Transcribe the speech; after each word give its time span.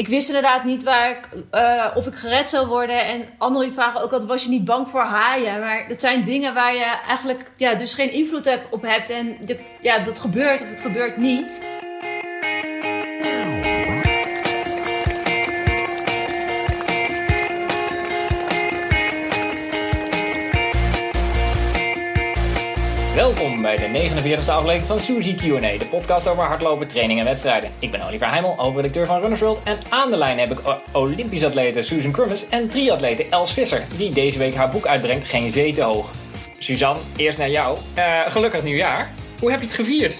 ik 0.00 0.08
wist 0.08 0.26
inderdaad 0.26 0.64
niet 0.64 0.82
waar 0.82 1.10
ik, 1.10 1.28
eh, 1.50 1.86
of 1.94 2.06
ik 2.06 2.14
gered 2.14 2.48
zou 2.48 2.66
worden. 2.66 3.04
En 3.04 3.24
anderen 3.38 3.72
vragen 3.72 4.02
ook 4.02 4.12
altijd, 4.12 4.30
was 4.30 4.44
je 4.44 4.50
niet 4.50 4.64
bang 4.64 4.88
voor 4.88 5.00
haaien? 5.00 5.60
Maar 5.60 5.88
dat 5.88 6.00
zijn 6.00 6.24
dingen 6.24 6.54
waar 6.54 6.74
je 6.74 6.98
eigenlijk 7.06 7.50
ja, 7.56 7.74
dus 7.74 7.94
geen 7.94 8.12
invloed 8.12 8.58
op 8.70 8.82
hebt. 8.82 9.10
En 9.10 9.36
de, 9.40 9.58
ja, 9.80 9.98
dat 9.98 10.18
gebeurt 10.18 10.62
of 10.62 10.68
het 10.68 10.80
gebeurt 10.80 11.16
niet. 11.16 11.66
Welkom 23.34 23.62
bij 23.62 23.76
de 23.76 24.10
49e 24.10 24.50
aflevering 24.50 24.82
van 24.82 25.00
Suzy 25.00 25.34
Q&A, 25.34 25.78
de 25.78 25.86
podcast 25.90 26.28
over 26.28 26.42
hardlopen, 26.44 26.88
training 26.88 27.18
en 27.18 27.24
wedstrijden. 27.24 27.70
Ik 27.78 27.90
ben 27.90 28.02
Oliver 28.02 28.30
Heimel, 28.30 28.54
hoofdredacteur 28.56 29.06
van 29.06 29.20
Runners 29.20 29.40
World 29.40 29.60
en 29.64 29.78
aan 29.88 30.10
de 30.10 30.16
lijn 30.16 30.38
heb 30.38 30.50
ik 30.50 30.58
Olympisch 30.92 31.44
atlete 31.44 31.82
Susan 31.82 32.12
Crummes 32.12 32.48
en 32.48 32.68
triatlete 32.68 33.26
Els 33.30 33.52
Visser, 33.52 33.84
die 33.96 34.12
deze 34.12 34.38
week 34.38 34.54
haar 34.54 34.70
boek 34.70 34.86
uitbrengt 34.86 35.28
Geen 35.28 35.50
Zee 35.50 35.72
te 35.72 35.82
hoog. 35.82 36.10
Suzanne, 36.58 37.00
eerst 37.16 37.38
naar 37.38 37.50
jou. 37.50 37.78
Uh, 37.98 38.20
gelukkig 38.26 38.62
nieuwjaar. 38.62 39.10
Hoe 39.38 39.50
heb 39.50 39.60
je 39.60 39.66
het 39.66 39.74
gevierd? 39.74 40.16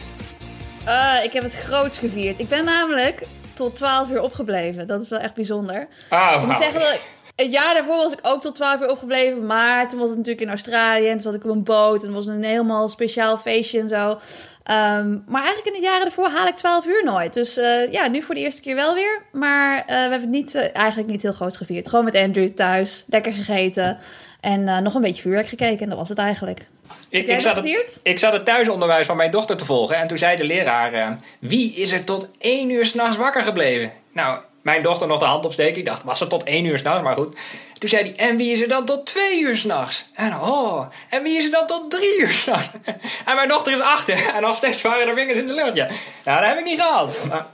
Uh, 0.86 1.24
ik 1.24 1.32
heb 1.32 1.42
het 1.42 1.54
groots 1.54 1.98
gevierd. 1.98 2.40
Ik 2.40 2.48
ben 2.48 2.64
namelijk 2.64 3.26
tot 3.52 3.76
12 3.76 4.10
uur 4.10 4.22
opgebleven. 4.22 4.86
Dat 4.86 5.00
is 5.00 5.08
wel 5.08 5.18
echt 5.18 5.34
bijzonder. 5.34 5.88
Oh, 6.10 6.32
ik 6.34 6.46
moet 6.46 6.56
zeggen 6.56 6.80
dat 6.80 6.92
ik 6.92 7.02
het 7.36 7.52
jaar 7.52 7.74
daarvoor 7.74 7.96
was 7.96 8.12
ik 8.12 8.18
ook 8.22 8.40
tot 8.40 8.54
12 8.54 8.80
uur 8.80 8.90
opgebleven. 8.90 9.46
Maar 9.46 9.88
toen 9.88 9.98
was 9.98 10.08
het 10.08 10.18
natuurlijk 10.18 10.44
in 10.44 10.50
Australië. 10.50 11.06
En 11.06 11.12
toen 11.12 11.20
zat 11.20 11.34
ik 11.34 11.44
op 11.44 11.50
een 11.50 11.64
boot. 11.64 12.00
En 12.00 12.06
het 12.06 12.14
was 12.14 12.26
een 12.26 12.44
helemaal 12.44 12.88
speciaal 12.88 13.38
feestje 13.38 13.80
en 13.80 13.88
zo. 13.88 14.18
Ehm, 14.62 15.18
maar 15.26 15.42
eigenlijk 15.42 15.66
in 15.66 15.80
de 15.80 15.86
jaren 15.86 16.00
daarvoor 16.00 16.28
haal 16.28 16.46
ik 16.46 16.56
12 16.56 16.86
uur 16.86 17.04
nooit. 17.04 17.34
Dus 17.34 17.58
uh, 17.58 17.92
ja, 17.92 18.08
nu 18.08 18.22
voor 18.22 18.34
de 18.34 18.40
eerste 18.40 18.62
keer 18.62 18.74
wel 18.74 18.94
weer. 18.94 19.22
Maar 19.32 19.78
uh, 19.78 19.86
we 19.86 19.92
hebben 19.92 20.20
het 20.20 20.28
niet, 20.28 20.54
uh, 20.54 20.76
eigenlijk 20.76 21.08
niet 21.08 21.22
heel 21.22 21.32
groot 21.32 21.56
gevierd. 21.56 21.88
Gewoon 21.88 22.04
met 22.04 22.16
Andrew 22.16 22.50
thuis. 22.50 23.04
Lekker 23.06 23.32
gegeten. 23.32 23.98
En 24.40 24.82
nog 24.82 24.94
een 24.94 25.00
beetje 25.00 25.22
vuurwerk 25.22 25.48
gekeken. 25.48 25.80
En 25.80 25.88
dat 25.88 25.98
was 25.98 26.08
het 26.08 26.18
eigenlijk. 26.18 26.66
Ik, 27.08 27.26
ik, 27.26 27.40
zat 27.40 27.56
het, 27.56 28.00
ik 28.02 28.18
zat 28.18 28.32
het 28.32 28.44
thuisonderwijs 28.44 29.06
van 29.06 29.16
mijn 29.16 29.30
dochter 29.30 29.56
te 29.56 29.64
volgen. 29.64 29.96
En 29.96 30.06
toen 30.08 30.18
zei 30.18 30.36
de 30.36 30.44
leraar: 30.44 31.18
Wie 31.38 31.74
is 31.74 31.92
er 31.92 32.04
tot 32.04 32.28
één 32.38 32.70
uur 32.70 32.84
s'nachts 32.84 33.16
wakker 33.16 33.42
gebleven? 33.42 33.92
Nou, 34.12 34.40
mijn 34.62 34.82
dochter 34.82 35.06
nog 35.06 35.18
de 35.18 35.24
hand 35.24 35.44
opsteken. 35.44 35.78
Ik 35.78 35.86
dacht, 35.86 36.02
was 36.04 36.20
het 36.20 36.28
tot 36.28 36.42
één 36.42 36.64
uur 36.64 36.78
s'nachts? 36.78 37.02
Maar 37.02 37.14
goed. 37.14 37.36
Toen 37.78 37.88
zei 37.88 38.02
hij, 38.02 38.28
en 38.28 38.36
wie 38.36 38.52
is 38.52 38.60
er 38.60 38.68
dan 38.68 38.84
tot 38.84 39.06
twee 39.06 39.40
uur 39.40 39.56
s'nachts? 39.56 40.04
En 40.14 40.34
oh, 40.34 40.86
en 41.10 41.22
wie 41.22 41.36
is 41.36 41.44
er 41.44 41.50
dan 41.50 41.66
tot 41.66 41.90
drie 41.90 42.20
uur 42.20 42.28
s'nachts? 42.28 42.68
En 43.26 43.34
mijn 43.34 43.48
dochter 43.48 43.72
is 43.72 43.80
achter. 43.80 44.26
En 44.34 44.42
nog 44.42 44.56
steeds 44.56 44.82
waren 44.82 45.06
de 45.06 45.14
vingers 45.14 45.38
in 45.38 45.46
de 45.46 45.54
lucht. 45.54 45.76
Ja, 45.76 45.86
nou, 46.24 46.40
dat 46.40 46.48
heb 46.48 46.58
ik 46.58 46.64
niet 46.64 46.80
gehaald. 46.80 47.24
Maar, 47.28 47.46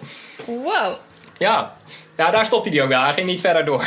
wow. 0.46 0.96
Ja. 1.38 1.76
ja, 2.16 2.30
daar 2.30 2.44
stopte 2.44 2.68
hij 2.68 2.82
ook 2.82 2.88
wel. 2.88 3.02
Hij 3.02 3.12
ging 3.12 3.26
niet 3.26 3.40
verder 3.40 3.64
door. 3.64 3.84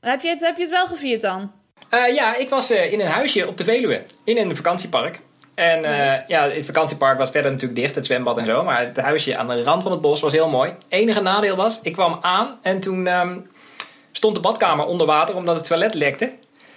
Heb, 0.00 0.20
je 0.20 0.28
het, 0.28 0.40
heb 0.40 0.56
je 0.56 0.62
het 0.62 0.70
wel 0.70 0.86
gevierd 0.86 1.22
dan? 1.22 1.52
Uh, 1.90 2.14
ja, 2.14 2.36
ik 2.36 2.48
was 2.48 2.70
uh, 2.70 2.92
in 2.92 3.00
een 3.00 3.06
huisje 3.06 3.48
op 3.48 3.56
de 3.56 3.64
Veluwe. 3.64 4.02
In 4.24 4.36
een 4.36 4.56
vakantiepark. 4.56 5.20
En 5.54 5.84
uh, 5.84 6.14
ja, 6.26 6.48
het 6.48 6.66
vakantiepark 6.66 7.18
was 7.18 7.30
verder 7.30 7.50
natuurlijk 7.50 7.80
dicht, 7.80 7.94
het 7.94 8.06
zwembad 8.06 8.38
en 8.38 8.44
zo. 8.44 8.62
Maar 8.62 8.80
het 8.80 8.96
huisje 8.96 9.36
aan 9.36 9.46
de 9.46 9.62
rand 9.62 9.82
van 9.82 9.92
het 9.92 10.00
bos 10.00 10.20
was 10.20 10.32
heel 10.32 10.48
mooi. 10.48 10.70
Enige 10.88 11.20
nadeel 11.20 11.56
was, 11.56 11.78
ik 11.82 11.92
kwam 11.92 12.18
aan 12.20 12.58
en 12.62 12.80
toen 12.80 13.20
um, 13.20 13.50
stond 14.12 14.34
de 14.34 14.40
badkamer 14.40 14.86
onder 14.86 15.06
water 15.06 15.36
omdat 15.36 15.56
het 15.56 15.66
toilet 15.66 15.94
lekte. 15.94 16.32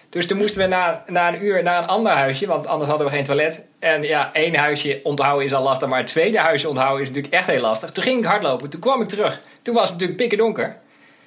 Dus 0.09 0.27
toen 0.27 0.37
moesten 0.37 0.61
we 0.61 0.67
na, 0.67 1.03
na 1.07 1.27
een 1.27 1.43
uur 1.45 1.63
naar 1.63 1.83
een 1.83 1.87
ander 1.87 2.11
huisje, 2.11 2.47
want 2.47 2.67
anders 2.67 2.89
hadden 2.89 3.07
we 3.07 3.13
geen 3.13 3.23
toilet. 3.23 3.65
En 3.79 4.03
ja, 4.03 4.29
één 4.33 4.55
huisje 4.55 4.99
onthouden 5.03 5.45
is 5.45 5.53
al 5.53 5.63
lastig, 5.63 5.87
maar 5.87 5.99
het 5.99 6.07
tweede 6.07 6.39
huisje 6.39 6.69
onthouden 6.69 7.01
is 7.01 7.07
natuurlijk 7.07 7.33
echt 7.33 7.47
heel 7.47 7.61
lastig. 7.61 7.91
Toen 7.91 8.03
ging 8.03 8.19
ik 8.19 8.25
hardlopen, 8.25 8.69
toen 8.69 8.79
kwam 8.79 9.01
ik 9.01 9.07
terug. 9.07 9.39
Toen 9.61 9.73
was 9.73 9.83
het 9.83 9.91
natuurlijk 9.91 10.19
pikken 10.19 10.37
donker. 10.37 10.77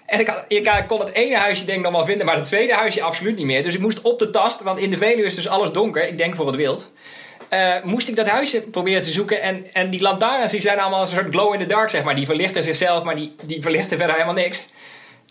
En 0.07 0.21
ik, 0.21 0.27
had, 0.27 0.45
ik, 0.49 0.85
kon 0.87 1.01
het 1.01 1.13
ene 1.13 1.37
huisje 1.37 1.65
denk 1.65 1.79
ik 1.79 1.85
nog 1.85 1.93
wel 1.93 2.05
vinden, 2.05 2.27
maar 2.27 2.37
het 2.37 2.45
tweede 2.45 2.75
huisje 2.75 3.03
absoluut 3.03 3.37
niet 3.37 3.47
meer. 3.47 3.63
Dus 3.63 3.75
ik 3.75 3.81
moest 3.81 4.01
op 4.01 4.19
de 4.19 4.31
tast, 4.31 4.63
want 4.63 4.79
in 4.79 4.91
de 4.91 4.97
Veluwe 4.97 5.25
is 5.25 5.35
dus 5.35 5.49
alles 5.49 5.71
donker. 5.71 6.09
Ik 6.09 6.19
denk 6.19 6.35
voor 6.35 6.47
het 6.47 6.57
wild. 6.57 6.93
Uh, 7.51 7.83
moest 7.83 8.09
ik 8.09 8.17
dat 8.17 8.29
huisje 8.29 8.61
proberen 8.61 9.03
te 9.03 9.11
zoeken. 9.11 9.43
En, 9.43 9.67
en 9.73 9.91
die 9.91 10.01
lantaarns 10.01 10.53
die 10.53 10.61
zijn 10.61 10.81
allemaal 10.81 11.01
een 11.01 11.07
soort 11.07 11.31
glow 11.31 11.55
in 11.55 11.61
the 11.61 11.67
dark, 11.67 11.91
zeg 11.91 12.03
maar. 12.03 12.15
Die 12.15 12.27
verlichten 12.27 12.63
zichzelf, 12.63 13.05
maar 13.05 13.15
die, 13.15 13.37
die 13.43 13.63
verlichten 13.63 13.99
verder 13.99 14.15
helemaal 14.15 14.35
niks. 14.35 14.63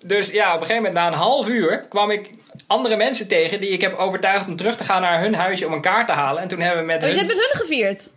Dus 0.01 0.31
ja, 0.31 0.47
op 0.47 0.61
een 0.61 0.65
gegeven 0.65 0.83
moment, 0.83 0.93
na 0.93 1.07
een 1.07 1.13
half 1.13 1.47
uur, 1.47 1.85
kwam 1.89 2.11
ik 2.11 2.29
andere 2.67 2.95
mensen 2.95 3.27
tegen 3.27 3.59
die 3.59 3.69
ik 3.69 3.81
heb 3.81 3.97
overtuigd 3.97 4.47
om 4.47 4.55
terug 4.55 4.75
te 4.75 4.83
gaan 4.83 5.01
naar 5.01 5.21
hun 5.21 5.35
huisje 5.35 5.65
om 5.65 5.73
een 5.73 5.81
kaart 5.81 6.07
te 6.07 6.13
halen. 6.13 6.41
En 6.41 6.47
toen 6.47 6.59
hebben 6.59 6.79
we 6.79 6.85
met. 6.85 6.95
Oh, 6.95 7.01
hun... 7.03 7.11
je 7.11 7.17
hebt 7.17 7.35
met 7.35 7.45
hun 7.47 7.61
gevierd? 7.61 8.09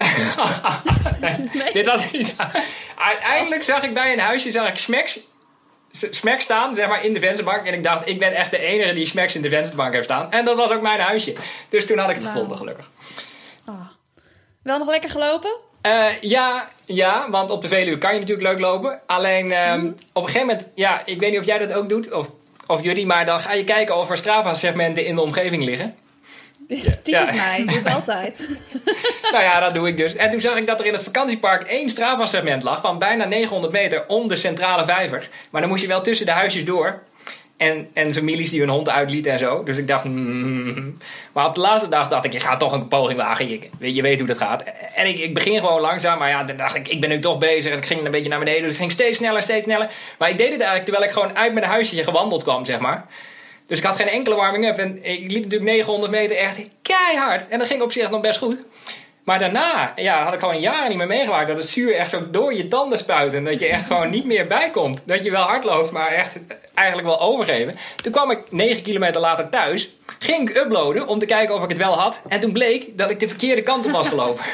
nee, 1.52 1.72
dit 1.72 1.86
was 1.86 2.10
niet. 2.10 2.34
Uiteindelijk 2.98 3.62
zag 3.62 3.82
ik 3.82 3.94
bij 3.94 4.12
een 4.12 4.18
huisje 4.18 4.50
zag 4.50 4.68
ik 4.68 4.76
Smacks, 4.76 5.20
Smacks 5.92 6.44
staan, 6.44 6.74
zeg 6.74 6.88
maar, 6.88 7.04
in 7.04 7.12
de 7.12 7.20
vensterbank. 7.20 7.66
En 7.66 7.74
ik 7.74 7.84
dacht, 7.84 8.08
ik 8.08 8.18
ben 8.18 8.32
echt 8.32 8.50
de 8.50 8.58
enige 8.58 8.92
die 8.92 9.06
Smacks 9.06 9.34
in 9.34 9.42
de 9.42 9.48
vensterbank 9.48 9.92
heeft 9.92 10.04
staan. 10.04 10.32
En 10.32 10.44
dat 10.44 10.56
was 10.56 10.70
ook 10.70 10.82
mijn 10.82 11.00
huisje. 11.00 11.32
Dus 11.68 11.86
toen 11.86 11.98
had 11.98 12.08
ik 12.08 12.16
het 12.16 12.24
gevonden, 12.24 12.56
gelukkig. 12.56 12.90
Wel 14.62 14.78
nog 14.78 14.88
lekker 14.88 15.10
gelopen? 15.10 15.56
Uh, 15.86 16.06
ja, 16.20 16.68
ja, 16.84 17.30
want 17.30 17.50
op 17.50 17.62
de 17.62 17.68
Veluwe 17.68 17.98
kan 17.98 18.14
je 18.14 18.20
natuurlijk 18.20 18.48
leuk 18.48 18.58
lopen. 18.58 19.00
Alleen 19.06 19.52
um, 19.52 19.96
op 20.12 20.22
een 20.22 20.28
gegeven 20.28 20.46
moment, 20.46 20.68
ja, 20.74 21.02
ik 21.04 21.20
weet 21.20 21.30
niet 21.30 21.40
of 21.40 21.46
jij 21.46 21.58
dat 21.58 21.72
ook 21.72 21.88
doet, 21.88 22.12
of, 22.12 22.28
of 22.66 22.82
jullie, 22.82 23.06
maar 23.06 23.24
dan 23.24 23.40
ga 23.40 23.52
je 23.52 23.64
kijken 23.64 23.96
of 23.96 24.10
er 24.10 24.16
Strava-segmenten 24.16 25.04
in 25.04 25.14
de 25.14 25.20
omgeving 25.20 25.62
liggen. 25.62 25.94
Typisch 27.02 27.12
ja. 27.12 27.32
mij, 27.32 27.64
doe 27.66 27.78
ik 27.78 27.88
altijd. 27.94 28.48
nou 29.32 29.44
ja, 29.44 29.60
dat 29.60 29.74
doe 29.74 29.88
ik 29.88 29.96
dus. 29.96 30.14
En 30.14 30.30
toen 30.30 30.40
zag 30.40 30.56
ik 30.56 30.66
dat 30.66 30.80
er 30.80 30.86
in 30.86 30.92
het 30.92 31.02
vakantiepark 31.02 31.62
één 31.62 31.88
Strava-segment 31.88 32.62
lag 32.62 32.80
van 32.80 32.98
bijna 32.98 33.24
900 33.24 33.72
meter 33.72 34.04
om 34.06 34.28
de 34.28 34.36
centrale 34.36 34.84
vijver. 34.84 35.28
Maar 35.50 35.60
dan 35.60 35.70
moest 35.70 35.82
je 35.82 35.88
wel 35.88 36.00
tussen 36.00 36.26
de 36.26 36.32
huisjes 36.32 36.64
door. 36.64 37.02
En, 37.60 37.88
en 37.92 38.14
families 38.14 38.50
die 38.50 38.60
hun 38.60 38.68
hond 38.68 38.88
uitlieten 38.88 39.32
en 39.32 39.38
zo. 39.38 39.62
Dus 39.62 39.76
ik 39.76 39.86
dacht, 39.86 40.04
mm. 40.04 40.96
maar 41.32 41.46
op 41.46 41.54
de 41.54 41.60
laatste 41.60 41.88
dag 41.88 42.08
dacht 42.08 42.24
ik, 42.24 42.32
je 42.32 42.40
gaat 42.40 42.58
toch 42.58 42.72
een 42.72 42.88
poging 42.88 43.18
wagen. 43.18 43.48
Je, 43.48 43.94
je 43.94 44.02
weet 44.02 44.18
hoe 44.18 44.28
dat 44.28 44.38
gaat. 44.38 44.62
En 44.94 45.06
ik, 45.06 45.18
ik 45.18 45.34
begin 45.34 45.60
gewoon 45.60 45.80
langzaam. 45.80 46.18
Maar 46.18 46.28
ja, 46.28 46.44
dan 46.44 46.56
dacht 46.56 46.74
ik, 46.74 46.88
ik 46.88 47.00
ben 47.00 47.08
nu 47.08 47.18
toch 47.18 47.38
bezig. 47.38 47.72
En 47.72 47.78
ik 47.78 47.86
ging 47.86 48.04
een 48.04 48.10
beetje 48.10 48.28
naar 48.28 48.38
beneden. 48.38 48.62
Dus 48.62 48.70
ik 48.70 48.76
ging 48.76 48.92
steeds 48.92 49.18
sneller, 49.18 49.42
steeds 49.42 49.64
sneller. 49.64 49.90
Maar 50.18 50.30
ik 50.30 50.38
deed 50.38 50.52
het 50.52 50.60
eigenlijk 50.60 50.84
terwijl 50.84 51.06
ik 51.06 51.12
gewoon 51.12 51.36
uit 51.36 51.52
mijn 51.52 51.66
huisje 51.66 52.02
gewandeld 52.02 52.42
kwam, 52.42 52.64
zeg 52.64 52.78
maar. 52.78 53.06
Dus 53.66 53.78
ik 53.78 53.84
had 53.84 53.96
geen 53.96 54.08
enkele 54.08 54.34
warming-up. 54.34 54.78
En 54.78 55.04
ik 55.04 55.30
liep 55.30 55.42
natuurlijk 55.42 55.70
900 55.70 56.12
meter 56.12 56.36
echt 56.36 56.58
keihard. 56.82 57.48
En 57.48 57.58
dat 57.58 57.68
ging 57.68 57.82
op 57.82 57.92
zich 57.92 58.10
nog 58.10 58.20
best 58.20 58.38
goed. 58.38 58.56
Maar 59.24 59.38
daarna 59.38 59.92
ja, 59.96 60.24
had 60.24 60.32
ik 60.32 60.40
gewoon 60.40 60.60
jaren 60.60 60.88
niet 60.88 60.98
meer 60.98 61.06
meegemaakt 61.06 61.48
dat 61.48 61.56
het 61.56 61.68
zuur 61.68 61.94
echt 61.94 62.10
zo 62.10 62.30
door 62.30 62.54
je 62.54 62.68
tanden 62.68 62.98
spuit. 62.98 63.34
En 63.34 63.44
dat 63.44 63.58
je 63.58 63.66
echt 63.66 63.86
gewoon 63.86 64.10
niet 64.10 64.24
meer 64.24 64.46
bijkomt. 64.46 65.02
Dat 65.06 65.24
je 65.24 65.30
wel 65.30 65.42
hard 65.42 65.64
loopt, 65.64 65.90
maar 65.90 66.08
echt 66.08 66.40
eigenlijk 66.74 67.08
wel 67.08 67.20
overgeven. 67.20 67.74
Toen 68.02 68.12
kwam 68.12 68.30
ik 68.30 68.40
9 68.50 68.82
kilometer 68.82 69.20
later 69.20 69.48
thuis. 69.48 69.88
Ging 70.18 70.50
ik 70.50 70.56
uploaden 70.56 71.06
om 71.06 71.18
te 71.18 71.26
kijken 71.26 71.54
of 71.54 71.62
ik 71.62 71.68
het 71.68 71.78
wel 71.78 71.98
had. 71.98 72.22
En 72.28 72.40
toen 72.40 72.52
bleek 72.52 72.98
dat 72.98 73.10
ik 73.10 73.20
de 73.20 73.28
verkeerde 73.28 73.62
kant 73.62 73.86
op 73.86 73.90
was 73.92 74.08
gelopen. 74.14 74.44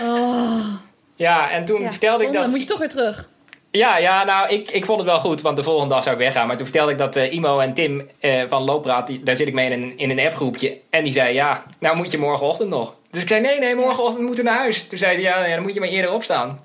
Oh. 0.00 0.66
Ja, 1.14 1.50
en 1.50 1.64
toen 1.64 1.90
vertelde 1.90 2.24
ik 2.24 2.32
dat... 2.32 2.42
Dan 2.42 2.50
moet 2.50 2.60
je 2.60 2.66
toch 2.66 2.78
weer 2.78 2.88
terug. 2.88 3.28
Ja, 3.70 3.96
ja 3.96 4.24
nou, 4.24 4.48
ik, 4.48 4.70
ik 4.70 4.84
vond 4.84 4.98
het 4.98 5.08
wel 5.08 5.20
goed, 5.20 5.42
want 5.42 5.56
de 5.56 5.62
volgende 5.62 5.94
dag 5.94 6.02
zou 6.02 6.16
ik 6.16 6.22
weggaan. 6.22 6.46
Maar 6.46 6.56
toen 6.56 6.66
vertelde 6.66 6.92
ik 6.92 6.98
dat 6.98 7.16
uh, 7.16 7.32
Imo 7.32 7.58
en 7.58 7.74
Tim 7.74 8.08
uh, 8.20 8.42
van 8.48 8.62
Loopraad, 8.62 9.10
daar 9.24 9.36
zit 9.36 9.46
ik 9.46 9.54
mee 9.54 9.70
in 9.70 9.82
een, 9.82 9.98
in 9.98 10.10
een 10.10 10.26
appgroepje. 10.26 10.78
En 10.90 11.04
die 11.04 11.12
zei, 11.12 11.34
ja, 11.34 11.64
nou 11.78 11.96
moet 11.96 12.10
je 12.10 12.18
morgenochtend 12.18 12.68
nog. 12.68 12.94
Dus 13.10 13.22
ik 13.22 13.28
zei, 13.28 13.40
nee, 13.40 13.58
nee, 13.58 13.74
morgenochtend 13.74 14.26
moeten 14.26 14.44
we 14.44 14.50
naar 14.50 14.58
huis. 14.58 14.86
Toen 14.86 14.98
zei 14.98 15.12
hij, 15.12 15.22
ja, 15.22 15.44
ja, 15.44 15.54
dan 15.54 15.62
moet 15.62 15.74
je 15.74 15.80
maar 15.80 15.88
eerder 15.88 16.12
opstaan. 16.12 16.60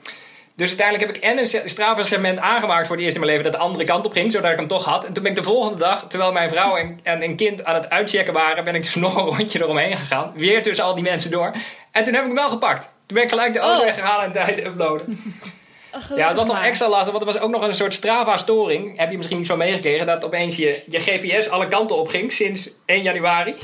Dus 0.55 0.67
uiteindelijk 0.67 1.07
heb 1.07 1.17
ik 1.17 1.23
en 1.23 1.37
een 1.37 1.69
Strava-segment 1.69 2.39
aangemaakt 2.39 2.87
voor 2.87 2.95
het 2.95 3.05
eerst 3.05 3.15
in 3.15 3.21
mijn 3.21 3.33
leven 3.33 3.51
dat 3.51 3.59
de 3.61 3.67
andere 3.67 3.83
kant 3.83 4.05
op 4.05 4.11
ging, 4.11 4.31
zodat 4.31 4.51
ik 4.51 4.57
hem 4.57 4.67
toch 4.67 4.85
had. 4.85 5.05
En 5.05 5.13
toen 5.13 5.23
ben 5.23 5.31
ik 5.31 5.37
de 5.37 5.43
volgende 5.43 5.77
dag, 5.77 6.05
terwijl 6.07 6.31
mijn 6.31 6.49
vrouw 6.49 6.75
en, 6.75 6.99
en 7.03 7.23
een 7.23 7.35
kind 7.35 7.63
aan 7.63 7.75
het 7.75 7.89
uitchecken 7.89 8.33
waren, 8.33 8.63
ben 8.63 8.75
ik 8.75 8.83
dus 8.83 8.95
nog 9.05 9.15
een 9.15 9.37
rondje 9.37 9.61
eromheen 9.61 9.97
gegaan. 9.97 10.31
Weer 10.35 10.63
tussen 10.63 10.85
al 10.85 10.95
die 10.95 11.03
mensen 11.03 11.31
door. 11.31 11.53
En 11.91 12.03
toen 12.03 12.13
heb 12.13 12.21
ik 12.21 12.27
hem 12.27 12.35
wel 12.35 12.49
gepakt. 12.49 12.81
Toen 12.81 13.15
ben 13.15 13.23
ik 13.23 13.29
gelijk 13.29 13.53
de 13.53 13.59
auto 13.59 13.79
oh. 13.79 13.85
weggehaald 13.85 14.23
en 14.23 14.31
tijd 14.31 14.65
uploaden. 14.65 15.19
ja, 16.15 16.27
het 16.27 16.37
was 16.37 16.47
nog 16.47 16.63
extra 16.63 16.89
lastig, 16.89 17.11
want 17.11 17.25
er 17.25 17.33
was 17.33 17.41
ook 17.41 17.51
nog 17.51 17.61
een 17.61 17.75
soort 17.75 17.93
Strava-storing. 17.93 18.97
Heb 18.97 19.11
je 19.11 19.17
misschien 19.17 19.37
niet 19.37 19.47
zo 19.47 19.57
meegekregen, 19.57 20.05
dat 20.05 20.25
opeens 20.25 20.55
je, 20.55 20.83
je 20.87 20.99
GPS 20.99 21.49
alle 21.49 21.67
kanten 21.67 21.97
op 21.97 22.07
ging 22.07 22.31
sinds 22.31 22.69
1 22.85 23.03
januari. 23.03 23.55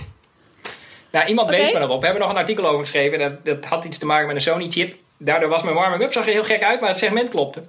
Nou, 1.11 1.27
iemand 1.27 1.49
wees 1.49 1.71
me 1.71 1.79
erop. 1.79 1.99
We 1.99 2.05
hebben 2.05 2.21
nog 2.23 2.31
een 2.31 2.39
artikel 2.39 2.67
over 2.67 2.79
geschreven. 2.79 3.19
Dat, 3.19 3.45
dat 3.45 3.65
had 3.65 3.83
iets 3.83 3.97
te 3.97 4.05
maken 4.05 4.27
met 4.27 4.35
een 4.35 4.41
Sony-chip. 4.41 4.95
Daardoor 5.17 5.49
was 5.49 5.63
mijn 5.63 5.75
warming-up, 5.75 6.11
zag 6.11 6.25
er 6.25 6.31
heel 6.31 6.43
gek 6.43 6.63
uit, 6.63 6.79
maar 6.79 6.89
het 6.89 6.97
segment 6.97 7.29
klopte. 7.29 7.63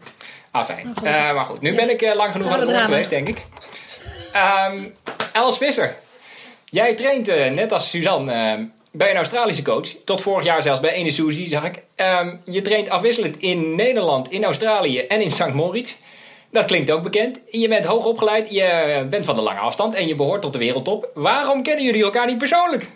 Ah, 0.51 0.65
fijn. 0.65 0.95
Oh, 0.99 1.05
uh, 1.05 1.35
maar 1.35 1.45
goed, 1.45 1.61
nu 1.61 1.75
ben 1.75 1.91
ik 1.91 2.03
uh, 2.03 2.15
lang 2.15 2.33
genoeg 2.33 2.53
aan 2.53 2.61
het 2.61 2.71
woord 2.71 2.83
geweest, 2.83 3.11
denk 3.11 3.29
ik. 3.29 3.39
Um, 4.69 4.95
Els 5.33 5.59
Visser, 5.59 5.97
jij 6.65 6.95
traint 6.95 7.29
uh, 7.29 7.49
net 7.49 7.73
als 7.73 7.91
Suzanne 7.91 8.69
bij 8.93 9.11
een 9.11 9.17
Australische 9.17 9.63
coach. 9.63 9.89
Tot 10.05 10.23
vorig 10.23 10.45
jaar 10.45 10.63
zelfs 10.63 10.81
bij 10.81 10.93
Ene 10.93 11.11
Suzy, 11.11 11.49
zag 11.49 11.65
ik. 11.65 11.83
Um, 11.97 12.41
je 12.45 12.63
traint 12.63 12.91
afwisselend 12.91 13.37
in 13.37 13.75
Nederland, 13.75 14.31
in 14.31 14.45
Australië 14.45 14.99
en 14.99 15.21
in 15.21 15.31
St. 15.31 15.53
Moritz. 15.53 15.95
Dat 16.51 16.65
klinkt 16.65 16.91
ook 16.91 17.03
bekend. 17.03 17.41
Je 17.51 17.69
bent 17.69 17.85
hoog 17.85 18.05
opgeleid, 18.05 18.51
je 18.51 19.07
bent 19.11 19.25
van 19.25 19.35
de 19.35 19.41
lange 19.41 19.61
afstand 19.61 19.95
en 19.95 20.07
je 20.07 20.15
behoort 20.15 20.43
tot 20.43 20.53
de 20.53 20.59
wereldtop. 20.59 21.11
Waarom 21.15 21.63
kennen 21.63 21.85
jullie 21.85 22.03
elkaar 22.03 22.27
niet 22.27 22.39
persoonlijk? 22.39 22.91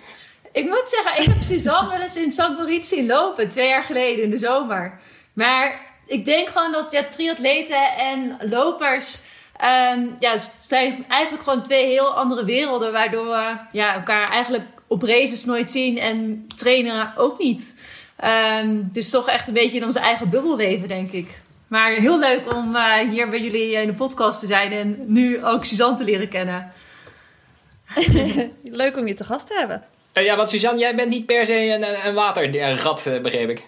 Ik 0.55 0.65
moet 0.69 0.85
zeggen, 0.85 1.23
ik 1.23 1.29
heb 1.29 1.43
Suzanne 1.53 1.91
wel 1.91 2.01
eens 2.01 2.17
in. 2.17 2.55
Moritz 2.57 2.89
zien 2.89 3.07
lopen. 3.07 3.51
Twee 3.51 3.69
jaar 3.69 3.83
geleden 3.83 4.25
in 4.25 4.31
de 4.31 4.39
zomer. 4.39 5.01
Maar 5.33 5.93
ik 6.07 6.25
denk 6.25 6.49
gewoon 6.49 6.73
dat 6.73 6.93
ja, 6.93 7.05
triatleten 7.05 7.97
en 7.97 8.37
lopers... 8.41 9.21
ehm, 9.57 10.07
ja, 10.19 10.37
zijn 10.67 11.05
eigenlijk 11.09 11.45
gewoon 11.45 11.63
twee 11.63 11.87
heel 11.87 12.15
andere 12.15 12.45
werelden. 12.45 12.93
Waardoor 12.93 13.27
we 13.27 13.57
ja, 13.73 13.95
elkaar 13.95 14.31
eigenlijk 14.31 14.65
op 14.87 15.03
races 15.03 15.45
nooit 15.45 15.71
zien 15.71 15.99
en 15.99 16.47
trainen 16.57 17.17
ook 17.17 17.39
niet. 17.39 17.75
Ehm, 18.17 18.83
dus 18.93 19.11
toch 19.11 19.29
echt 19.29 19.49
een 19.49 19.55
beetje 19.55 19.77
in 19.77 19.85
onze 19.85 19.99
eigen 19.99 20.29
bubbel 20.29 20.57
leven, 20.57 20.89
denk 20.89 21.11
ik. 21.11 21.43
Maar 21.69 21.91
heel 21.91 22.19
leuk 22.19 22.55
om 22.55 22.77
eh, 22.77 22.95
hier 22.95 23.31
bij 23.31 23.43
jullie 23.43 23.73
in 23.73 23.87
de 23.87 23.95
podcast 23.95 24.41
te 24.41 24.47
zijn 24.47 24.73
en 24.73 25.05
nu 25.07 25.45
ook 25.45 25.65
Suzanne 25.65 25.97
te 25.97 26.05
leren 26.05 26.29
kennen. 26.29 26.73
Leuk 28.63 28.97
om 28.97 29.07
je 29.07 29.15
te 29.15 29.25
gast 29.25 29.47
te 29.47 29.55
hebben. 29.55 29.85
Eh, 30.15 30.25
ja, 30.25 30.37
want 30.37 30.51
Suzanne, 30.51 30.81
jij 30.81 30.95
bent 30.95 31.09
niet 31.09 31.27
per 31.27 31.47
se 31.47 31.67
een, 31.67 32.07
een 32.07 32.15
waterrat, 32.15 33.07
eh, 33.07 33.21
begreep 33.21 33.49
ik. 33.49 33.63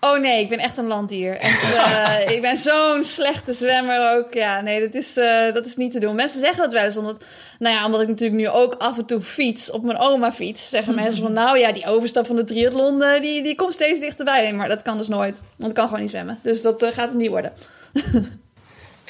Oh 0.00 0.18
nee, 0.18 0.40
ik 0.40 0.48
ben 0.48 0.58
echt 0.58 0.76
een 0.76 0.86
landdier. 0.86 1.36
En, 1.36 1.50
eh, 1.50 2.30
ik 2.34 2.40
ben 2.40 2.56
zo'n 2.56 3.04
slechte 3.04 3.52
zwemmer 3.52 4.16
ook. 4.16 4.34
Ja, 4.34 4.60
nee, 4.60 4.80
dat 4.80 4.94
is, 4.94 5.16
eh, 5.16 5.52
dat 5.54 5.66
is 5.66 5.76
niet 5.76 5.92
te 5.92 6.00
doen. 6.00 6.14
Mensen 6.14 6.40
zeggen 6.40 6.62
dat 6.62 6.72
wel 6.72 6.84
eens, 6.84 6.96
omdat, 6.96 7.24
nou 7.58 7.74
ja, 7.74 7.84
omdat 7.84 8.00
ik 8.00 8.08
natuurlijk 8.08 8.40
nu 8.40 8.48
ook 8.48 8.74
af 8.78 8.98
en 8.98 9.06
toe 9.06 9.20
fiets, 9.20 9.70
op 9.70 9.82
mijn 9.82 9.98
oma 9.98 10.32
fiets. 10.32 10.68
Zeggen 10.68 10.94
mensen 10.94 11.22
van, 11.22 11.32
nou 11.32 11.58
ja, 11.58 11.72
die 11.72 11.86
overstap 11.86 12.26
van 12.26 12.36
de 12.36 12.44
triathlon, 12.44 13.04
die, 13.20 13.42
die 13.42 13.54
komt 13.54 13.72
steeds 13.72 14.00
dichterbij. 14.00 14.52
Maar 14.52 14.68
dat 14.68 14.82
kan 14.82 14.96
dus 14.96 15.08
nooit, 15.08 15.40
want 15.56 15.70
ik 15.70 15.76
kan 15.76 15.86
gewoon 15.86 16.00
niet 16.00 16.10
zwemmen. 16.10 16.38
Dus 16.42 16.62
dat 16.62 16.84
gaat 16.84 17.08
het 17.08 17.14
niet 17.14 17.30
worden. 17.30 17.52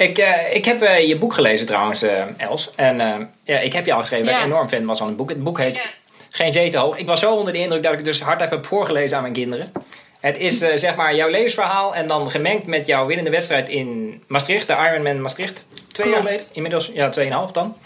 Ik, 0.00 0.19
eh, 0.19 0.55
ik 0.55 0.64
heb 0.64 0.82
eh, 0.82 1.08
je 1.08 1.19
boek 1.19 1.34
gelezen 1.34 1.66
trouwens, 1.66 2.02
eh, 2.02 2.25
Els. 2.37 2.70
En 2.75 2.96
ja, 3.44 3.58
ik 3.58 3.73
heb 3.73 3.87
je 3.87 3.93
al 3.93 4.00
geschreven 4.00 4.26
dat 4.26 4.34
ik 4.34 4.40
Ja. 4.40 4.46
enorm 4.46 4.69
fan 4.69 4.84
was 4.84 4.99
van 4.99 5.06
het 5.06 5.16
boek. 5.16 5.28
Het 5.28 5.43
boek 5.43 5.58
heet 5.58 5.76
Ja. 5.76 5.82
Geen 6.30 6.52
Zee 6.52 6.70
te 6.70 6.78
Hoog. 6.78 6.96
Ik 6.96 7.06
was 7.06 7.20
zo 7.20 7.34
onder 7.34 7.52
de 7.52 7.58
indruk 7.58 7.82
dat 7.82 7.92
ik 7.92 8.04
dus 8.04 8.20
hardop 8.20 8.50
heb 8.50 8.66
voorgelezen 8.66 9.16
aan 9.16 9.22
mijn 9.22 9.34
kinderen. 9.34 9.72
Het 10.20 10.38
is 10.38 10.60
eh, 10.60 10.76
zeg 10.76 10.96
maar 10.96 11.14
jouw 11.14 11.28
levensverhaal 11.28 11.94
en 11.94 12.06
dan 12.06 12.30
gemengd 12.30 12.66
met 12.66 12.86
jouw 12.86 13.06
winnende 13.06 13.30
wedstrijd 13.30 13.68
in 13.68 14.22
Maastricht. 14.26 14.66
De 14.66 14.76
Ironman 14.90 15.20
Maastricht. 15.20 15.66
Twee 15.92 16.08
jaar 16.08 16.20
geleden. 16.20 16.44
Inmiddels, 16.52 16.90
ja, 16.94 17.08
tweeënhalf 17.08 17.52
dan. 17.52 17.76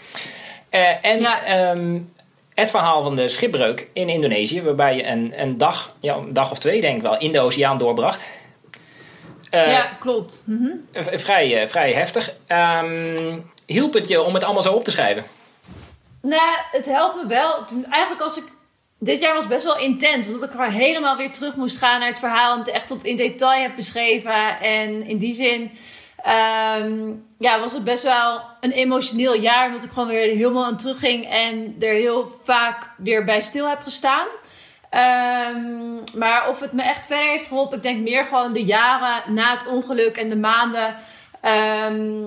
Eh, 0.69 1.05
en 1.05 1.19
Ja. 1.19 1.43
ehm, 1.43 1.99
het 2.53 2.69
verhaal 2.69 3.03
van 3.03 3.15
de 3.15 3.29
schipbreuk 3.29 3.87
in 3.93 4.09
Indonesië. 4.09 4.61
Waarbij 4.61 4.95
je 4.95 5.07
een, 5.07 5.33
een, 5.35 5.57
dag, 5.57 5.93
ja, 5.99 6.15
een 6.15 6.33
dag 6.33 6.51
of 6.51 6.59
twee 6.59 6.81
denk 6.81 6.95
ik 6.95 7.01
wel 7.01 7.17
in 7.17 7.31
de 7.31 7.39
oceaan 7.39 7.77
doorbracht. 7.77 8.21
Eh, 9.49 9.71
ja, 9.71 9.95
klopt. 9.99 10.43
Mhm. 10.47 10.69
vrij, 11.17 11.69
vrij 11.69 11.91
heftig. 11.93 12.33
Ehm, 12.47 13.39
hielp 13.65 13.93
het 13.93 14.07
je 14.07 14.21
om 14.21 14.33
het 14.33 14.43
allemaal 14.43 14.63
zo 14.63 14.73
op 14.73 14.83
te 14.83 14.91
schrijven? 14.91 15.23
Nou, 16.25 16.57
het 16.71 16.85
helpt 16.85 17.15
me 17.15 17.27
wel. 17.27 17.65
Eigenlijk 17.89 18.21
als 18.21 18.37
ik... 18.37 18.43
Dit 18.99 19.21
jaar 19.21 19.35
was 19.35 19.47
best 19.47 19.63
wel 19.63 19.77
intens. 19.77 20.27
Omdat 20.27 20.43
ik 20.43 20.51
gewoon 20.51 20.69
helemaal 20.69 21.17
weer 21.17 21.31
terug 21.31 21.55
moest 21.55 21.77
gaan 21.77 21.99
naar 21.99 22.09
het 22.09 22.19
verhaal. 22.19 22.53
En 22.53 22.59
het 22.59 22.67
echt 22.67 22.87
tot 22.87 23.03
in 23.03 23.17
detail 23.17 23.61
heb 23.61 23.75
beschreven. 23.75 24.59
En 24.59 25.07
in 25.07 25.17
die 25.17 25.33
zin... 25.33 25.71
ehm, 26.23 27.13
ja, 27.37 27.59
was 27.59 27.73
het 27.73 27.83
best 27.83 28.03
wel 28.03 28.41
een 28.59 28.71
emotioneel 28.71 29.35
jaar. 29.35 29.67
Omdat 29.67 29.83
ik 29.83 29.91
gewoon 29.91 30.07
weer 30.07 30.35
helemaal 30.35 30.65
aan 30.65 30.77
terug 30.77 30.99
ging. 30.99 31.29
En 31.29 31.75
er 31.79 31.93
heel 31.93 32.39
vaak 32.43 32.89
weer 32.97 33.23
bij 33.23 33.41
stil 33.41 33.69
heb 33.69 33.81
gestaan. 33.81 34.27
Ehm, 34.89 35.93
maar 36.13 36.49
of 36.49 36.59
het 36.59 36.71
me 36.71 36.81
echt 36.81 37.05
verder 37.05 37.29
heeft 37.29 37.47
geholpen... 37.47 37.77
Ik 37.77 37.83
denk 37.83 37.99
meer 37.99 38.25
gewoon 38.25 38.53
de 38.53 38.63
jaren 38.63 39.33
na 39.33 39.53
het 39.53 39.67
ongeluk 39.67 40.17
en 40.17 40.29
de 40.29 40.37
maanden... 40.37 40.95
ehm, 41.41 42.23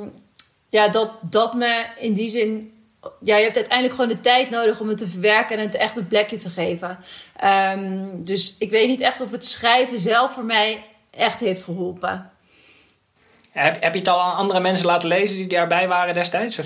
ja, 0.71 0.89
dat, 0.89 1.11
dat 1.21 1.55
me 1.55 1.87
in 1.99 2.13
die 2.13 2.31
zin 2.31 2.78
ja, 3.21 3.37
je 3.37 3.43
hebt 3.43 3.57
uiteindelijk 3.57 3.95
gewoon 3.95 4.11
de 4.11 4.21
tijd 4.21 4.51
nodig 4.51 4.81
om 4.81 4.89
het 4.89 4.99
te 4.99 5.07
verwerken 5.07 5.59
en 5.59 5.65
het 5.65 5.75
echt 5.75 5.97
een 5.97 6.09
plekje 6.09 6.39
te 6.39 6.51
geven. 6.51 6.99
Ehm, 7.37 8.05
dus 8.15 8.57
ik 8.59 8.71
weet 8.71 8.89
niet 8.89 9.01
echt 9.01 9.21
of 9.21 9.31
het 9.31 9.45
schrijven 9.45 10.01
zelf 10.01 10.33
voor 10.33 10.45
mij 10.45 10.85
echt 11.11 11.41
heeft 11.41 11.63
geholpen. 11.63 12.31
Heb, 13.51 13.83
heb 13.83 13.93
je 13.93 13.99
het 13.99 14.09
al 14.09 14.23
aan 14.23 14.37
andere 14.37 14.61
mensen 14.61 14.87
laten 14.87 15.09
lezen 15.09 15.37
die 15.37 15.47
daarbij 15.47 15.89
waren 15.89 16.15
destijds? 16.15 16.61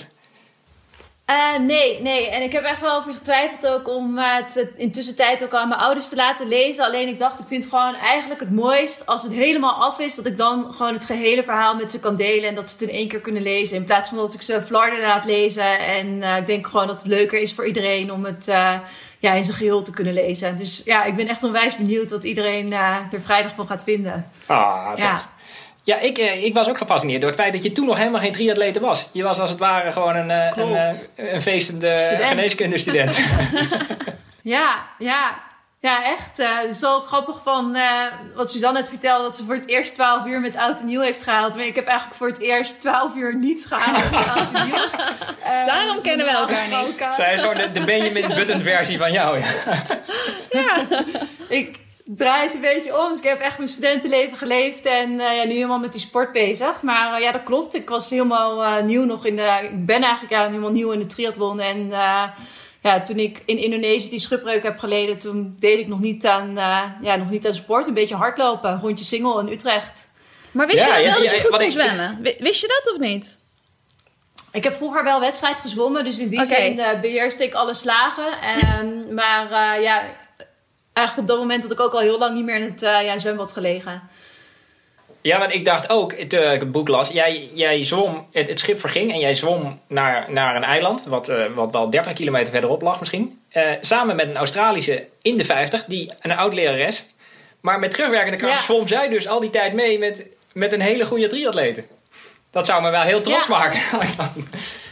Eh, 1.25 1.59
nee, 1.59 2.01
nee. 2.01 2.31
En 2.31 2.43
ik 2.43 2.53
heb 2.53 2.65
echt 2.65 2.81
wel 2.81 2.97
over 2.97 3.13
getwijfeld 3.13 3.67
ook 3.67 3.89
om 3.89 4.19
eh, 4.19 4.37
het 4.37 4.71
intussen 4.77 5.17
tijd 5.17 5.45
ook 5.45 5.55
aan 5.55 5.69
mijn 5.69 5.81
ouders 5.81 6.09
te 6.09 6.17
laten 6.17 6.49
lezen. 6.49 6.85
Alleen 6.85 7.09
ik 7.09 7.19
dacht, 7.19 7.41
ik 7.41 7.47
vind 7.47 7.65
het 7.65 7.73
gewoon 7.73 7.95
eigenlijk 7.95 8.41
het 8.41 8.51
mooist 8.51 9.07
als 9.07 9.23
het 9.23 9.33
helemaal 9.33 9.75
af 9.75 9.99
is. 9.99 10.15
Dat 10.15 10.27
ik 10.27 10.37
dan 10.37 10.73
gewoon 10.73 10.93
het 10.93 11.05
gehele 11.05 11.45
verhaal 11.45 11.75
met 11.75 11.91
ze 11.91 12.01
kan 12.01 12.17
delen. 12.17 12.49
En 12.49 12.55
dat 12.55 12.71
ze 12.71 12.79
het 12.79 12.89
in 12.89 12.97
één 12.97 13.09
keer 13.09 13.21
kunnen 13.21 13.43
lezen. 13.43 13.77
In 13.77 13.85
plaats 13.85 14.09
van 14.09 14.19
dat 14.19 14.35
ik 14.35 14.43
ze 14.43 14.63
flarden 14.63 15.01
laat 15.01 15.25
lezen. 15.25 15.79
En 15.79 16.23
eh, 16.23 16.37
ik 16.37 16.47
denk 16.47 16.67
gewoon 16.67 16.87
dat 16.87 16.99
het 16.99 17.09
leuker 17.09 17.39
is 17.39 17.55
voor 17.55 17.67
iedereen 17.67 18.13
om 18.13 18.25
het 18.25 18.49
eh, 18.49 18.75
ja, 19.19 19.33
in 19.33 19.45
zijn 19.45 19.57
geheel 19.57 19.83
te 19.83 19.91
kunnen 19.91 20.15
lezen. 20.15 20.57
Dus 20.57 20.83
ja, 20.85 21.05
ik 21.05 21.17
ben 21.17 21.29
echt 21.29 21.43
onwijs 21.43 21.77
benieuwd 21.77 22.11
wat 22.11 22.25
iedereen 22.25 22.73
eh, 22.73 22.97
er 23.13 23.21
vrijdag 23.21 23.55
van 23.55 23.67
gaat 23.67 23.83
vinden. 23.83 24.27
Ah. 24.47 24.93
Ja. 24.97 25.21
Ja, 25.85 25.99
ik, 25.99 26.19
eh, 26.19 26.45
ik 26.45 26.55
was 26.55 26.69
ook 26.69 26.79
gefascineerd 26.79 27.21
door 27.21 27.31
het 27.31 27.41
feit 27.41 27.53
dat 27.53 27.63
je 27.63 27.73
toen 27.73 27.87
nog 27.87 27.97
helemaal 27.97 28.21
geen 28.21 28.33
triatlete 28.33 28.81
was. 28.81 29.09
Je 29.13 29.23
was 29.23 29.39
als 29.39 29.51
het 29.51 29.59
ware 29.59 29.93
gewoon 29.93 30.17
een, 30.17 30.31
eh, 30.31 30.45
een, 30.47 30.53
Klopt. 30.53 31.13
eh, 31.17 31.33
een 31.33 31.43
feestende 31.43 31.95
Student. 31.97 32.29
geneeskundestudent. 32.29 33.19
Ja, 34.43 34.87
ja. 34.99 35.41
Ja, 35.81 36.05
echt. 36.05 36.39
eh, 36.39 36.59
het 36.61 36.71
is 36.71 36.81
wel 36.81 37.01
grappig 37.01 37.37
van 37.43 37.75
eh, 37.77 38.05
wat 38.35 38.51
Suzanne 38.51 38.79
net 38.79 38.89
vertelde, 38.89 39.23
dat 39.25 39.37
ze 39.37 39.45
voor 39.45 39.55
het 39.55 39.69
eerst 39.69 39.95
12 39.95 40.27
uur 40.27 40.41
met 40.41 40.57
oud 40.57 40.81
en 40.81 40.87
nieuw 40.87 41.01
heeft 41.01 41.23
gehaald. 41.23 41.55
Maar 41.55 41.65
ik 41.65 41.75
heb 41.75 41.87
eigenlijk 41.87 42.17
voor 42.19 42.29
het 42.29 42.41
eerst 42.41 42.81
12 42.81 43.15
uur 43.15 43.37
niet 43.37 43.67
gehaald 43.69 44.11
met 44.11 44.27
oud 44.29 44.53
en 44.53 44.67
nieuw. 44.67 44.75
Eh, 45.43 45.67
Daarom 45.67 46.01
kennen 46.03 46.27
we 46.27 46.33
elkaar 46.33 46.69
niet. 46.87 47.09
Zij 47.17 47.35
is 47.35 47.41
gewoon 47.41 47.57
de, 47.57 47.73
de 47.73 47.85
Benjamin 47.85 48.29
Button 48.29 48.61
versie 48.61 48.99
van 48.99 49.13
jou. 49.13 49.39
Ja. 50.51 50.77
Ik 51.49 51.77
draai 52.17 52.45
het 52.47 52.55
een 52.55 52.61
beetje 52.61 52.99
om. 53.01 53.09
Dus 53.09 53.19
ik 53.19 53.25
heb 53.25 53.41
echt 53.41 53.57
mijn 53.59 53.71
studentenleven 53.71 54.37
geleefd 54.39 54.87
en 54.87 55.21
eh, 55.21 55.37
ja, 55.37 55.45
nu 55.45 55.53
helemaal 55.53 55.79
met 55.79 55.93
die 55.93 56.01
sport 56.01 56.33
bezig. 56.33 56.83
Maar 56.83 57.15
eh, 57.15 57.21
ja, 57.21 57.33
dat 57.33 57.43
klopt. 57.43 57.75
Ik 57.75 57.89
was 57.89 58.11
helemaal 58.11 58.63
eh, 58.65 58.83
nieuw 58.83 59.05
nog 59.05 59.27
in 59.27 59.37
de... 59.37 59.59
Ik 59.63 59.87
ben 59.87 60.03
eigenlijk 60.03 60.33
ja, 60.33 60.47
helemaal 60.47 60.71
nieuw 60.73 60.91
in 60.91 60.99
de 60.99 61.07
triathlon. 61.07 61.61
En 61.61 61.93
eh, 61.93 62.23
ja, 62.83 63.01
toen 63.03 63.19
ik 63.19 63.43
in 63.47 63.59
Indonesië 63.59 64.11
die 64.11 64.19
schipbreuk 64.21 64.63
heb 64.63 64.79
geleden, 64.79 65.19
toen 65.19 65.57
deed 65.59 65.79
ik 65.79 65.87
nog 65.89 66.01
niet 66.01 66.27
aan, 66.27 66.59
eh, 66.59 66.83
ja, 67.03 67.17
nog 67.17 67.31
niet 67.31 67.47
aan 67.47 67.55
sport. 67.55 67.87
Een 67.87 67.95
beetje 67.95 68.15
hardlopen. 68.17 68.81
Rondje 68.81 69.05
single 69.05 69.41
in 69.41 69.53
Utrecht. 69.53 70.11
Maar 70.51 70.67
wist 70.67 70.85
Ja, 70.85 70.97
je 70.97 71.03
ja, 71.03 71.11
wel 71.11 71.15
dat 71.23 71.25
ja, 71.31 71.33
je 71.33 71.41
goed 71.41 71.51
kon 71.51 71.61
ik- 71.61 71.71
zwemmen? 71.71 72.19
Wi- 72.23 72.37
Wist 72.39 72.61
je 72.61 72.69
dat 72.83 72.93
of 72.95 72.99
niet? 73.01 73.39
Ik 74.53 74.65
heb 74.65 74.75
vroeger 74.75 75.05
wel 75.05 75.21
wedstrijd 75.21 75.61
gezwommen, 75.61 76.05
dus 76.05 76.19
in 76.19 76.29
die 76.29 76.45
zin 76.45 76.79
eh, 76.81 77.01
beheerste 77.01 77.45
ik 77.45 77.55
alle 77.55 77.75
slagen. 77.75 78.41
Ehm, 78.41 79.15
maar 79.15 79.51
eh, 79.51 79.83
ja, 79.83 80.03
eigenlijk 80.93 81.29
op 81.29 81.35
dat 81.35 81.45
moment 81.45 81.63
had 81.63 81.73
ik 81.73 81.81
ook 81.81 81.93
al 81.93 82.01
heel 82.01 82.19
lang 82.19 82.35
niet 82.35 82.45
meer 82.45 82.55
in 82.57 82.63
het 82.63 82.83
eh, 82.83 83.03
ja, 83.05 83.19
zwembad 83.19 83.53
gelegen. 83.53 84.03
ja, 85.21 85.39
want 85.39 85.55
ik 85.55 85.65
dacht 85.65 85.91
ook, 85.91 86.13
toen 86.13 86.41
ik 86.53 86.61
het 86.61 86.73
boek 86.73 86.89
las, 86.89 87.09
jij, 87.09 87.49
jij 87.55 87.85
zwom, 87.85 88.27
het, 88.33 88.49
het 88.49 88.59
schip 88.61 88.81
verging 88.81 89.13
en 89.13 89.19
jij 89.19 89.35
zwom 89.35 89.81
naar, 89.87 90.33
naar 90.33 90.57
een 90.57 90.65
eiland, 90.65 91.05
wat, 91.05 91.29
eh, 91.29 91.45
wat 91.55 91.73
wel 91.73 91.91
30 91.91 92.13
kilometer 92.13 92.53
verderop 92.53 92.83
lag 92.83 92.99
misschien. 93.01 93.41
eh, 93.49 93.71
samen 93.81 94.17
met 94.17 94.29
een 94.29 94.37
Australische 94.37 95.07
in 95.23 95.37
de 95.37 95.45
50, 95.45 95.85
die, 95.85 96.11
een 96.21 96.37
oud 96.37 96.55
lerares. 96.55 97.05
Maar 97.61 97.79
met 97.79 97.91
terugwerkende 97.91 98.37
kracht 98.39 98.59
Ja. 98.59 98.65
zwom 98.65 98.87
zij 98.87 99.09
dus 99.09 99.29
al 99.29 99.41
die 99.41 99.51
tijd 99.51 99.73
mee 99.73 99.99
met, 99.99 100.27
met 100.53 100.73
een 100.73 100.81
hele 100.81 101.05
goede 101.05 101.27
triatlete. 101.29 101.85
Dat 102.51 102.67
zou 102.67 102.83
me 102.83 102.91
wel 102.91 103.03
heel 103.03 103.21
trots 103.21 103.47
Ja. 103.47 103.59
maken. 103.59 103.81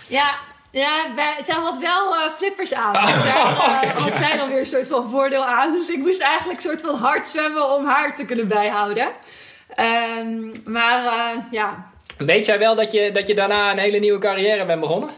Ja, 0.08 0.34
ja 0.72 1.14
wij, 1.14 1.36
zij 1.40 1.54
had 1.54 1.78
wel 1.78 2.16
eh, 2.16 2.32
flippers 2.36 2.74
aan. 2.74 3.06
Dus 3.06 3.24
daar 3.24 3.82
eh, 3.82 4.02
had 4.02 4.16
zij 4.16 4.36
dan 4.36 4.48
weer 4.48 4.58
een 4.58 4.66
soort 4.66 4.88
van 4.88 5.10
voordeel 5.10 5.44
aan. 5.44 5.72
Dus 5.72 5.90
ik 5.90 5.98
moest 5.98 6.22
eigenlijk 6.22 6.56
een 6.56 6.70
soort 6.70 6.80
van 6.80 6.94
hard 6.94 7.28
zwemmen 7.28 7.70
om 7.70 7.86
haar 7.86 8.16
te 8.16 8.24
kunnen 8.24 8.48
bijhouden. 8.48 9.08
Ehm, 9.74 10.50
maar 10.64 11.04
eh, 11.04 11.42
ja. 11.50 11.90
Weet 12.18 12.44
zij 12.44 12.58
wel 12.58 12.74
dat 12.74 12.92
je, 12.92 13.10
dat 13.12 13.26
je 13.26 13.34
daarna 13.34 13.70
een 13.70 13.78
hele 13.78 13.98
nieuwe 13.98 14.18
carrière 14.18 14.66
bent 14.66 14.80
begonnen? 14.80 15.10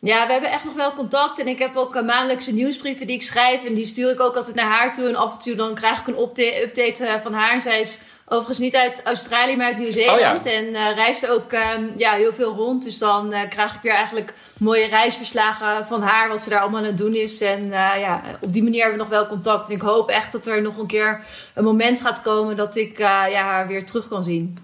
ja, 0.00 0.26
we 0.26 0.32
hebben 0.32 0.50
echt 0.50 0.64
nog 0.64 0.74
wel 0.74 0.92
contact. 0.92 1.38
En 1.38 1.48
ik 1.48 1.58
heb 1.58 1.76
ook 1.76 2.02
maandelijkse 2.02 2.52
nieuwsbrieven 2.52 3.06
die 3.06 3.16
ik 3.16 3.22
schrijf. 3.22 3.64
En 3.64 3.74
die 3.74 3.86
stuur 3.86 4.10
ik 4.10 4.20
ook 4.20 4.36
altijd 4.36 4.56
naar 4.56 4.70
haar 4.70 4.94
toe. 4.94 5.08
En 5.08 5.16
af 5.16 5.32
en 5.32 5.40
toe 5.40 5.54
dan 5.54 5.74
krijg 5.74 6.00
ik 6.00 6.06
een 6.06 6.20
update, 6.20 7.20
van 7.22 7.32
haar. 7.32 7.60
Zij 7.60 7.80
is 7.80 8.00
overigens 8.28 8.58
niet 8.58 8.76
uit 8.76 9.00
Australië, 9.04 9.56
maar 9.56 9.66
uit 9.66 9.78
Nieuw-Zeeland. 9.78 10.46
Oh 10.46 10.52
ja. 10.52 10.58
En 10.58 10.74
eh, 10.74 10.94
reist 10.94 11.28
ook 11.28 11.52
ehm, 11.52 11.84
ja, 11.96 12.12
heel 12.12 12.32
veel 12.32 12.54
rond. 12.54 12.84
Dus 12.84 12.98
dan 12.98 13.32
eh, 13.32 13.48
krijg 13.48 13.74
ik 13.74 13.80
weer 13.82 13.92
eigenlijk 13.94 14.32
mooie 14.58 14.86
reisverslagen 14.86 15.86
van 15.86 16.02
haar. 16.02 16.28
Wat 16.28 16.42
ze 16.42 16.50
daar 16.50 16.60
allemaal 16.60 16.80
aan 16.80 16.86
het 16.86 16.98
doen 16.98 17.14
is. 17.14 17.40
En 17.40 17.62
eh, 17.72 18.00
ja, 18.00 18.22
op 18.40 18.52
die 18.52 18.62
manier 18.62 18.80
hebben 18.80 18.98
we 18.98 19.04
nog 19.04 19.12
wel 19.12 19.26
contact. 19.26 19.68
En 19.68 19.74
ik 19.74 19.80
hoop 19.80 20.08
echt 20.08 20.32
dat 20.32 20.46
er 20.46 20.62
nog 20.62 20.76
een 20.76 20.86
keer 20.86 21.22
een 21.54 21.64
moment 21.64 22.00
gaat 22.00 22.22
komen 22.22 22.56
dat 22.56 22.76
ik 22.76 22.98
ja, 22.98 23.30
haar 23.30 23.66
weer 23.66 23.86
terug 23.86 24.08
kan 24.08 24.24
zien. 24.24 24.58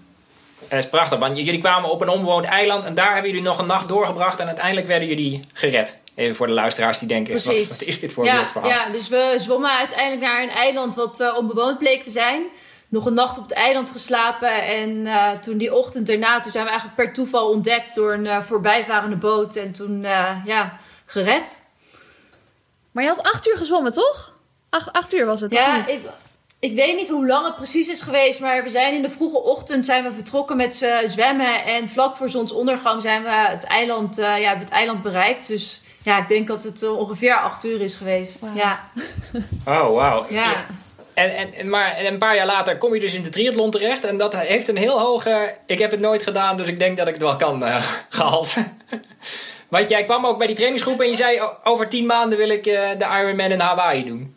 Dat 0.67 0.79
is 0.79 0.89
prachtig, 0.89 1.19
want 1.19 1.37
jullie 1.37 1.59
kwamen 1.59 1.89
op 1.89 2.01
een 2.01 2.09
onbewoond 2.09 2.45
eiland 2.45 2.85
en 2.85 2.93
daar 2.93 3.13
hebben 3.13 3.31
jullie 3.31 3.45
nog 3.45 3.59
een 3.59 3.65
nacht 3.65 3.87
doorgebracht 3.87 4.39
en 4.39 4.47
uiteindelijk 4.47 4.87
werden 4.87 5.07
jullie 5.07 5.39
gered. 5.53 5.99
Even 6.15 6.35
voor 6.35 6.47
de 6.47 6.53
luisteraars 6.53 6.99
die 6.99 7.07
denken, 7.07 7.33
wat, 7.33 7.53
is 7.53 7.99
dit 7.99 8.13
voor 8.13 8.25
ja, 8.25 8.35
wild 8.35 8.49
verhaal? 8.49 8.69
Ja, 8.69 8.89
dus 8.91 9.09
we 9.09 9.35
zwommen 9.39 9.77
uiteindelijk 9.77 10.21
naar 10.21 10.43
een 10.43 10.49
eiland 10.49 10.95
wat 10.95 11.33
onbewoond 11.37 11.77
bleek 11.77 12.03
te 12.03 12.11
zijn. 12.11 12.43
Nog 12.95 13.05
een 13.05 13.13
nacht 13.13 13.37
op 13.37 13.43
het 13.43 13.53
eiland 13.53 13.91
geslapen. 13.91 14.65
En 14.65 15.07
eh, 15.07 15.31
toen 15.31 15.57
die 15.57 15.73
ochtend 15.73 16.07
daarna, 16.07 16.39
toen 16.39 16.51
zijn 16.51 16.63
we 16.63 16.69
eigenlijk 16.69 16.99
per 17.01 17.13
toeval 17.13 17.49
ontdekt 17.49 17.95
door 17.95 18.13
een 18.13 18.27
eh, 18.27 18.41
voorbijvarende 18.41 19.15
boot. 19.15 19.55
En 19.55 19.71
toen, 19.71 20.03
eh, 20.03 20.35
ja, 20.45 20.77
gered. 21.05 21.61
Maar 22.91 23.03
je 23.03 23.09
had 23.09 23.23
acht 23.23 23.47
uur 23.47 23.57
gezwommen, 23.57 23.91
toch? 23.91 24.33
Acht, 24.69 24.93
acht 24.93 25.13
uur 25.13 25.25
was 25.25 25.41
het, 25.41 25.51
Ja, 25.51 25.87
ik, 25.87 25.99
ik 26.59 26.75
weet 26.75 26.95
niet 26.95 27.09
hoe 27.09 27.27
lang 27.27 27.45
het 27.45 27.55
precies 27.55 27.87
is 27.87 28.01
geweest, 28.01 28.39
maar 28.39 28.63
we 28.63 28.69
zijn 28.69 28.93
in 28.93 29.01
de 29.01 29.09
vroege 29.09 29.41
ochtend 29.41 29.85
zijn 29.85 30.03
we 30.03 30.13
vertrokken 30.13 30.57
met 30.57 30.81
uh, 30.81 30.97
zwemmen. 31.05 31.63
En 31.65 31.89
vlak 31.89 32.17
voor 32.17 32.29
zonsondergang 32.29 33.01
zijn 33.01 33.23
we 33.23 33.29
het 33.29 33.63
eiland, 33.63 34.19
uh, 34.19 34.39
ja, 34.39 34.57
het 34.57 34.69
eiland 34.69 35.01
bereikt. 35.01 35.47
Dus 35.47 35.83
ja, 36.03 36.17
ik 36.17 36.27
denk 36.27 36.47
dat 36.47 36.63
het 36.63 36.83
uh, 36.83 36.97
ongeveer 36.97 37.35
acht 37.35 37.65
uur 37.65 37.81
is 37.81 37.95
geweest. 37.95 38.39
Wow. 38.39 38.57
Ja. 38.57 38.89
Oh, 39.65 39.93
wauw. 39.93 40.25
Ja. 40.29 40.65
En, 41.15 41.53
en, 41.53 41.69
maar 41.69 41.95
een 41.99 42.17
paar 42.17 42.35
jaar 42.35 42.45
later 42.45 42.77
kom 42.77 42.93
je 42.93 42.99
dus 42.99 43.13
in 43.13 43.23
de 43.23 43.29
triathlon 43.29 43.71
terecht. 43.71 44.03
En 44.03 44.17
dat 44.17 44.35
heeft 44.35 44.67
een 44.67 44.77
heel 44.77 44.99
hoge... 44.99 45.55
Ik 45.65 45.79
heb 45.79 45.91
het 45.91 45.99
nooit 45.99 46.23
gedaan, 46.23 46.57
dus 46.57 46.67
ik 46.67 46.79
denk 46.79 46.97
dat 46.97 47.07
ik 47.07 47.13
het 47.13 47.23
wel 47.23 47.35
kan 47.35 47.63
gehaald. 48.09 48.53
Want 49.69 49.89
jij 49.89 50.03
kwam 50.03 50.25
ook 50.25 50.37
bij 50.37 50.47
die 50.47 50.55
trainingsgroep 50.55 51.01
en 51.01 51.09
je 51.09 51.15
zei... 51.15 51.39
over 51.63 51.89
tien 51.89 52.05
maanden 52.05 52.37
wil 52.37 52.49
ik 52.49 52.63
de 52.63 53.07
Ironman 53.19 53.51
in 53.51 53.59
Hawaii 53.59 54.03
doen. 54.03 54.35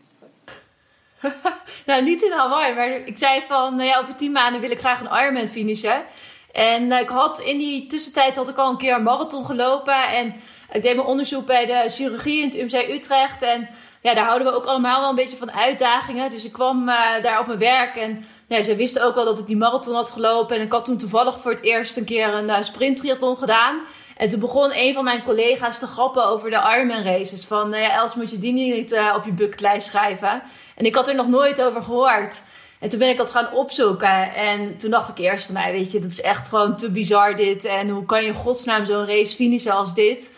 nou, 1.86 2.02
niet 2.02 2.22
in 2.22 2.32
Hawaii, 2.32 2.74
maar 2.74 2.90
ik 3.04 3.18
zei 3.18 3.42
van, 3.48 3.76
nou 3.76 3.88
ja, 3.88 3.98
over 3.98 4.14
tien 4.14 4.32
maanden 4.32 4.60
wil 4.60 4.70
ik 4.70 4.78
graag 4.78 5.00
een 5.00 5.20
Ironman 5.20 5.48
finishen. 5.48 6.04
En 6.52 6.82
uh, 6.82 7.00
ik 7.00 7.08
had 7.08 7.40
in 7.40 7.58
die 7.58 7.86
tussentijd 7.86 8.36
had 8.36 8.48
ik 8.48 8.56
al 8.56 8.70
een 8.70 8.76
keer 8.76 8.94
een 8.94 9.02
marathon 9.02 9.46
gelopen. 9.46 10.08
En 10.08 10.34
ik 10.72 10.82
deed 10.82 10.94
mijn 10.94 11.08
onderzoek 11.08 11.46
bij 11.46 11.66
de 11.66 11.84
chirurgie 11.88 12.42
in 12.42 12.48
het 12.48 12.74
UMC 12.74 12.88
Utrecht. 12.88 13.42
En 13.42 13.68
ja, 14.00 14.14
daar 14.14 14.24
houden 14.24 14.46
we 14.46 14.54
ook 14.54 14.64
allemaal 14.64 15.00
wel 15.00 15.08
een 15.08 15.14
beetje 15.14 15.36
van 15.36 15.52
uitdagingen. 15.52 16.30
Dus 16.30 16.44
ik 16.44 16.52
kwam 16.52 16.88
uh, 16.88 16.96
daar 17.22 17.40
op 17.40 17.46
mijn 17.46 17.58
werk 17.58 17.96
en 17.96 18.24
ja, 18.46 18.62
zij 18.62 18.76
wisten 18.76 19.04
ook 19.04 19.14
wel 19.14 19.24
dat 19.24 19.38
ik 19.38 19.46
die 19.46 19.56
marathon 19.56 19.94
had 19.94 20.10
gelopen. 20.10 20.56
En 20.56 20.62
ik 20.62 20.72
had 20.72 20.84
toen 20.84 20.96
toevallig 20.96 21.40
voor 21.40 21.50
het 21.50 21.62
eerst 21.62 21.96
een 21.96 22.04
keer 22.04 22.34
een 22.34 22.48
uh, 22.48 23.36
gedaan. 23.36 23.80
En 24.16 24.28
toen 24.28 24.40
begon 24.40 24.70
een 24.74 24.94
van 24.94 25.04
mijn 25.04 25.22
collega's 25.22 25.78
te 25.78 25.86
grappen 25.86 26.26
over 26.26 26.50
de 26.50 26.56
Ironman 26.56 27.02
races. 27.02 27.44
Van, 27.44 27.70
nou 27.70 27.82
ja, 27.82 27.92
Els, 27.92 28.14
moet 28.14 28.30
je 28.30 28.38
die 28.38 28.52
niet 28.52 28.92
uh, 28.92 29.14
op 29.16 29.24
je 29.24 29.32
bucketlijst 29.32 29.86
schrijven? 29.86 30.42
En 30.74 30.84
ik 30.84 30.94
had 30.94 31.08
er 31.08 31.14
nog 31.14 31.28
nooit 31.28 31.62
over 31.62 31.82
gehoord. 31.82 32.42
En 32.78 32.88
toen 32.88 32.98
ben 32.98 33.08
ik 33.08 33.16
dat 33.16 33.30
gaan 33.30 33.52
opzoeken. 33.52 34.34
En 34.34 34.76
toen 34.76 34.90
dacht 34.90 35.08
ik 35.08 35.18
eerst 35.18 35.46
van, 35.46 35.54
nou 35.54 35.72
weet 35.72 35.92
je, 35.92 36.00
dat 36.00 36.10
is 36.10 36.20
echt 36.20 36.48
gewoon 36.48 36.76
te 36.76 36.90
bizar 36.90 37.36
dit. 37.36 37.64
En 37.64 37.88
hoe 37.88 38.04
kan 38.04 38.22
je 38.22 38.28
in 38.28 38.34
godsnaam 38.34 38.86
zo'n 38.86 39.06
race 39.06 39.34
finishen 39.34 39.72
als 39.72 39.94
dit? 39.94 40.32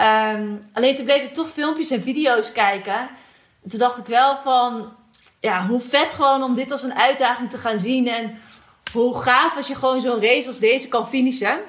Um, 0.00 0.64
alleen 0.72 0.94
toen 0.94 1.04
bleef 1.04 1.22
ik 1.22 1.34
toch 1.34 1.48
filmpjes 1.50 1.90
en 1.90 2.02
video's 2.02 2.52
kijken. 2.52 3.08
En 3.64 3.70
toen 3.70 3.78
dacht 3.78 3.98
ik 3.98 4.06
wel 4.06 4.36
van, 4.36 4.92
ja, 5.40 5.66
hoe 5.66 5.80
vet 5.80 6.12
gewoon 6.12 6.42
om 6.42 6.54
dit 6.54 6.72
als 6.72 6.82
een 6.82 6.94
uitdaging 6.94 7.50
te 7.50 7.58
gaan 7.58 7.78
zien. 7.78 8.08
En 8.08 8.38
hoe 8.92 9.22
gaaf 9.22 9.56
als 9.56 9.66
je 9.66 9.74
gewoon 9.74 10.00
zo'n 10.00 10.20
race 10.20 10.48
als 10.48 10.58
deze 10.58 10.88
kan 10.88 11.08
finishen. 11.08 11.60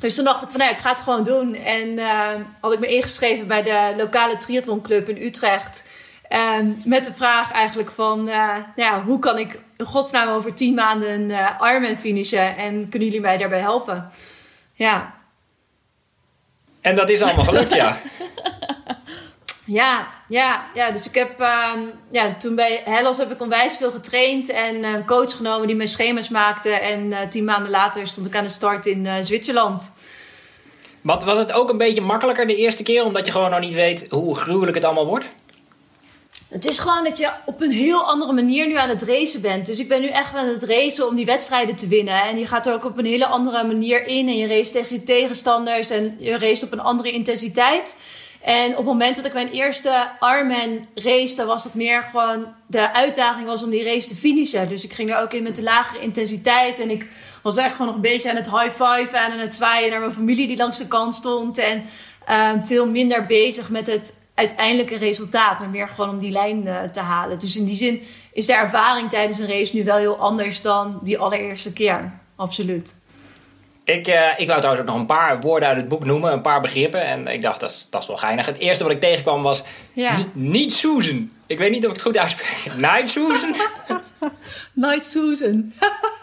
Dus 0.00 0.14
toen 0.14 0.24
dacht 0.24 0.42
ik 0.42 0.48
van, 0.48 0.58
nou, 0.58 0.72
ik 0.72 0.78
ga 0.78 0.90
het 0.90 1.00
gewoon 1.00 1.22
doen. 1.22 1.54
En 1.54 1.88
uh, 1.88 2.28
had 2.60 2.72
ik 2.72 2.78
me 2.78 2.86
ingeschreven 2.86 3.46
bij 3.46 3.62
de 3.62 3.94
lokale 3.96 4.36
triathlonclub 4.36 5.08
in 5.08 5.22
Utrecht. 5.22 5.86
En 6.28 6.82
met 6.84 7.04
de 7.04 7.12
vraag 7.12 7.52
eigenlijk 7.52 7.90
van, 7.90 8.28
uh, 8.28 8.56
ja, 8.76 9.02
hoe 9.02 9.18
kan 9.18 9.38
ik 9.38 9.58
in 9.76 9.84
godsnaam 9.84 10.28
over 10.28 10.54
tien 10.54 10.74
maanden 10.74 11.10
een 11.10 11.28
uh, 11.28 11.50
Ironman 11.60 11.96
finishen? 11.96 12.56
En 12.56 12.88
kunnen 12.88 13.08
jullie 13.08 13.22
mij 13.22 13.36
daarbij 13.36 13.60
helpen? 13.60 14.10
Ja. 14.72 15.17
En 16.80 16.96
dat 16.96 17.08
is 17.08 17.22
allemaal 17.22 17.44
gelukt, 17.44 17.74
ja. 17.74 18.00
ja, 19.80 20.08
ja, 20.28 20.66
ja. 20.74 20.90
Dus 20.90 21.08
ik 21.08 21.14
heb, 21.14 21.40
uh, 21.40 21.72
ja, 22.10 22.34
toen 22.34 22.54
bij 22.54 22.80
Hellas 22.84 23.18
heb 23.18 23.32
ik 23.32 23.40
onwijs 23.40 23.76
veel 23.76 23.90
getraind. 23.90 24.50
En 24.50 24.84
een 24.84 25.06
coach 25.06 25.36
genomen 25.36 25.66
die 25.66 25.76
mijn 25.76 25.88
schema's 25.88 26.28
maakte. 26.28 26.70
En 26.70 27.10
uh, 27.10 27.18
tien 27.30 27.44
maanden 27.44 27.70
later 27.70 28.06
stond 28.06 28.26
ik 28.26 28.36
aan 28.36 28.44
de 28.44 28.50
start 28.50 28.86
in 28.86 29.04
uh, 29.04 29.12
Zwitserland. 29.22 29.96
Wat, 31.00 31.24
was 31.24 31.38
het 31.38 31.52
ook 31.52 31.70
een 31.70 31.78
beetje 31.78 32.00
makkelijker 32.00 32.46
de 32.46 32.56
eerste 32.56 32.82
keer? 32.82 33.04
Omdat 33.04 33.26
je 33.26 33.32
gewoon 33.32 33.50
nog 33.50 33.60
niet 33.60 33.74
weet 33.74 34.06
hoe 34.10 34.36
gruwelijk 34.36 34.76
het 34.76 34.84
allemaal 34.84 35.06
wordt? 35.06 35.26
Het 36.48 36.64
is 36.64 36.78
gewoon 36.78 37.04
dat 37.04 37.18
je 37.18 37.30
op 37.46 37.60
een 37.60 37.70
heel 37.70 38.02
andere 38.02 38.32
manier 38.32 38.66
nu 38.66 38.74
aan 38.74 38.88
het 38.88 39.02
racen 39.02 39.40
bent. 39.40 39.66
Dus 39.66 39.78
ik 39.78 39.88
ben 39.88 40.00
nu 40.00 40.06
echt 40.06 40.34
aan 40.34 40.46
het 40.46 40.62
racen 40.62 41.06
om 41.06 41.14
die 41.14 41.26
wedstrijden 41.26 41.76
te 41.76 41.88
winnen. 41.88 42.22
En 42.22 42.38
je 42.38 42.46
gaat 42.46 42.66
er 42.66 42.72
ook 42.72 42.84
op 42.84 42.98
een 42.98 43.06
hele 43.06 43.26
andere 43.26 43.66
manier 43.66 44.06
in. 44.06 44.28
En 44.28 44.36
je 44.36 44.46
race 44.46 44.72
tegen 44.72 44.96
je 44.96 45.02
tegenstanders. 45.02 45.90
En 45.90 46.16
je 46.18 46.38
race 46.38 46.64
op 46.64 46.72
een 46.72 46.80
andere 46.80 47.10
intensiteit. 47.10 47.96
En 48.40 48.70
op 48.70 48.76
het 48.76 48.84
moment 48.84 49.16
dat 49.16 49.24
ik 49.24 49.32
mijn 49.32 49.50
eerste 49.50 50.10
Ironman 50.20 50.86
race, 50.94 51.44
was 51.44 51.64
het 51.64 51.74
meer 51.74 52.02
gewoon... 52.10 52.46
De 52.66 52.92
uitdaging 52.92 53.46
was 53.46 53.62
om 53.62 53.70
die 53.70 53.84
race 53.84 54.08
te 54.08 54.16
finishen. 54.16 54.68
Dus 54.68 54.84
ik 54.84 54.92
ging 54.92 55.10
er 55.10 55.20
ook 55.20 55.32
in 55.32 55.42
met 55.42 55.56
de 55.56 55.62
lagere 55.62 56.00
intensiteit. 56.00 56.78
En 56.78 56.90
ik 56.90 57.06
was 57.42 57.56
echt 57.56 57.72
gewoon 57.72 57.86
nog 57.86 57.96
een 57.96 58.00
beetje 58.00 58.30
aan 58.30 58.36
het 58.36 58.50
high-five 58.50 59.16
en 59.16 59.32
aan 59.32 59.38
het 59.38 59.54
zwaaien 59.54 59.90
naar 59.90 60.00
mijn 60.00 60.12
familie 60.12 60.46
die 60.46 60.56
langs 60.56 60.78
de 60.78 60.86
kant 60.86 61.14
stond. 61.14 61.58
En 61.58 61.84
uh, 62.28 62.50
veel 62.64 62.86
minder 62.86 63.26
bezig 63.26 63.70
met 63.70 63.86
het 63.86 64.17
uiteindelijke 64.38 64.96
resultaat, 64.96 65.58
maar 65.58 65.68
meer 65.68 65.88
gewoon 65.88 66.10
om 66.10 66.18
die 66.18 66.32
lijn 66.32 66.66
uh, 66.66 66.82
te 66.82 67.00
halen. 67.00 67.38
Dus 67.38 67.56
in 67.56 67.64
die 67.64 67.76
zin 67.76 68.02
is 68.32 68.46
de 68.46 68.52
ervaring 68.54 69.10
tijdens 69.10 69.38
een 69.38 69.48
race 69.48 69.76
nu 69.76 69.84
wel 69.84 69.96
heel 69.96 70.18
anders 70.18 70.62
dan 70.62 71.00
die 71.02 71.18
allereerste 71.18 71.72
keer. 71.72 72.12
Absoluut. 72.36 72.98
Ik, 73.84 74.08
uh, 74.08 74.28
ik 74.36 74.46
wou 74.46 74.58
trouwens 74.58 74.80
ook 74.80 74.92
nog 74.92 75.00
een 75.00 75.06
paar 75.06 75.40
woorden 75.40 75.68
uit 75.68 75.76
het 75.76 75.88
boek 75.88 76.04
noemen, 76.04 76.32
een 76.32 76.40
paar 76.40 76.60
begrippen. 76.60 77.02
En 77.02 77.26
ik 77.26 77.42
dacht, 77.42 77.60
dat 77.60 77.70
is, 77.70 77.86
dat 77.90 78.02
is 78.02 78.08
wel 78.08 78.16
geinig. 78.16 78.46
Het 78.46 78.58
eerste 78.58 78.84
wat 78.84 78.92
ik 78.92 79.00
tegenkwam 79.00 79.42
was 79.42 79.62
ja. 79.92 80.26
niet 80.32 80.72
Susan. 80.72 81.30
Ik 81.46 81.58
weet 81.58 81.70
niet 81.70 81.84
of 81.84 81.90
ik 81.90 81.96
het 81.96 82.06
goed 82.06 82.16
uitspreek. 82.16 82.74
Night 82.76 83.10
Susan? 83.10 83.54
Night 84.72 85.04
Susan. 85.04 85.72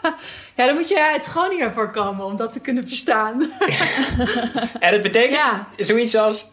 ja, 0.56 0.66
dan 0.66 0.74
moet 0.74 0.88
je 0.88 1.08
uit 1.12 1.24
Groningen 1.24 1.72
voor 1.72 1.90
komen 1.90 2.24
om 2.24 2.36
dat 2.36 2.52
te 2.52 2.60
kunnen 2.60 2.88
verstaan. 2.88 3.42
en 4.80 4.92
het 4.92 5.02
betekent 5.02 5.36
ja. 5.36 5.66
zoiets 5.76 6.16
als... 6.16 6.46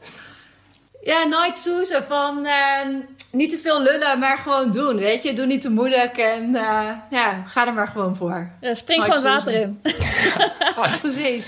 Ja, 1.03 1.24
nooit 1.24 1.60
zoezen 1.60 2.05
van 2.07 2.45
uh, 2.45 2.95
niet 3.31 3.50
te 3.50 3.57
veel 3.57 3.81
lullen, 3.81 4.19
maar 4.19 4.38
gewoon 4.38 4.72
doen. 4.72 4.98
Weet 4.98 5.24
je, 5.24 5.33
doe 5.33 5.45
niet 5.45 5.62
te 5.62 5.69
moeilijk 5.69 6.17
en 6.17 6.50
uh, 6.50 6.89
ja, 7.10 7.43
ga 7.48 7.67
er 7.67 7.74
maar 7.74 7.88
gewoon 7.88 8.15
voor. 8.15 8.51
Ja, 8.62 8.75
spring 8.75 9.03
gewoon 9.03 9.15
het 9.15 9.24
water 9.24 9.53
in. 9.53 9.81
Precies. 11.01 11.45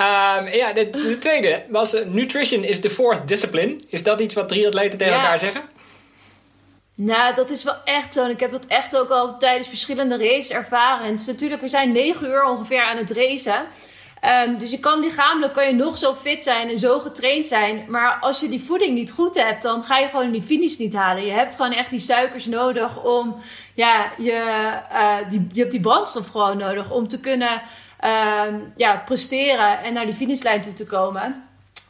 Um, 0.00 0.46
ja, 0.46 0.72
de, 0.72 0.90
de, 0.90 1.16
tweede 1.18 1.62
was 1.68 1.94
uh, 1.94 2.06
nutrition 2.06 2.64
is 2.64 2.80
the 2.80 2.90
fourth 2.90 3.28
discipline. 3.28 3.80
Is 3.88 4.02
dat 4.02 4.20
iets 4.20 4.34
wat 4.34 4.48
triatleten 4.48 4.98
tegen 4.98 5.14
ja. 5.14 5.20
elkaar 5.20 5.38
zeggen? 5.38 5.62
Nou, 6.94 7.34
dat 7.34 7.50
is 7.50 7.64
wel 7.64 7.76
echt 7.84 8.14
zo. 8.14 8.24
En 8.24 8.30
ik 8.30 8.40
heb 8.40 8.50
dat 8.50 8.66
echt 8.66 8.96
ook 8.96 9.10
al 9.10 9.38
tijdens 9.38 9.68
verschillende 9.68 10.16
races 10.16 10.50
ervaren. 10.50 11.04
En 11.04 11.12
het 11.12 11.20
is 11.20 11.26
natuurlijk, 11.26 11.60
we 11.60 11.68
zijn 11.68 11.92
negen 11.92 12.26
uur 12.26 12.44
ongeveer 12.44 12.82
aan 12.82 12.96
het 12.96 13.10
racen. 13.10 13.66
Um, 14.24 14.58
dus 14.58 14.70
je 14.70 14.78
kan 14.78 15.00
lichamelijk 15.00 15.52
kan 15.52 15.66
je 15.66 15.74
nog 15.74 15.98
zo 15.98 16.14
fit 16.14 16.42
zijn 16.42 16.68
en 16.68 16.78
zo 16.78 16.98
getraind 16.98 17.46
zijn. 17.46 17.84
Maar 17.88 18.18
als 18.20 18.40
je 18.40 18.48
die 18.48 18.64
voeding 18.64 18.94
niet 18.94 19.10
goed 19.10 19.34
hebt, 19.34 19.62
dan 19.62 19.84
ga 19.84 19.98
je 19.98 20.06
gewoon 20.06 20.30
die 20.30 20.42
finish 20.42 20.76
niet 20.76 20.94
halen. 20.94 21.24
Je 21.24 21.32
hebt 21.32 21.54
gewoon 21.54 21.72
echt 21.72 21.90
die 21.90 21.98
suikers 21.98 22.46
nodig 22.46 23.02
om, 23.02 23.36
ja, 23.74 24.12
je, 24.18 24.72
uh, 24.92 25.16
die, 25.28 25.46
je 25.52 25.60
hebt 25.60 25.72
die 25.72 25.80
brandstof 25.80 26.26
gewoon 26.26 26.56
nodig 26.56 26.90
om 26.90 27.08
te 27.08 27.20
kunnen 27.20 27.62
um, 28.46 28.72
ja, 28.76 29.02
presteren 29.04 29.82
en 29.82 29.92
naar 29.92 30.06
die 30.06 30.14
finishlijn 30.14 30.62
toe 30.62 30.72
te 30.72 30.86
komen. 30.86 31.44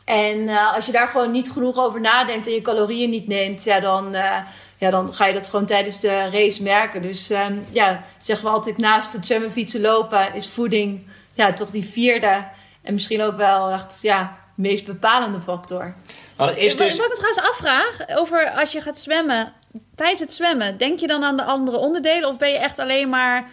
En 0.04 0.38
uh, 0.38 0.75
als 0.75 0.87
je 0.87 0.92
daar 0.92 1.08
gewoon 1.08 1.30
niet 1.30 1.50
genoeg 1.50 1.76
over 1.78 2.00
nadenkt 2.00 2.47
en 2.47 2.52
je 2.52 2.62
calorieën 2.62 3.11
niet 3.11 3.28
neemt, 3.28 3.64
ja, 3.64 3.80
dan, 3.80 4.14
uh, 4.14 4.37
ja, 4.76 4.90
dan 4.90 5.14
ga 5.14 5.26
je 5.26 5.35
dat 5.35 5.49
gewoon 5.49 5.66
tijdens 5.66 6.00
de 6.00 6.30
race 6.30 6.62
merken. 6.62 7.02
Dus 7.02 7.30
um, 7.30 7.66
ja, 7.73 8.04
zeggen 8.18 8.47
we 8.47 8.52
altijd 8.52 8.76
naast 8.76 9.12
het 9.12 9.26
zwemmen, 9.26 9.52
fietsen, 9.52 9.80
lopen 9.80 10.35
is 10.35 10.49
voeding 10.49 11.06
ja, 11.38 11.52
toch 11.52 11.71
die 11.71 11.85
vierde 11.85 12.45
en 12.83 12.95
misschien 12.95 13.23
ook 13.23 13.37
wel 13.37 13.71
echt 13.71 14.02
ja, 14.02 14.37
meest 14.54 14.87
bepalende 14.87 15.40
factor. 15.40 15.95
Maar 16.37 16.49
het 16.49 16.59
is 16.59 16.76
dus... 16.76 16.97
Wat 16.97 17.07
ik 17.07 17.11
me 17.11 17.16
trouwens 17.16 17.49
afvraag, 17.49 18.16
over 18.18 18.50
als 18.50 18.73
je 18.73 18.80
gaat 18.80 19.00
zwemmen, 19.00 19.52
tijdens 19.95 20.21
het 20.21 20.33
zwemmen, 20.33 20.78
denk 20.78 20.99
je 20.99 21.07
dan 21.07 21.25
aan 21.25 21.37
de 21.37 21.42
andere 21.42 21.76
onderdelen? 21.76 22.28
Of 22.28 22.37
ben 22.37 22.50
je 22.50 22.59
echt 22.59 22.78
alleen 22.78 23.09
maar 23.09 23.50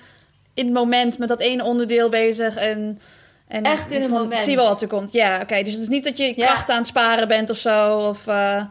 in 0.53 0.65
het 0.65 0.73
moment 0.73 1.17
met 1.17 1.27
dat 1.27 1.39
ene 1.39 1.63
onderdeel 1.63 2.09
bezig 2.09 2.55
en... 2.55 3.01
En 3.47 3.63
echt 3.63 3.91
in 3.91 4.01
het 4.01 4.11
moment. 4.11 4.43
Zie 4.43 4.55
wel 4.55 4.67
wat 4.67 4.81
er 4.81 4.87
komt. 4.87 5.11
Ja, 5.11 5.33
oké. 5.33 5.43
Okay. 5.43 5.63
Dus 5.63 5.73
het 5.73 5.81
is 5.81 5.87
niet 5.87 6.03
dat 6.03 6.17
je 6.17 6.33
kracht 6.33 6.67
ja. 6.67 6.73
aan 6.73 6.79
het 6.79 6.87
sparen 6.87 7.27
bent 7.27 7.49
of 7.49 7.57
zo. 7.57 7.97
Of, 7.97 8.27
uh... 8.27 8.63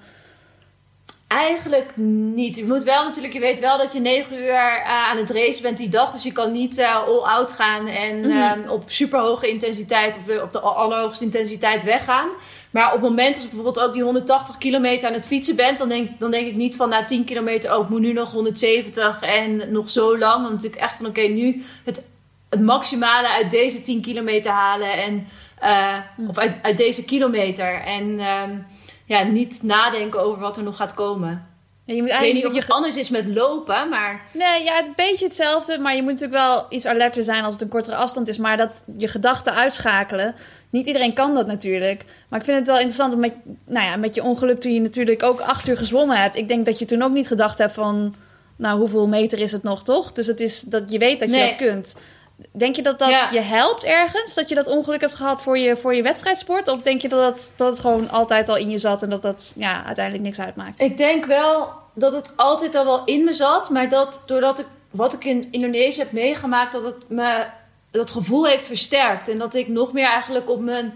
Eigenlijk 1.34 1.96
niet. 2.34 2.56
Je 2.56 2.64
moet 2.64 2.82
wel 2.82 3.04
natuurlijk, 3.04 3.34
je 3.34 3.40
weet 3.40 3.60
wel 3.60 3.78
dat 3.78 3.92
je 3.92 4.00
negen 4.00 4.36
uur 4.36 4.48
uh, 4.48 5.08
aan 5.08 5.16
het 5.16 5.30
race 5.30 5.62
bent 5.62 5.76
die 5.76 5.88
dag. 5.88 6.12
Dus 6.12 6.22
je 6.22 6.32
kan 6.32 6.52
niet 6.52 6.78
uh, 6.78 6.96
all-out 7.06 7.52
gaan 7.52 7.86
en 7.86 8.16
mm 8.16 8.22
-hmm. 8.22 8.64
um, 8.64 8.68
op 8.68 8.82
superhoge 8.86 9.48
intensiteit, 9.48 10.16
op, 10.16 10.42
op 10.42 10.52
de 10.52 10.60
allerhoogste 10.60 11.24
intensiteit 11.24 11.82
weggaan. 11.84 12.28
Maar 12.70 12.86
op 12.86 12.92
het 12.92 13.00
moment 13.00 13.34
als 13.34 13.44
ik 13.44 13.50
bijvoorbeeld 13.50 13.86
ook 13.86 13.92
die 13.92 14.02
180 14.02 14.58
kilometer 14.58 15.08
aan 15.08 15.14
het 15.14 15.26
fietsen 15.26 15.56
bent, 15.56 15.78
dan 15.78 15.88
denk, 15.88 16.20
dan 16.20 16.30
denk 16.30 16.46
ik 16.46 16.54
niet 16.54 16.76
van 16.76 16.88
na 16.88 17.04
10 17.04 17.24
kilometer, 17.24 17.76
oh, 17.76 17.82
ik 17.82 17.88
moet 17.88 18.00
nu 18.00 18.12
nog 18.12 18.32
170 18.32 19.22
en 19.22 19.72
nog 19.72 19.90
zo 19.90 20.18
lang. 20.18 20.42
Dan 20.42 20.52
natuurlijk 20.52 20.82
echt 20.82 20.96
van, 20.96 21.06
oké, 21.06 21.20
okay, 21.20 21.32
nu 21.32 21.64
het, 21.84 22.08
het 22.50 22.60
maximale 22.60 23.28
uit 23.28 23.50
deze 23.50 23.82
10 23.82 24.00
kilometer 24.00 24.50
halen. 24.50 24.92
En, 24.92 25.26
uh, 25.62 25.94
mm. 26.16 26.28
Of 26.28 26.38
uit, 26.38 26.54
uit 26.62 26.76
deze 26.76 27.04
kilometer. 27.04 27.80
En 27.80 28.20
um, 28.20 28.66
ja, 29.04 29.22
niet 29.22 29.62
nadenken 29.62 30.20
over 30.20 30.40
wat 30.40 30.56
er 30.56 30.62
nog 30.62 30.76
gaat 30.76 30.94
komen. 30.94 31.46
Ja, 31.86 31.94
je 31.94 32.02
moet 32.02 32.10
ik 32.10 32.18
weet 32.18 32.34
niet 32.34 32.46
of 32.46 32.54
het 32.54 32.66
je... 32.66 32.72
anders 32.72 32.96
is 32.96 33.08
met 33.08 33.26
lopen, 33.26 33.88
maar... 33.88 34.22
Nee, 34.32 34.62
ja, 34.62 34.74
het 34.74 34.86
een 34.86 34.92
beetje 34.96 35.24
hetzelfde. 35.24 35.78
Maar 35.78 35.96
je 35.96 36.02
moet 36.02 36.12
natuurlijk 36.12 36.40
wel 36.40 36.66
iets 36.68 36.86
alerter 36.86 37.22
zijn 37.24 37.44
als 37.44 37.52
het 37.52 37.62
een 37.62 37.68
kortere 37.68 37.96
afstand 37.96 38.28
is. 38.28 38.38
Maar 38.38 38.56
dat 38.56 38.82
je 38.96 39.08
gedachten 39.08 39.54
uitschakelen. 39.54 40.34
Niet 40.70 40.86
iedereen 40.86 41.14
kan 41.14 41.34
dat 41.34 41.46
natuurlijk. 41.46 42.04
Maar 42.28 42.38
ik 42.38 42.44
vind 42.44 42.58
het 42.58 42.66
wel 42.66 42.76
interessant 42.76 43.16
met, 43.16 43.34
nou 43.66 43.86
ja, 43.86 43.96
met 43.96 44.14
je 44.14 44.22
ongeluk 44.22 44.60
toen 44.60 44.74
je 44.74 44.80
natuurlijk 44.80 45.22
ook 45.22 45.40
acht 45.40 45.68
uur 45.68 45.76
gezwommen 45.76 46.16
hebt. 46.20 46.36
Ik 46.36 46.48
denk 46.48 46.66
dat 46.66 46.78
je 46.78 46.84
toen 46.84 47.02
ook 47.02 47.12
niet 47.12 47.26
gedacht 47.26 47.58
hebt 47.58 47.72
van... 47.72 48.14
nou, 48.56 48.78
hoeveel 48.78 49.08
meter 49.08 49.38
is 49.38 49.52
het 49.52 49.62
nog, 49.62 49.84
toch? 49.84 50.12
Dus 50.12 50.26
het 50.26 50.40
is 50.40 50.60
dat 50.60 50.82
je 50.86 50.98
weet 50.98 51.20
dat 51.20 51.30
je 51.30 51.36
Nee. 51.36 51.48
dat 51.48 51.56
kunt. 51.56 51.96
Denk 52.52 52.76
je 52.76 52.82
dat 52.82 52.98
dat 52.98 53.08
Ja. 53.08 53.28
je 53.32 53.40
helpt 53.40 53.84
ergens? 53.84 54.34
Dat 54.34 54.48
je 54.48 54.54
dat 54.54 54.66
ongeluk 54.66 55.00
hebt 55.00 55.14
gehad 55.14 55.42
voor 55.42 55.58
je, 55.58 55.76
voor 55.76 55.94
je 55.94 56.02
wedstrijdsport? 56.02 56.68
Of 56.68 56.80
denk 56.82 57.00
je 57.02 57.08
dat 57.08 57.24
het, 57.24 57.52
dat 57.56 57.70
het 57.70 57.80
gewoon 57.80 58.10
altijd 58.10 58.48
al 58.48 58.56
in 58.56 58.70
je 58.70 58.78
zat 58.78 59.02
en 59.02 59.10
dat 59.10 59.22
dat 59.22 59.52
ja, 59.54 59.84
uiteindelijk 59.84 60.24
niks 60.24 60.40
uitmaakt? 60.40 60.80
Ik 60.80 60.96
denk 60.96 61.24
wel 61.24 61.72
dat 61.94 62.12
het 62.12 62.32
altijd 62.36 62.74
al 62.74 62.84
wel 62.84 63.02
in 63.04 63.24
me 63.24 63.32
zat, 63.32 63.70
maar 63.70 63.88
dat 63.88 64.22
doordat 64.26 64.58
ik 64.58 64.66
wat 64.90 65.12
ik 65.12 65.24
in 65.24 65.48
Indonesië 65.50 65.98
heb 66.00 66.12
meegemaakt, 66.12 66.72
dat 66.72 66.84
het 66.84 67.08
me 67.08 67.44
dat 67.90 68.10
gevoel 68.10 68.46
heeft 68.46 68.66
versterkt. 68.66 69.28
En 69.28 69.38
dat 69.38 69.54
ik 69.54 69.68
nog 69.68 69.92
meer 69.92 70.08
eigenlijk 70.08 70.50
op 70.50 70.60
mijn 70.60 70.92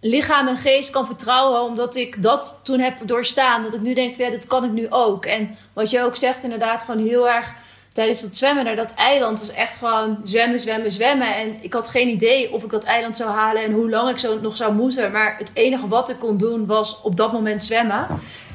lichaam 0.00 0.48
en 0.48 0.56
geest 0.56 0.90
kan 0.90 1.06
vertrouwen, 1.06 1.62
omdat 1.62 1.96
ik 1.96 2.22
dat 2.22 2.60
toen 2.62 2.80
heb 2.80 2.94
doorstaan. 3.04 3.62
Dat 3.62 3.74
ik 3.74 3.80
nu 3.80 3.94
denk, 3.94 4.14
ja, 4.16 4.30
dat 4.30 4.46
kan 4.46 4.64
ik 4.64 4.70
nu 4.70 4.86
ook. 4.90 5.24
En 5.26 5.56
wat 5.72 5.90
je 5.90 6.02
ook 6.02 6.16
zegt, 6.16 6.42
inderdaad, 6.42 6.84
gewoon 6.84 7.06
heel 7.06 7.28
erg 7.28 7.52
tijdens 7.98 8.20
dat 8.20 8.36
zwemmen 8.36 8.64
naar 8.64 8.76
dat 8.76 8.94
eiland 8.94 9.38
was 9.38 9.52
echt 9.52 9.76
gewoon 9.76 10.20
zwemmen, 10.24 10.60
zwemmen, 10.60 10.92
zwemmen. 10.92 11.36
En 11.36 11.56
ik 11.60 11.72
had 11.72 11.88
geen 11.88 12.08
idee 12.08 12.52
of 12.52 12.64
ik 12.64 12.70
dat 12.70 12.84
eiland 12.84 13.16
zou 13.16 13.30
halen 13.30 13.62
en 13.62 13.72
hoe 13.72 13.90
lang 13.90 14.10
ik 14.10 14.18
zo 14.18 14.40
nog 14.40 14.56
zou 14.56 14.74
moeten. 14.74 15.12
Maar 15.12 15.34
het 15.38 15.50
enige 15.54 15.88
wat 15.88 16.10
ik 16.10 16.18
kon 16.18 16.36
doen 16.36 16.66
was 16.66 17.00
op 17.02 17.16
dat 17.16 17.32
moment 17.32 17.64
zwemmen. 17.64 18.06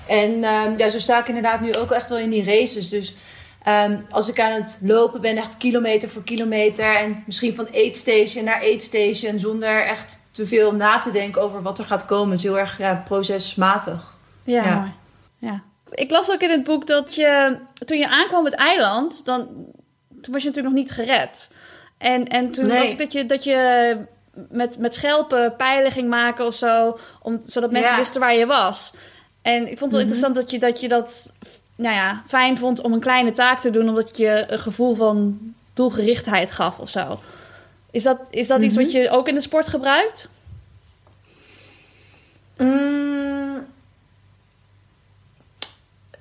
En 0.08 0.44
ehm, 0.44 0.78
ja, 0.78 0.88
zo 0.88 1.00
sta 1.00 1.20
ik 1.20 1.28
inderdaad 1.28 1.62
nu 1.62 1.74
ook 1.74 1.92
echt 1.92 2.10
wel 2.10 2.20
in 2.20 2.30
die 2.30 2.46
races. 2.46 2.90
Dus 2.90 3.16
ehm, 3.64 3.98
als 4.10 4.30
ik 4.30 4.40
aan 4.40 4.52
het 4.52 4.80
lopen 4.82 5.22
ben, 5.22 5.38
echt 5.38 5.58
kilometer 5.58 6.10
voor 6.10 6.24
kilometer. 6.24 6.96
En 6.96 7.24
misschien 7.26 7.56
van 7.56 7.68
aidstation 7.74 8.44
naar 8.44 8.62
aidstation. 8.62 9.40
Zonder 9.40 9.86
echt 9.86 10.28
te 10.32 10.48
veel 10.48 10.72
na 10.72 11.00
te 11.00 11.12
denken 11.12 11.42
over 11.42 11.62
wat 11.62 11.80
er 11.80 11.86
gaat 11.86 12.06
komen. 12.06 12.30
Het 12.30 12.40
is 12.40 12.46
heel 12.46 12.60
erg 12.60 12.78
ja, 12.78 13.02
procesmatig. 13.06 14.18
Ja, 14.44 14.64
Ja. 14.66 14.76
mooi. 14.76 14.92
Ja. 15.38 15.64
Ik 15.96 16.12
las 16.12 16.32
ook 16.32 16.42
in 16.42 16.50
het 16.50 16.64
boek 16.64 16.88
dat 16.88 17.16
je, 17.16 17.58
toen 17.86 17.98
je 17.98 18.10
aankwam 18.10 18.40
op 18.40 18.46
het 18.46 18.54
eiland, 18.56 19.26
dan, 19.26 19.48
toen 20.22 20.34
was 20.34 20.42
je 20.42 20.48
natuurlijk 20.48 20.76
nog 20.76 20.84
niet 20.84 20.92
gered. 20.92 21.50
En, 21.98 22.28
en 22.28 22.52
toen 22.52 22.68
Nee. 22.68 22.80
las 22.82 22.92
ik 22.92 22.98
dat 22.98 23.14
je, 23.14 23.26
dat 23.26 23.44
je 23.44 23.96
met, 24.50 24.78
met 24.78 24.94
schelpen 24.96 25.56
pijlen 25.56 25.92
ging 25.92 26.10
maken 26.10 26.46
of 26.46 26.56
zo, 26.56 26.98
om, 27.22 27.42
zodat 27.46 27.72
mensen 27.72 27.92
Ja. 27.92 27.98
wisten 27.98 28.20
waar 28.22 28.36
je 28.36 28.46
was. 28.46 28.94
En 29.42 29.62
ik 29.62 29.78
vond 29.78 29.80
het 29.80 29.92
wel 29.92 30.00
interessant 30.00 30.36
dat 30.36 30.52
je, 30.52 30.60
dat 30.60 30.80
je 30.80 30.88
dat 30.88 31.34
nou 31.76 31.96
ja, 31.96 32.24
fijn 32.28 32.58
vond 32.58 32.82
om 32.82 32.94
een 32.94 33.00
kleine 33.00 33.32
taak 33.32 33.60
te 33.60 33.70
doen, 33.70 33.90
omdat 33.90 34.18
je 34.18 34.44
een 34.48 34.60
gevoel 34.60 34.96
van 34.96 35.40
doelgerichtheid 35.74 36.52
gaf 36.52 36.78
of 36.78 36.90
zo. 36.90 37.20
Is 37.92 38.04
dat, 38.04 38.20
is 38.30 38.48
dat 38.48 38.62
iets 38.62 38.76
wat 38.76 38.92
je 38.92 39.10
ook 39.10 39.28
in 39.28 39.36
de 39.36 39.42
sport 39.42 39.68
gebruikt? 39.68 40.30
Mm. 42.58 43.03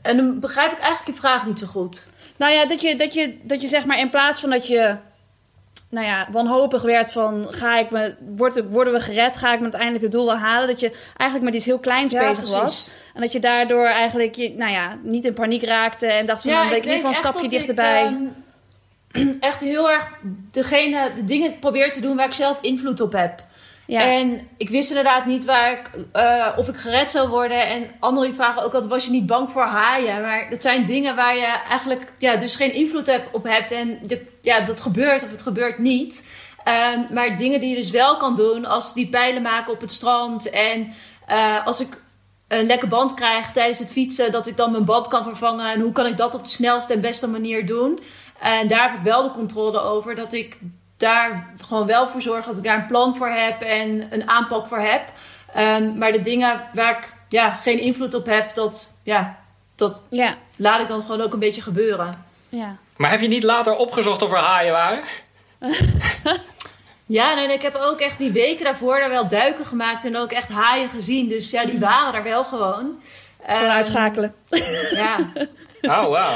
En 0.02 0.16
dan 0.16 0.40
begrijp 0.40 0.72
ik 0.72 0.78
eigenlijk 0.78 1.16
je 1.16 1.26
vraag 1.26 1.46
niet 1.46 1.58
zo 1.58 1.66
goed. 1.66 2.08
Nou 2.36 2.52
ja, 2.52 2.66
dat 2.66 2.80
je, 2.80 2.96
dat 2.96 3.14
je, 3.14 3.38
dat 3.42 3.62
je 3.62 3.68
zeg 3.68 3.84
maar 3.84 3.98
in 3.98 4.10
plaats 4.10 4.40
van 4.40 4.50
dat 4.50 4.66
je 4.66 4.96
nou 5.92 6.06
ja, 6.06 6.28
wanhopig 6.30 6.82
werd 6.82 7.12
van 7.12 7.46
ga 7.50 7.78
ik 7.78 7.90
me, 7.90 8.14
worden 8.70 8.92
we 8.92 9.00
gered, 9.00 9.36
ga 9.36 9.52
ik 9.52 9.58
me 9.58 9.62
uiteindelijk 9.62 10.02
het 10.02 10.12
doel 10.12 10.26
wel 10.26 10.36
halen, 10.36 10.68
dat 10.68 10.80
je 10.80 10.92
eigenlijk 11.16 11.42
met 11.42 11.54
iets 11.54 11.64
heel 11.64 11.78
kleins 11.78 12.12
Ja, 12.12 12.28
bezig 12.28 12.50
was. 12.50 12.90
En 13.14 13.20
dat 13.20 13.32
je 13.32 13.40
daardoor 13.40 13.86
eigenlijk 13.86 14.34
je, 14.34 14.54
nou 14.56 14.72
ja, 14.72 14.98
niet 15.02 15.24
in 15.24 15.32
paniek 15.32 15.62
raakte 15.62 16.06
en 16.06 16.26
dacht 16.26 16.42
van 16.42 16.50
dan 16.50 16.68
ben 16.68 16.76
ik 16.76 16.84
in 16.84 16.92
ieder 16.92 17.10
geval 17.10 17.10
een 17.10 17.32
stapje 17.32 17.48
dichterbij. 17.48 18.02
Ik, 18.02 19.20
ehm, 19.22 19.32
echt 19.50 19.60
heel 19.60 19.90
erg 19.90 20.08
degene, 20.50 21.12
de 21.14 21.24
dingen 21.24 21.58
probeer 21.58 21.92
te 21.92 22.00
doen 22.00 22.16
waar 22.16 22.26
ik 22.26 22.34
zelf 22.34 22.58
invloed 22.60 23.00
op 23.00 23.12
heb. 23.12 23.42
En 23.86 24.48
ik 24.56 24.70
wist 24.70 24.88
inderdaad 24.88 25.26
niet 25.26 25.44
waar 25.44 25.72
ik, 25.72 25.90
eh, 26.12 26.48
of 26.56 26.68
ik 26.68 26.76
gered 26.76 27.10
zou 27.10 27.28
worden. 27.28 27.66
En 27.66 27.90
anderen 28.00 28.34
vragen 28.34 28.64
ook 28.64 28.74
altijd, 28.74 28.92
was 28.92 29.04
je 29.04 29.10
niet 29.10 29.26
bang 29.26 29.50
voor 29.50 29.62
haaien? 29.62 30.22
Maar 30.22 30.50
dat 30.50 30.62
zijn 30.62 30.86
dingen 30.86 31.16
waar 31.16 31.36
je 31.36 31.60
eigenlijk 31.68 32.12
ja, 32.18 32.36
dus 32.36 32.56
geen 32.56 32.74
invloed 32.74 33.20
op 33.32 33.44
hebt. 33.44 33.70
En 33.70 33.98
de, 34.02 34.26
ja, 34.42 34.60
dat 34.60 34.80
gebeurt 34.80 35.24
of 35.24 35.30
het 35.30 35.42
gebeurt 35.42 35.78
niet. 35.78 36.28
Ehm, 36.64 37.00
maar 37.10 37.36
dingen 37.36 37.60
die 37.60 37.68
je 37.68 37.76
dus 37.76 37.90
wel 37.90 38.16
kan 38.16 38.34
doen, 38.34 38.64
als 38.64 38.94
die 38.94 39.08
pijlen 39.08 39.42
maken 39.42 39.72
op 39.72 39.80
het 39.80 39.92
strand. 39.92 40.50
En 40.50 40.92
eh, 41.26 41.66
als 41.66 41.80
ik 41.80 42.00
een 42.48 42.66
lekke 42.66 42.86
band 42.86 43.14
krijg 43.14 43.50
tijdens 43.50 43.78
het 43.78 43.92
fietsen, 43.92 44.32
dat 44.32 44.46
ik 44.46 44.56
dan 44.56 44.70
mijn 44.70 44.84
band 44.84 45.08
kan 45.08 45.22
vervangen. 45.22 45.72
En 45.72 45.80
hoe 45.80 45.92
kan 45.92 46.06
ik 46.06 46.16
dat 46.16 46.34
op 46.34 46.44
de 46.44 46.50
snelste 46.50 46.92
en 46.92 47.00
beste 47.00 47.28
manier 47.28 47.66
doen? 47.66 47.98
En 48.40 48.68
daar 48.68 48.90
heb 48.90 48.98
ik 48.98 49.04
wel 49.04 49.22
de 49.22 49.30
controle 49.30 49.80
over. 49.80 50.14
Dat 50.14 50.32
ik 50.32 50.58
daar 51.02 51.46
gewoon 51.66 51.86
wel 51.86 52.08
voor 52.08 52.22
zorg 52.22 52.44
dat 52.46 52.56
ik 52.58 52.64
daar 52.64 52.76
een 52.78 52.86
plan 52.86 53.16
voor 53.16 53.28
heb 53.28 53.60
en 53.62 54.06
een 54.10 54.28
aanpak 54.28 54.66
voor 54.66 54.78
heb. 54.78 55.02
Ehm, 55.54 55.98
maar 55.98 56.12
de 56.12 56.20
dingen 56.20 56.60
waar 56.74 56.98
ik 56.98 57.06
ja, 57.28 57.50
geen 57.62 57.78
invloed 57.78 58.14
op 58.14 58.26
heb, 58.26 58.54
dat, 58.54 58.96
ja, 59.02 59.38
dat 59.74 60.00
ja, 60.08 60.34
laat 60.56 60.80
ik 60.80 60.88
dan 60.88 61.02
gewoon 61.02 61.20
ook 61.20 61.32
een 61.32 61.38
beetje 61.38 61.62
gebeuren. 61.62 62.24
ja. 62.48 62.76
Maar 62.96 63.10
heb 63.10 63.20
je 63.20 63.28
niet 63.28 63.42
later 63.42 63.74
opgezocht 63.76 64.22
of 64.22 64.32
er 64.32 64.38
haaien 64.38 64.72
waren? 64.72 65.02
Ja, 67.06 67.34
nee, 67.34 67.52
ik 67.52 67.62
heb 67.62 67.74
ook 67.74 68.00
echt 68.00 68.18
die 68.18 68.32
weken 68.32 68.64
daarvoor 68.64 68.98
daar 68.98 69.08
wel 69.08 69.28
duiken 69.28 69.64
gemaakt 69.64 70.04
en 70.04 70.16
ook 70.16 70.32
echt 70.32 70.48
haaien 70.48 70.88
gezien. 70.88 71.28
Dus 71.28 71.50
ja, 71.50 71.64
die 71.64 71.78
waren 71.78 72.14
er 72.14 72.22
wel 72.22 72.44
gewoon. 72.44 73.00
Gewoon 73.46 73.62
Ehm, 73.62 73.70
uitschakelen. 73.70 74.34
Ja, 74.94 75.16
Oh, 75.82 76.08
wauw. 76.08 76.34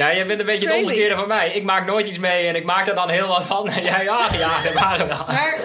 Ja, 0.00 0.10
je 0.10 0.24
bent 0.24 0.40
een 0.40 0.46
beetje 0.46 0.66
het 0.66 0.74
Crazy. 0.74 0.84
omgekeerde 0.84 1.14
van 1.14 1.28
mij. 1.28 1.50
Ik 1.50 1.62
maak 1.62 1.86
nooit 1.86 2.06
iets 2.06 2.18
mee 2.18 2.46
en 2.46 2.56
ik 2.56 2.64
maak 2.64 2.86
er 2.88 2.94
dan 2.94 3.08
heel 3.08 3.26
wat 3.26 3.42
van. 3.42 3.68
En 3.68 3.82
jij, 3.90 4.04
ja, 4.04 4.28
ja, 4.32 4.72
waren. 4.74 5.08
Maar 5.08 5.58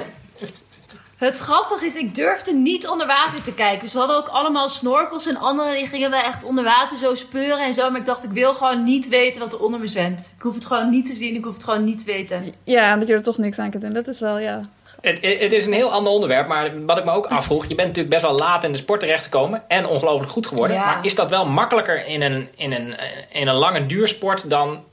het 1.17 1.37
grappige 1.37 1.85
is, 1.85 1.95
ik 1.95 2.15
durfde 2.15 2.53
niet 2.53 2.87
onder 2.87 3.07
water 3.07 3.41
te 3.41 3.53
kijken. 3.53 3.79
Dus 3.79 3.93
we 3.93 3.99
hadden 3.99 4.17
ook 4.17 4.27
allemaal 4.27 4.69
snorkels 4.69 5.27
en 5.27 5.37
anderen 5.37 5.75
die 5.75 5.87
gingen 5.87 6.09
wel 6.09 6.21
echt 6.21 6.43
onder 6.43 6.63
water 6.63 6.97
zo 6.97 7.15
speuren 7.15 7.59
en 7.59 7.73
zo. 7.73 7.89
Maar 7.89 7.99
ik 7.99 8.05
dacht, 8.05 8.23
ik 8.23 8.31
wil 8.31 8.53
gewoon 8.53 8.83
niet 8.83 9.07
weten 9.07 9.41
wat 9.41 9.53
er 9.53 9.59
onder 9.59 9.79
me 9.79 9.87
zwemt. 9.87 10.33
Ik 10.35 10.41
hoef 10.41 10.55
het 10.55 10.65
gewoon 10.65 10.89
niet 10.89 11.05
te 11.05 11.13
zien, 11.13 11.35
ik 11.35 11.43
hoef 11.43 11.53
het 11.53 11.63
gewoon 11.63 11.83
niet 11.83 11.99
te 11.99 12.05
weten. 12.05 12.53
Ja, 12.63 12.93
omdat 12.93 13.07
je 13.07 13.13
er 13.13 13.23
toch 13.23 13.37
niks 13.37 13.59
aan 13.59 13.69
kunt 13.69 13.83
doen. 13.83 13.93
Dat 13.93 14.07
is 14.07 14.19
wel, 14.19 14.39
ja. 14.39 14.61
Het, 15.05 15.39
het 15.39 15.51
is 15.51 15.65
een 15.65 15.73
heel 15.73 15.91
ander 15.91 16.11
onderwerp, 16.11 16.47
maar 16.47 16.85
wat 16.85 16.97
ik 16.97 17.05
me 17.05 17.11
ook 17.11 17.25
afvroeg... 17.25 17.65
je 17.65 17.75
bent 17.75 17.87
natuurlijk 17.87 18.15
best 18.15 18.21
wel 18.25 18.35
laat 18.39 18.63
in 18.63 18.71
de 18.71 18.77
sport 18.77 18.99
terechtgekomen 18.99 19.63
en 19.67 19.87
ongelooflijk 19.87 20.31
goed 20.31 20.47
geworden. 20.47 20.77
Ja. 20.77 20.85
Maar 20.85 21.05
is 21.05 21.15
dat 21.15 21.29
wel 21.29 21.45
makkelijker 21.45 22.05
in 22.05 22.21
een, 22.21 22.49
in, 22.55 22.71
een, 22.71 22.95
in 23.31 23.47
een 23.47 23.55
lange 23.55 23.85
duursport 23.85 24.49
dan... 24.49 24.83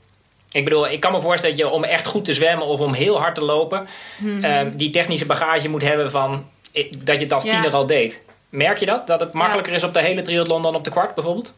Ik 0.51 0.63
bedoel, 0.63 0.89
ik 0.89 0.99
kan 0.99 1.11
me 1.11 1.21
voorstellen 1.21 1.57
dat 1.57 1.65
je 1.65 1.71
om 1.73 1.83
echt 1.83 2.05
goed 2.05 2.25
te 2.25 2.33
zwemmen 2.33 2.67
of 2.67 2.79
om 2.79 2.93
heel 2.93 3.19
hard 3.19 3.35
te 3.35 3.43
lopen... 3.43 3.87
eh, 4.41 4.59
die 4.73 4.89
technische 4.89 5.25
bagage 5.25 5.69
moet 5.69 5.81
hebben 5.81 6.11
van 6.11 6.45
eh, 6.73 6.91
dat 6.97 7.15
je 7.15 7.23
het 7.23 7.33
als 7.33 7.43
Ja. 7.43 7.51
tiener 7.51 7.73
al 7.73 7.85
deed. 7.85 8.21
Merk 8.49 8.77
je 8.77 8.85
dat? 8.85 9.07
Dat 9.07 9.19
het 9.19 9.33
makkelijker 9.33 9.73
is 9.73 9.83
op 9.83 9.93
de 9.93 10.01
hele 10.01 10.21
triathlon 10.21 10.61
dan 10.61 10.75
op 10.75 10.83
de 10.83 10.89
kwart 10.89 11.15
bijvoorbeeld? 11.15 11.53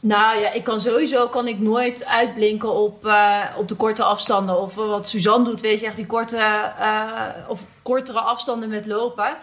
Nou 0.00 0.40
ja, 0.40 0.52
ik 0.52 0.64
kan 0.64 0.80
sowieso 0.80 1.28
kan 1.28 1.48
ik 1.48 1.58
nooit 1.58 2.06
uitblinken 2.06 2.72
op, 2.72 3.06
eh, 3.06 3.40
op 3.56 3.68
de 3.68 3.74
korte 3.74 4.02
afstanden. 4.02 4.60
Of 4.60 4.74
wat 4.74 5.08
Suzanne 5.08 5.44
doet, 5.44 5.60
weet 5.60 5.80
je, 5.80 5.86
echt 5.86 5.96
die 5.96 6.06
korte 6.06 6.36
eh, 6.78 7.26
of 7.48 7.60
kortere 7.82 8.20
afstanden 8.20 8.68
met 8.68 8.86
lopen. 8.86 9.36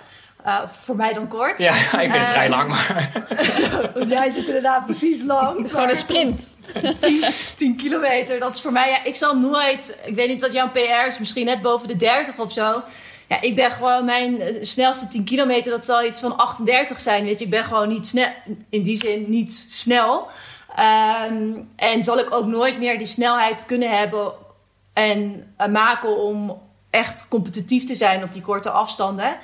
Eh, 0.43 0.57
voor 0.81 0.95
mij 0.95 1.13
dan 1.13 1.27
kort. 1.27 1.61
Ja, 1.61 1.73
ik 2.01 2.11
vind 2.11 2.13
het 2.13 2.29
vrij 2.29 2.49
lang, 2.49 2.69
maar... 2.69 3.11
Want 3.95 4.09
jij 4.09 4.31
zit 4.31 4.45
inderdaad 4.45 4.85
precies 4.85 5.23
lang. 5.23 5.57
Het 5.57 5.65
is 5.65 5.71
gewoon 5.71 5.89
een 5.89 5.97
sprint. 5.97 6.57
10, 6.99 7.23
10 7.55 7.75
kilometer, 7.75 8.39
dat 8.39 8.55
is 8.55 8.61
voor 8.61 8.71
mij... 8.71 8.89
Ja, 8.89 9.03
ik 9.03 9.15
zal 9.15 9.37
nooit... 9.37 9.97
Ik 10.05 10.15
weet 10.15 10.27
niet 10.27 10.41
wat 10.41 10.51
jouw 10.51 10.69
PR 10.71 11.07
is, 11.07 11.19
misschien 11.19 11.45
net 11.45 11.61
boven 11.61 11.87
de 11.87 11.95
30 11.95 12.37
of 12.37 12.53
zo. 12.53 12.83
Ja, 13.27 13.41
ik 13.41 13.55
ben 13.55 13.71
gewoon... 13.71 14.05
Mijn 14.05 14.41
eh, 14.41 14.55
snelste 14.61 15.07
10 15.07 15.23
kilometer, 15.23 15.71
dat 15.71 15.85
zal 15.85 16.03
iets 16.03 16.19
van 16.19 16.37
38 16.37 16.99
zijn, 16.99 17.23
weet 17.23 17.39
je. 17.39 17.45
Ik 17.45 17.51
ben 17.51 17.63
gewoon 17.63 17.87
niet 17.87 18.07
snel... 18.07 18.29
In 18.69 18.83
die 18.83 18.97
zin 18.97 19.25
niet 19.27 19.67
snel. 19.69 20.27
Ehm, 20.75 21.61
en 21.75 22.03
zal 22.03 22.19
ik 22.19 22.33
ook 22.33 22.45
nooit 22.45 22.79
meer 22.79 22.97
die 22.97 23.07
snelheid 23.07 23.65
kunnen 23.65 23.97
hebben... 23.97 24.31
En 24.93 25.53
eh, 25.57 25.67
maken 25.67 26.17
om 26.17 26.61
echt 26.89 27.27
competitief 27.29 27.85
te 27.85 27.95
zijn 27.95 28.23
op 28.23 28.31
die 28.31 28.41
korte 28.41 28.69
afstanden. 28.69 29.37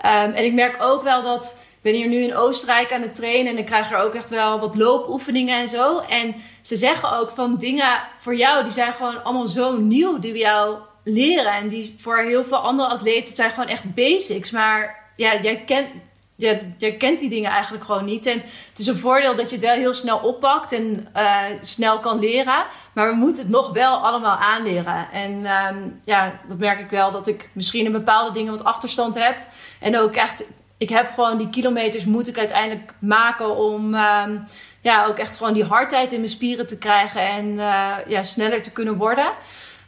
Ehm, 0.00 0.30
en 0.30 0.44
ik 0.44 0.52
merk 0.52 0.76
ook 0.80 1.02
wel 1.02 1.22
dat... 1.22 1.60
Ik 1.76 1.92
ben 1.92 2.00
hier 2.00 2.08
nu 2.08 2.22
in 2.22 2.36
Oostenrijk 2.36 2.92
aan 2.92 3.02
het 3.02 3.14
trainen 3.14 3.52
en 3.52 3.58
ik 3.58 3.66
krijg 3.66 3.92
er 3.92 3.98
ook 3.98 4.14
echt 4.14 4.30
wel 4.30 4.60
wat 4.60 4.76
loopoefeningen 4.76 5.58
en 5.58 5.68
zo. 5.68 5.98
En 5.98 6.34
ze 6.60 6.76
zeggen 6.76 7.18
ook 7.18 7.30
van 7.30 7.56
dingen 7.56 8.00
voor 8.20 8.36
jou, 8.36 8.64
die 8.64 8.72
zijn 8.72 8.92
gewoon 8.92 9.24
allemaal 9.24 9.46
zo 9.46 9.76
nieuw, 9.76 10.18
die 10.18 10.36
jou 10.36 10.78
leren. 11.08 11.52
En 11.52 11.68
die 11.68 11.94
voor 11.98 12.16
heel 12.16 12.44
veel 12.44 12.56
andere 12.56 12.88
atleten 12.88 13.34
zijn 13.34 13.50
gewoon 13.50 13.68
echt 13.68 13.94
basics. 13.94 14.50
Maar 14.50 15.10
ja, 15.14 15.40
jij 15.40 15.64
kent, 15.64 15.88
jij, 16.36 16.96
kent 16.98 17.20
die 17.20 17.28
dingen 17.28 17.50
eigenlijk 17.50 17.84
gewoon 17.84 18.04
niet. 18.04 18.26
En 18.26 18.42
het 18.70 18.78
is 18.78 18.86
een 18.86 18.96
voordeel 18.96 19.36
dat 19.36 19.50
je 19.50 19.56
het 19.56 19.64
wel 19.64 19.74
heel 19.74 19.94
snel 19.94 20.18
oppakt 20.18 20.72
en 20.72 21.08
eh, 21.12 21.42
snel 21.60 22.00
kan 22.00 22.18
leren. 22.18 22.66
Maar 22.92 23.08
we 23.08 23.14
moeten 23.14 23.42
het 23.42 23.52
nog 23.52 23.72
wel 23.72 23.96
allemaal 23.96 24.36
aanleren. 24.36 25.08
En 25.12 25.46
ehm, 25.46 25.88
ja, 26.04 26.40
dat 26.48 26.58
merk 26.58 26.80
ik 26.80 26.90
wel 26.90 27.10
dat 27.10 27.26
ik 27.26 27.50
misschien 27.52 27.84
in 27.84 27.92
bepaalde 27.92 28.32
dingen 28.32 28.52
wat 28.52 28.64
achterstand 28.64 29.14
heb. 29.14 29.36
En 29.80 29.98
ook 29.98 30.14
echt, 30.14 30.44
ik 30.76 30.88
heb 30.88 31.10
gewoon 31.14 31.38
die 31.38 31.50
kilometers 31.50 32.04
moet 32.04 32.28
ik 32.28 32.38
uiteindelijk 32.38 32.92
maken 32.98 33.56
om 33.56 33.94
ehm, 33.94 34.38
ja, 34.80 35.06
ook 35.06 35.18
echt 35.18 35.36
gewoon 35.36 35.52
die 35.52 35.64
hardheid 35.64 36.12
in 36.12 36.18
mijn 36.18 36.30
spieren 36.30 36.66
te 36.66 36.78
krijgen 36.78 37.28
en 37.28 37.58
eh, 37.58 37.94
ja, 38.06 38.22
sneller 38.22 38.62
te 38.62 38.72
kunnen 38.72 38.96
worden. 38.96 39.32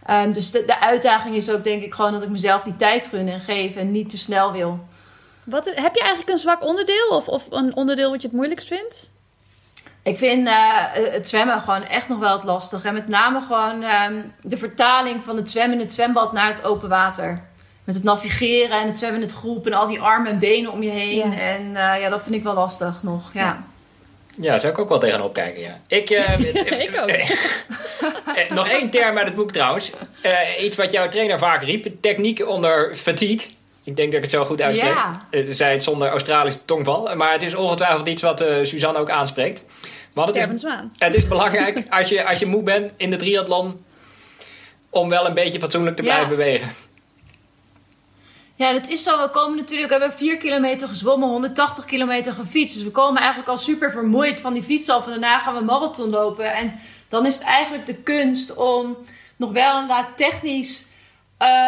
Ehm, 0.09 0.33
dus 0.33 0.51
de, 0.51 0.65
de 0.65 0.81
uitdaging 0.81 1.35
is 1.35 1.51
ook 1.51 1.65
denk 1.65 1.83
ik 1.83 1.95
gewoon 1.95 2.13
dat 2.13 2.23
ik 2.23 2.29
mezelf 2.29 2.63
die 2.63 2.77
tijd 2.77 3.07
gun 3.07 3.29
en 3.29 3.41
geef 3.41 3.77
en 3.77 3.91
niet 3.91 4.11
te 4.11 4.19
snel 4.19 4.53
wil. 4.53 4.79
Wat, 5.45 5.65
heb 5.75 5.95
je 5.95 6.01
eigenlijk 6.01 6.31
een 6.31 6.39
zwak 6.39 6.65
onderdeel? 6.65 7.09
Of, 7.09 7.29
of 7.29 7.47
een 7.51 7.77
onderdeel 7.77 8.11
wat 8.11 8.23
je 8.23 8.27
het 8.27 8.37
moeilijkst 8.37 8.67
vindt? 8.67 9.11
Ik 10.03 10.17
vind 10.17 10.49
uh, 10.49 10.85
het 10.93 11.29
zwemmen 11.29 11.61
gewoon 11.61 11.85
echt 11.85 12.09
nog 12.09 12.19
wel 12.19 12.33
het 12.33 12.45
lastig. 12.45 12.85
En 12.85 12.95
met 12.95 13.09
name 13.09 13.41
gewoon 13.41 13.83
uh, 13.83 14.07
de 14.41 14.57
vertaling 14.57 15.25
van 15.25 15.37
het 15.37 15.51
zwemmen 15.51 15.79
in 15.79 15.85
het 15.85 15.95
zwembad 15.95 16.33
naar 16.33 16.49
het 16.49 16.65
open 16.65 16.89
water. 16.89 17.43
Met 17.85 17.95
het 17.95 18.05
navigeren 18.05 18.81
en 18.81 18.87
het 18.87 18.99
zwemmen 18.99 19.21
in 19.21 19.27
het 19.27 19.37
groep 19.37 19.67
en 19.67 19.73
al 19.73 19.87
die 19.87 20.01
armen 20.01 20.31
en 20.31 20.39
benen 20.39 20.73
om 20.73 20.83
je 20.83 20.91
heen. 20.91 21.31
Ja. 21.31 21.39
En 21.39 21.63
uh, 21.63 22.01
ja, 22.01 22.09
dat 22.09 22.23
vind 22.23 22.35
ik 22.35 22.43
wel 22.43 22.55
lastig 22.55 23.03
nog. 23.03 23.33
Ja. 23.33 23.41
ja. 23.41 23.65
Ja, 24.41 24.59
zou 24.59 24.73
ik 24.73 24.79
ook 24.79 24.89
wel 24.89 24.99
tegenop 24.99 25.33
kijken, 25.33 25.61
ja. 25.61 25.81
Ik, 25.87 26.11
uh, 26.21 26.41
ik 26.81 27.01
ook. 27.01 27.11
nog 28.59 28.69
één 28.69 28.91
term 28.91 29.17
uit 29.17 29.27
het 29.27 29.35
boek 29.35 29.53
trouwens. 29.53 29.91
Uh, 30.23 30.65
iets 30.65 30.77
wat 30.77 30.93
jouw 30.93 31.09
trainer 31.09 31.39
vaak 31.39 31.65
riep. 31.65 31.87
Techniek 32.01 32.47
onder 32.47 32.97
fatigue. 32.97 33.47
Ik 33.85 33.97
denk 33.97 34.09
dat 34.09 34.17
ik 34.17 34.23
het 34.23 34.31
zo 34.31 34.45
goed 34.45 34.61
uitspreek. 34.61 34.93
Ja. 34.93 35.27
Uh, 35.31 35.47
zei 35.51 35.75
het 35.75 35.85
zonder 35.85 36.09
Australische 36.09 36.65
tongval. 36.65 37.17
Maar 37.17 37.33
het 37.33 37.43
is 37.43 37.55
ongetwijfeld 37.55 38.09
iets 38.09 38.23
wat 38.23 38.45
Suzanne 38.63 38.99
ook 38.99 39.11
aanspreekt. 39.11 39.63
Maar 40.15 40.27
het 40.27 40.37
is, 40.37 40.65
het 40.99 41.15
is 41.15 41.29
belangrijk 41.29 41.83
als 41.91 42.09
je, 42.09 42.25
als 42.25 42.39
je 42.39 42.47
moe 42.47 42.63
bent 42.63 42.93
in 42.97 43.11
de 43.11 43.17
triathlon... 43.17 43.85
om 44.91 45.09
wel 45.09 45.27
een 45.27 45.35
beetje 45.35 45.59
fatsoenlijk 45.59 45.97
te 45.97 46.03
blijven 46.03 46.29
bewegen. 46.29 46.69
Ja, 48.59 48.73
dat 48.73 48.89
is 48.89 49.03
zo. 49.03 49.19
We 49.19 49.31
komen 49.31 49.57
natuurlijk, 49.57 49.93
we 49.93 49.99
hebben 49.99 50.19
4 50.19 50.37
kilometer 50.37 50.89
gezwommen, 50.89 51.29
180 51.29 51.85
kilometer 51.85 52.33
gefietst. 52.33 52.75
Dus 52.75 52.85
we 52.85 52.91
komen 52.91 53.21
eigenlijk 53.21 53.51
al 53.51 53.57
super 53.57 53.91
vermoeid 53.91 54.41
van 54.41 54.53
die 54.53 54.63
fiets 54.63 54.89
af. 54.89 55.05
En 55.05 55.11
daarna 55.11 55.39
gaan 55.39 55.55
we 55.55 55.61
marathon 55.61 56.11
lopen. 56.11 56.55
En 56.55 56.73
dan 57.09 57.27
is 57.27 57.35
het 57.35 57.45
eigenlijk 57.45 57.87
de 57.87 57.95
kunst 57.95 58.55
om 58.55 58.97
nog 59.37 59.53
wel 59.53 59.81
inderdaad 59.81 60.17
technisch 60.17 60.87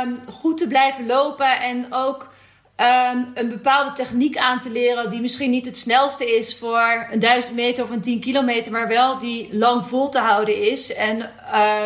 um, 0.04 0.20
goed 0.32 0.58
te 0.58 0.66
blijven 0.66 1.06
lopen. 1.06 1.60
En 1.60 1.86
ook 1.90 2.28
um, 2.76 3.30
een 3.34 3.48
bepaalde 3.48 3.92
techniek 3.92 4.36
aan 4.36 4.60
te 4.60 4.70
leren. 4.70 5.10
Die 5.10 5.20
misschien 5.20 5.50
niet 5.50 5.66
het 5.66 5.76
snelste 5.76 6.36
is 6.36 6.58
voor 6.58 7.06
een 7.10 7.18
1000 7.18 7.56
meter 7.56 7.84
of 7.84 7.90
een 7.90 8.00
10 8.00 8.20
kilometer. 8.20 8.72
Maar 8.72 8.88
wel 8.88 9.18
die 9.18 9.48
lang 9.52 9.86
vol 9.86 10.08
te 10.08 10.18
houden 10.18 10.70
is. 10.70 10.94
En 10.94 11.30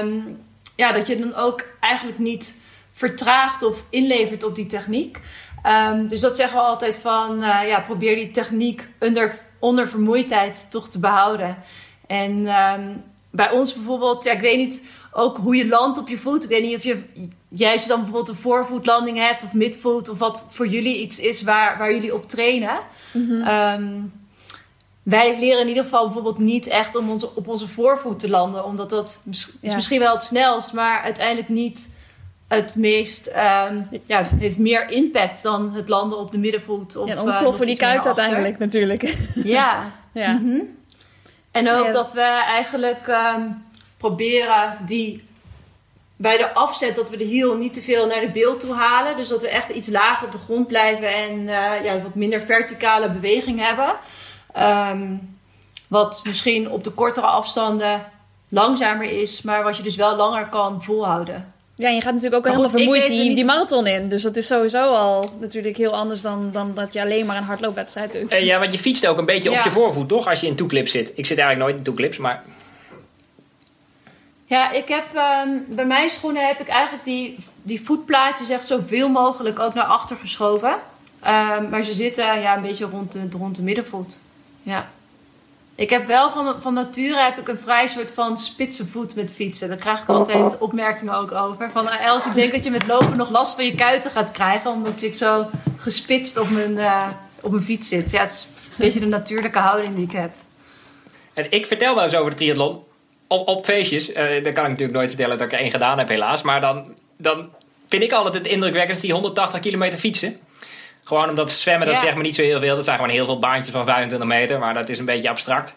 um, 0.01 0.45
ja, 0.77 0.93
dat 0.93 1.07
je 1.07 1.19
dan 1.19 1.35
ook 1.35 1.65
eigenlijk 1.81 2.19
niet 2.19 2.63
vertraagt 2.95 3.63
of 3.63 3.85
inlevert 3.91 4.45
op 4.45 4.55
die 4.55 4.67
techniek. 4.67 5.21
Um, 5.67 6.09
dus 6.09 6.21
dat 6.21 6.37
zeggen 6.37 6.59
we 6.59 6.65
altijd 6.65 6.99
van, 6.99 7.43
uh, 7.43 7.69
ja, 7.69 7.81
probeer 7.81 8.17
die 8.17 8.31
techniek 8.31 8.89
onder, 9.01 9.39
onder 9.59 9.89
vermoeidheid 9.89 10.67
toch 10.71 10.89
te 10.89 10.99
behouden. 10.99 11.57
En 12.07 12.47
um, 12.47 13.03
bij 13.31 13.51
ons 13.51 13.75
bijvoorbeeld, 13.75 14.25
ja, 14.25 14.33
ik 14.33 14.41
weet 14.41 14.57
niet 14.57 14.89
ook 15.13 15.37
hoe 15.37 15.57
je 15.57 15.69
landt 15.69 15.99
op 15.99 16.09
je 16.09 16.19
voet. 16.19 16.45
Ik 16.45 16.49
weet 16.49 16.63
niet 16.63 16.77
of 16.77 16.85
je 16.85 17.03
juist 17.49 17.89
dan 17.89 17.97
bijvoorbeeld 17.97 18.29
een 18.29 18.43
voorvoetlanding 18.43 19.19
hebt 19.19 19.43
of 19.43 19.53
midvoet. 19.53 20.09
Of 20.09 20.19
wat 20.19 20.47
voor 20.49 20.67
jullie 20.67 21.01
iets 21.01 21.19
is 21.19 21.43
waar, 21.43 21.79
waar 21.79 21.93
jullie 21.93 22.15
op 22.15 22.29
trainen. 22.29 22.79
-hmm. 23.13 23.47
um, 23.47 24.13
wij 25.03 25.39
leren 25.39 25.61
in 25.61 25.69
ieder 25.69 25.83
geval 25.83 26.05
bijvoorbeeld 26.05 26.39
niet 26.39 26.67
echt 26.67 26.97
om 26.97 27.11
onze, 27.11 27.35
op 27.35 27.49
onze 27.49 27.69
voorvoet 27.69 28.19
te 28.19 28.29
landen. 28.29 28.65
Omdat 28.65 28.91
dat 28.91 29.23
is 29.31 29.57
ja. 29.61 29.75
misschien 29.75 30.01
wel 30.01 30.13
het 30.13 30.23
snelst, 30.23 30.73
maar 30.73 31.03
uiteindelijk 31.03 31.49
niet 31.49 31.94
het 32.55 32.77
meest, 32.77 33.27
um, 33.27 33.89
ja, 34.07 34.23
heeft 34.39 34.59
meer 34.59 34.91
impact 34.91 35.43
dan 35.43 35.73
het 35.75 35.89
landen 35.89 36.19
op 36.19 36.33
de 36.33 36.39
middenvoet. 36.39 36.97
Of, 36.97 37.09
ja, 37.09 37.15
dan 37.15 37.25
ontploffen 37.25 37.63
uh, 37.63 37.69
die 37.69 37.77
kuit 37.77 38.07
uiteindelijk 38.07 38.59
natuurlijk. 38.59 39.03
Ja. 39.35 39.93
ja. 40.13 40.33
Mm 40.33 40.45
-hmm. 40.45 40.77
En 41.51 41.71
ook 41.71 41.85
ja. 41.85 41.93
dat 41.93 42.13
we 42.13 42.43
eigenlijk 42.47 43.07
um, 43.07 43.65
proberen 43.97 44.79
die 44.87 45.25
bij 46.17 46.37
de 46.37 46.55
afzet 46.55 46.97
dat 46.97 47.11
we 47.11 47.17
de 47.17 47.25
hiel 47.25 47.57
niet 47.57 47.75
te 47.75 47.83
veel 47.83 48.07
naar 48.07 48.21
de 48.21 48.31
beeld 48.31 48.61
toe 48.61 48.75
halen. 48.75 49.17
Dus 49.17 49.29
dat 49.29 49.43
we 49.43 49.49
echt 49.49 49.69
iets 49.69 49.89
lager 49.89 50.27
op 50.27 50.33
de 50.33 50.39
grond 50.39 50.67
blijven 50.67 51.15
en 51.15 51.41
uh, 51.41 51.85
ja, 51.85 52.03
wat 52.03 52.15
minder 52.15 52.41
verticale 52.41 53.11
beweging 53.11 53.61
hebben. 53.61 53.95
Um, 54.59 55.37
wat 55.89 56.21
misschien 56.25 56.71
op 56.71 56.85
de 56.85 56.91
kortere 56.91 57.27
afstanden 57.27 58.05
langzamer 58.49 59.11
is, 59.11 59.43
maar 59.43 59.63
wat 59.63 59.77
je 59.77 59.83
dus 59.83 59.97
wel 59.97 60.17
langer 60.17 60.49
kan 60.49 60.83
volhouden. 60.83 61.54
Ja, 61.77 61.89
je 61.89 62.01
gaat 62.01 62.15
natuurlijk 62.15 62.35
ook 62.35 62.51
helemaal 62.51 62.71
vermoeid 62.71 63.07
die, 63.07 63.35
die 63.35 63.45
marathon 63.45 63.87
in. 63.87 64.09
Dus 64.09 64.23
dat 64.23 64.37
is 64.37 64.47
sowieso 64.47 64.93
al 64.93 65.31
natuurlijk 65.41 65.77
heel 65.77 65.93
anders 65.93 66.21
dan, 66.21 66.51
dan 66.53 66.75
dat 66.75 66.93
je 66.93 67.01
alleen 67.01 67.27
maar 67.27 67.37
een 67.37 67.43
hardloopwedstrijd 67.43 68.13
doet. 68.13 68.33
Uh, 68.33 68.43
ja, 68.43 68.59
want 68.59 68.73
je 68.73 68.79
fietst 68.79 69.07
ook 69.07 69.19
een 69.19 69.25
beetje 69.25 69.51
ja. 69.51 69.59
op 69.59 69.65
je 69.65 69.71
voorvoet, 69.71 70.09
toch? 70.09 70.29
Als 70.29 70.41
je 70.41 70.47
in 70.47 70.55
toeclips 70.55 70.91
zit. 70.91 71.13
Ik 71.15 71.27
zit 71.27 71.39
eigenlijk 71.39 71.59
nooit 71.59 71.75
in 71.77 71.83
toeclips, 71.83 72.17
maar... 72.17 72.43
Ja, 74.47 74.71
ik 74.71 74.89
heb 74.89 75.05
um, 75.47 75.65
bij 75.69 75.87
mijn 75.87 76.11
schoenen 76.11 76.47
heb 76.47 76.61
ik 76.61 76.69
eigenlijk 76.69 77.05
die, 77.05 77.37
die 77.63 77.85
voetplaatjes 77.85 78.49
echt 78.49 78.67
zoveel 78.67 79.09
mogelijk 79.09 79.59
ook 79.59 79.75
naar 79.75 79.85
achter 79.85 80.17
geschoven. 80.17 80.71
Um, 80.71 81.69
maar 81.69 81.83
ze 81.83 81.93
zitten 81.93 82.41
ja, 82.41 82.57
een 82.57 82.63
beetje 82.63 82.85
rond 82.85 83.13
de, 83.13 83.29
rond 83.39 83.57
de 83.57 83.63
middenvoet. 83.63 84.21
Ja. 84.63 84.91
Ik 85.77 85.91
heb 85.91 86.07
wel 86.07 86.31
van, 86.31 86.55
van 86.63 86.75
nature 86.75 87.23
heb 87.23 87.39
ik 87.39 87.49
een 87.49 87.59
vrij 87.59 87.89
soort 87.89 88.13
van 88.13 88.39
spitse 88.39 88.87
voet 88.87 89.15
met 89.15 89.33
fietsen. 89.33 89.69
Daar 89.69 89.77
krijg 89.77 90.01
ik 90.01 90.09
altijd 90.09 90.59
opmerkingen 90.59 91.15
ook 91.15 91.33
over. 91.33 91.71
Van 91.71 91.87
uh, 91.87 92.07
Els, 92.07 92.27
ik 92.27 92.35
denk 92.35 92.53
dat 92.53 92.65
je 92.65 92.71
met 92.71 92.87
lopen 92.87 93.17
nog 93.17 93.31
last 93.31 93.55
van 93.55 93.65
je 93.65 93.75
kuiten 93.75 94.11
gaat 94.11 94.31
krijgen. 94.31 94.71
Omdat 94.71 95.03
ik 95.03 95.17
zo 95.17 95.51
gespitst 95.77 96.37
op 96.37 96.51
mijn, 96.51 96.73
uh, 96.73 97.09
op 97.41 97.51
mijn 97.51 97.63
fiets 97.63 97.89
zit. 97.89 98.11
Ja, 98.11 98.21
het 98.21 98.33
is 98.33 98.49
een 98.71 98.75
beetje 98.77 99.01
de 99.01 99.07
natuurlijke 99.07 99.59
houding 99.59 99.95
die 99.95 100.05
ik 100.05 100.13
heb. 100.13 100.31
En 101.33 101.47
ik 101.51 101.67
vertel 101.67 101.95
wel 101.95 102.05
eens 102.05 102.17
over 102.17 102.31
de 102.31 102.37
triathlon. 102.37 102.83
Op, 103.27 103.49
op 103.49 103.65
feestjes. 103.65 104.11
Uh, 104.11 104.17
dan 104.17 104.53
kan 104.53 104.65
ik 104.65 104.71
natuurlijk 104.71 104.93
nooit 104.93 105.09
vertellen 105.09 105.39
dat 105.39 105.47
ik 105.47 105.53
er 105.53 105.59
één 105.59 105.71
gedaan 105.71 105.99
heb 105.99 106.09
helaas. 106.09 106.43
Maar 106.43 106.61
dan, 106.61 106.95
dan 107.17 107.51
vind 107.89 108.03
ik 108.03 108.13
altijd 108.13 108.35
het 108.35 108.47
indrukwekkend 108.47 109.01
die 109.01 109.13
180 109.13 109.61
kilometer 109.61 109.99
fietsen. 109.99 110.39
Gewoon 111.05 111.29
omdat 111.29 111.51
zwemmen, 111.51 111.87
dat 111.87 111.97
ja. 111.97 112.03
zegt 112.03 112.17
me 112.17 112.23
niet 112.23 112.35
zo 112.35 112.43
heel 112.43 112.61
veel. 112.61 112.77
Dat 112.77 112.85
zijn 112.85 112.97
gewoon 112.97 113.13
heel 113.13 113.25
veel 113.25 113.39
baantjes 113.39 113.75
van 113.75 113.85
25 113.85 114.29
meter, 114.29 114.59
maar 114.59 114.75
dat 114.75 114.89
is 114.89 114.99
een 114.99 115.05
beetje 115.05 115.31
abstract. 115.31 115.75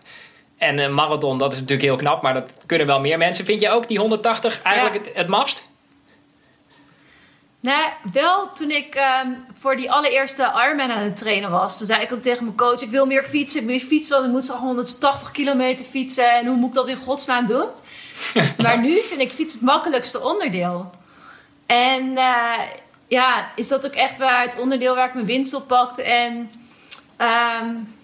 En 0.58 0.78
een 0.78 0.94
marathon, 0.94 1.38
dat 1.38 1.54
is 1.54 1.60
natuurlijk 1.60 1.88
heel 1.88 1.98
knap, 1.98 2.22
maar 2.22 2.34
dat 2.34 2.52
kunnen 2.66 2.88
wel 2.88 3.00
meer 3.00 3.18
mensen. 3.18 3.46
Vind 3.46 3.62
je 3.62 3.70
ook 3.70 3.88
die 3.88 4.00
180 4.00 4.62
eigenlijk 4.62 4.96
ja. 4.96 5.10
het, 5.10 5.18
het 5.18 5.28
mafst? 5.28 5.70
Nou, 7.60 7.90
wel 8.14 8.54
toen 8.54 8.72
ik 8.72 8.96
um, 9.26 9.46
voor 9.58 9.76
die 9.76 9.92
allereerste 9.92 10.52
Ironman 10.56 10.92
aan 10.92 11.04
het 11.04 11.18
trainen 11.18 11.52
was. 11.52 11.78
Toen 11.78 11.88
zei 11.88 12.02
ik 12.02 12.14
ook 12.14 12.22
tegen 12.22 12.44
mijn 12.44 12.58
coach, 12.58 12.82
ik 12.82 12.90
wil 12.90 13.06
meer 13.06 13.24
fietsen. 13.24 13.66
Meer 13.66 13.80
fietsen, 13.80 14.16
want 14.16 14.28
ik 14.28 14.34
moet 14.34 14.46
zo 14.46 14.54
180 14.54 15.32
kilometer 15.32 15.86
fietsen. 15.86 16.36
En 16.36 16.46
hoe 16.46 16.56
moet 16.56 16.70
ik 16.70 16.76
dat 16.76 16.88
in 16.88 16.96
godsnaam 16.96 17.46
doen? 17.46 17.66
maar 18.64 18.80
nu 18.80 19.00
vind 19.00 19.22
ik 19.22 19.32
fiets 19.32 19.54
het 19.54 19.62
makkelijkste 19.62 20.22
onderdeel. 20.22 20.92
En 21.66 22.12
uh, 22.12 22.54
ja, 23.08 23.52
is 23.56 23.68
dat 23.68 23.86
ook 23.86 23.94
echt 23.94 24.18
waar 24.18 24.42
het 24.42 24.60
onderdeel 24.60 24.96
waar 24.96 25.08
ik 25.08 25.14
mijn 25.14 25.26
winst 25.26 25.54
op 25.54 25.68
pakte. 25.68 26.04
En 26.04 26.52
um, 27.62 27.96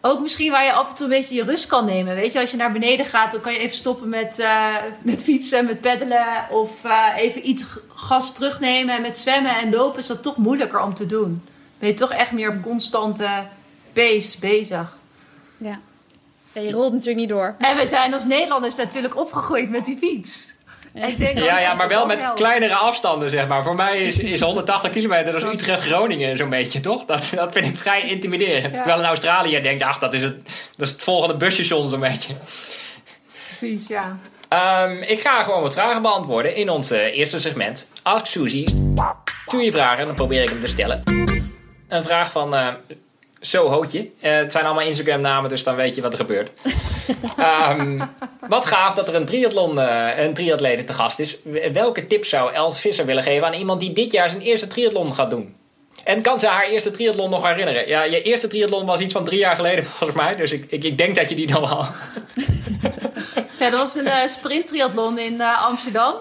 ook 0.00 0.20
misschien 0.20 0.50
waar 0.50 0.64
je 0.64 0.72
af 0.72 0.90
en 0.90 0.94
toe 0.94 1.04
een 1.04 1.10
beetje 1.12 1.34
je 1.34 1.44
rust 1.44 1.66
kan 1.66 1.84
nemen. 1.84 2.14
Weet 2.14 2.32
je, 2.32 2.40
als 2.40 2.50
je 2.50 2.56
naar 2.56 2.72
beneden 2.72 3.06
gaat, 3.06 3.32
dan 3.32 3.40
kan 3.40 3.52
je 3.52 3.58
even 3.58 3.76
stoppen 3.76 4.08
met, 4.08 4.38
uh, 4.38 4.74
met 5.02 5.22
fietsen, 5.22 5.64
met 5.64 5.80
peddelen. 5.80 6.46
Of 6.50 6.84
uh, 6.84 7.08
even 7.16 7.48
iets 7.48 7.66
gas 7.94 8.34
terugnemen. 8.34 8.94
En 8.94 9.02
met 9.02 9.18
zwemmen 9.18 9.56
en 9.56 9.70
lopen 9.70 9.98
is 9.98 10.06
dat 10.06 10.22
toch 10.22 10.36
moeilijker 10.36 10.80
om 10.80 10.94
te 10.94 11.06
doen. 11.06 11.42
Ben 11.78 11.88
je 11.88 11.94
toch 11.94 12.12
echt 12.12 12.32
meer 12.32 12.50
op 12.50 12.62
constante 12.62 13.28
pace 13.92 14.38
bezig. 14.38 14.96
Ja. 15.58 15.80
ja 16.52 16.60
je 16.60 16.72
rolt 16.72 16.92
natuurlijk 16.92 17.20
niet 17.20 17.28
door. 17.28 17.54
En 17.58 17.76
we 17.76 17.86
zijn 17.86 18.14
als 18.14 18.24
Nederlanders 18.24 18.76
natuurlijk 18.76 19.16
opgegroeid 19.16 19.70
met 19.70 19.84
die 19.84 19.96
fiets. 19.96 20.52
Ik 20.94 21.18
denk 21.18 21.38
ja, 21.38 21.58
ja, 21.58 21.74
maar 21.74 21.88
wel 21.88 22.06
met 22.06 22.22
kleinere 22.34 22.74
afstanden, 22.74 23.30
zeg 23.30 23.48
maar. 23.48 23.62
Voor 23.62 23.74
mij 23.74 23.98
is, 23.98 24.18
is 24.34 24.40
180 24.40 24.90
kilometer, 24.90 25.32
dat 25.32 25.42
is 25.42 25.52
Utrecht-Groningen 25.52 26.36
zo'n 26.36 26.48
beetje, 26.48 26.80
toch? 26.80 27.04
Dat, 27.04 27.30
dat 27.34 27.52
vind 27.52 27.66
ik 27.66 27.76
vrij 27.76 28.02
intimiderend. 28.02 28.74
Ja. 28.74 28.76
Terwijl 28.76 28.98
in 28.98 29.06
Australië 29.06 29.60
denkt, 29.60 29.82
ach, 29.82 29.98
dat 29.98 30.12
is 30.14 30.22
het, 30.22 30.44
dat 30.76 30.86
is 30.86 30.92
het 30.92 31.02
volgende 31.02 31.36
busstation 31.36 31.90
zo'n 31.90 32.00
beetje. 32.00 32.34
Precies, 33.46 33.88
ja. 33.88 34.18
Um, 34.84 35.02
ik 35.02 35.20
ga 35.20 35.42
gewoon 35.42 35.62
wat 35.62 35.74
vragen 35.74 36.02
beantwoorden 36.02 36.54
in 36.54 36.70
ons 36.70 36.92
uh, 36.92 37.16
eerste 37.16 37.40
segment. 37.40 37.86
Ask 38.02 38.26
Suzy. 38.26 38.66
Stuur 39.46 39.62
je 39.62 39.72
vragen, 39.72 40.06
dan 40.06 40.14
probeer 40.14 40.42
ik 40.42 40.48
hem 40.48 40.60
te 40.60 40.66
stellen. 40.66 41.02
Een 41.88 42.04
vraag 42.04 42.30
van 42.30 42.54
uh, 42.54 42.68
zo 43.40 43.68
hootje. 43.68 43.98
Uh, 43.98 44.36
het 44.36 44.52
zijn 44.52 44.64
allemaal 44.64 44.86
Instagram 44.86 45.20
namen, 45.20 45.50
dus 45.50 45.64
dan 45.64 45.76
weet 45.76 45.94
je 45.94 46.02
wat 46.02 46.12
er 46.12 46.18
gebeurt. 46.18 46.50
um, 47.78 48.02
wat 48.48 48.66
gaaf 48.66 48.94
dat 48.94 49.08
er 49.08 49.14
een, 49.14 49.24
triathlon, 49.24 49.78
uh, 49.78 50.18
een 50.18 50.34
triatlete 50.34 50.84
te 50.84 50.92
gast 50.92 51.18
is. 51.18 51.36
Welke 51.72 52.06
tips 52.06 52.28
zou 52.28 52.52
Els 52.52 52.80
Visser 52.80 53.06
willen 53.06 53.22
geven 53.22 53.46
aan 53.46 53.52
iemand 53.52 53.80
die 53.80 53.92
dit 53.92 54.12
jaar 54.12 54.28
zijn 54.28 54.40
eerste 54.40 54.66
triathlon 54.66 55.14
gaat 55.14 55.30
doen? 55.30 55.56
En 56.04 56.22
kan 56.22 56.38
ze 56.38 56.46
haar 56.46 56.68
eerste 56.68 56.90
triathlon 56.90 57.30
nog 57.30 57.46
herinneren? 57.46 57.88
Ja, 57.88 58.02
je 58.02 58.22
eerste 58.22 58.46
triathlon 58.46 58.86
was 58.86 59.00
iets 59.00 59.12
van 59.12 59.24
drie 59.24 59.38
jaar 59.38 59.54
geleden 59.54 59.84
volgens 59.96 60.18
mij. 60.18 60.36
Dus 60.36 60.52
ik, 60.52 60.66
ik, 60.68 60.84
ik 60.84 60.98
denk 60.98 61.16
dat 61.16 61.28
je 61.28 61.34
die 61.34 61.46
dan 61.46 61.60
wel... 61.60 61.78
ja, 63.58 63.70
dat 63.70 63.80
was 63.80 63.94
een 63.94 64.06
uh, 64.06 64.26
sprint 64.26 64.66
triathlon 64.66 65.18
in 65.18 65.32
uh, 65.32 65.66
Amsterdam. 65.66 66.14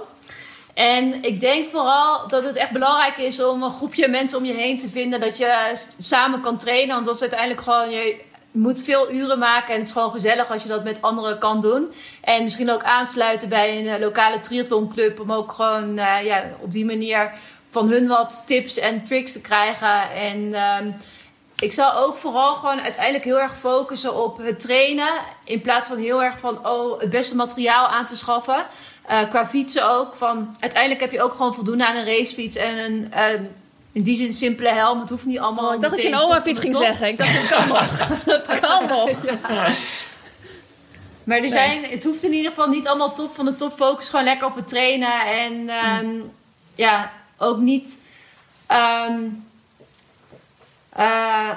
En 0.80 1.24
ik 1.24 1.40
denk 1.40 1.68
vooral 1.68 2.28
dat 2.28 2.44
het 2.44 2.56
echt 2.56 2.72
belangrijk 2.72 3.18
is 3.18 3.44
om 3.44 3.64
een 3.64 3.72
groepje 3.72 4.08
mensen 4.08 4.38
om 4.38 4.46
je 4.46 4.54
heen 4.54 4.78
te 4.78 4.90
vinden. 4.90 5.20
Dat 5.20 5.38
je 5.38 5.76
samen 6.00 6.42
kan 6.42 6.58
trainen. 6.58 6.94
Want 6.94 7.06
dat 7.06 7.16
is 7.16 7.22
uiteindelijk 7.22 7.62
gewoon. 7.62 7.90
Je 7.90 8.22
moet 8.52 8.82
veel 8.82 9.12
uren 9.12 9.40
maken. 9.40 9.74
En 9.74 9.80
het 9.80 9.88
is 9.88 9.94
gewoon 9.94 10.12
gezellig 10.12 10.52
als 10.52 10.64
je 10.64 10.70
dat 10.70 10.84
met 10.84 11.02
anderen 11.02 11.38
kan 11.38 11.62
doen. 11.62 11.94
En 12.22 12.44
misschien 12.44 12.72
ook 12.72 12.84
aansluiten 12.84 13.50
bij 13.50 13.78
een 13.78 13.86
uh, 13.86 14.00
lokale 14.00 14.40
triathlonclub. 14.40 15.20
Om 15.20 15.32
ook 15.32 15.52
gewoon 15.52 15.98
uh, 15.98 16.24
ja, 16.24 16.44
op 16.60 16.72
die 16.72 16.86
manier 16.86 17.32
van 17.70 17.90
hun 17.90 18.08
wat 18.08 18.44
tips 18.46 18.78
en 18.78 19.04
tricks 19.04 19.32
te 19.32 19.42
krijgen. 19.42 20.12
En 20.12 20.56
um, 20.84 20.96
ik 21.60 21.74
zou 21.74 21.98
ook 21.98 22.18
vooral 22.18 22.54
gewoon 22.54 22.82
uiteindelijk 22.82 23.24
heel 23.24 23.40
erg 23.40 23.58
focussen 23.58 24.24
op 24.24 24.38
het 24.38 24.60
trainen. 24.60 25.10
In 25.44 25.62
plaats 25.62 25.88
van 25.88 25.98
heel 25.98 26.24
erg 26.24 26.40
van 26.40 26.68
oh, 26.68 27.00
het 27.00 27.10
beste 27.10 27.36
materiaal 27.36 27.88
aan 27.88 28.06
te 28.06 28.18
schaffen. 28.18 28.66
Uh, 29.10 29.30
qua 29.30 29.48
fietsen 29.48 29.92
ook. 29.92 30.16
Van, 30.16 30.56
uiteindelijk 30.60 31.02
heb 31.02 31.12
je 31.12 31.22
ook 31.22 31.32
gewoon 31.32 31.54
voldoende 31.54 31.88
aan 31.88 31.96
een 31.96 32.06
racefiets 32.06 32.56
en 32.56 32.78
een. 32.78 33.12
Uh, 33.16 33.42
in 33.92 34.04
die 34.04 34.18
zin 34.18 34.34
simpele 34.34 34.70
helm. 34.70 35.00
Het 35.00 35.10
hoeft 35.10 35.26
niet 35.26 35.40
allemaal. 35.40 35.68
Oh, 35.68 35.74
ik 35.74 35.82
dacht 35.82 35.94
dat 35.94 36.04
je 36.04 36.10
een 36.10 36.20
oma-fiets 36.20 36.60
ging 36.60 36.76
zeggen. 36.76 37.08
Ik 37.08 37.18
dacht, 37.18 37.34
dat 37.34 37.50
kan 37.50 37.68
nog. 37.68 38.08
dat 38.48 38.60
kan 38.60 38.88
nog. 38.88 39.10
Ja. 39.48 39.72
Maar 41.24 41.38
er 41.38 41.50
zijn, 41.50 41.84
het 41.84 42.04
hoeft 42.04 42.24
in 42.24 42.34
ieder 42.34 42.52
geval 42.52 42.68
niet 42.68 42.88
allemaal 42.88 43.14
top 43.14 43.36
van 43.36 43.46
de 43.46 43.56
top. 43.56 43.74
Focus 43.76 44.10
gewoon 44.10 44.26
lekker 44.26 44.48
op 44.48 44.56
het 44.56 44.68
trainen. 44.68 45.26
En 45.26 45.70
um, 45.70 46.32
ja, 46.76 47.12
ook 47.38 47.58
niet. 47.58 48.00
Um, 49.08 49.46
uh, 51.00 51.50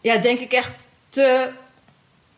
ja, 0.00 0.16
denk 0.16 0.38
ik 0.38 0.52
echt 0.52 0.88
te. 1.08 1.50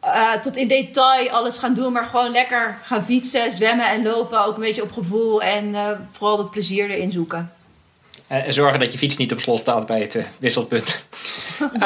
Uh, 0.04 0.32
tot 0.32 0.56
in 0.56 0.68
detail 0.68 1.30
alles 1.30 1.58
gaan 1.58 1.74
doen, 1.74 1.92
maar 1.92 2.04
gewoon 2.04 2.30
lekker 2.30 2.78
gaan 2.82 3.02
fietsen, 3.02 3.52
zwemmen 3.52 3.88
en 3.88 4.02
lopen. 4.02 4.44
Ook 4.44 4.54
een 4.54 4.60
beetje 4.60 4.82
op 4.82 4.92
gevoel 4.92 5.42
en 5.42 5.68
uh, 5.68 5.88
vooral 6.12 6.38
het 6.38 6.50
plezier 6.50 6.90
erin 6.90 7.12
zoeken. 7.12 7.52
En 8.26 8.52
zorgen 8.52 8.80
dat 8.80 8.92
je 8.92 8.98
fiets 8.98 9.16
niet 9.16 9.32
op 9.32 9.40
slot 9.40 9.58
staat 9.58 9.86
bij 9.86 10.00
het 10.00 10.26
wisselpunt. 10.38 11.04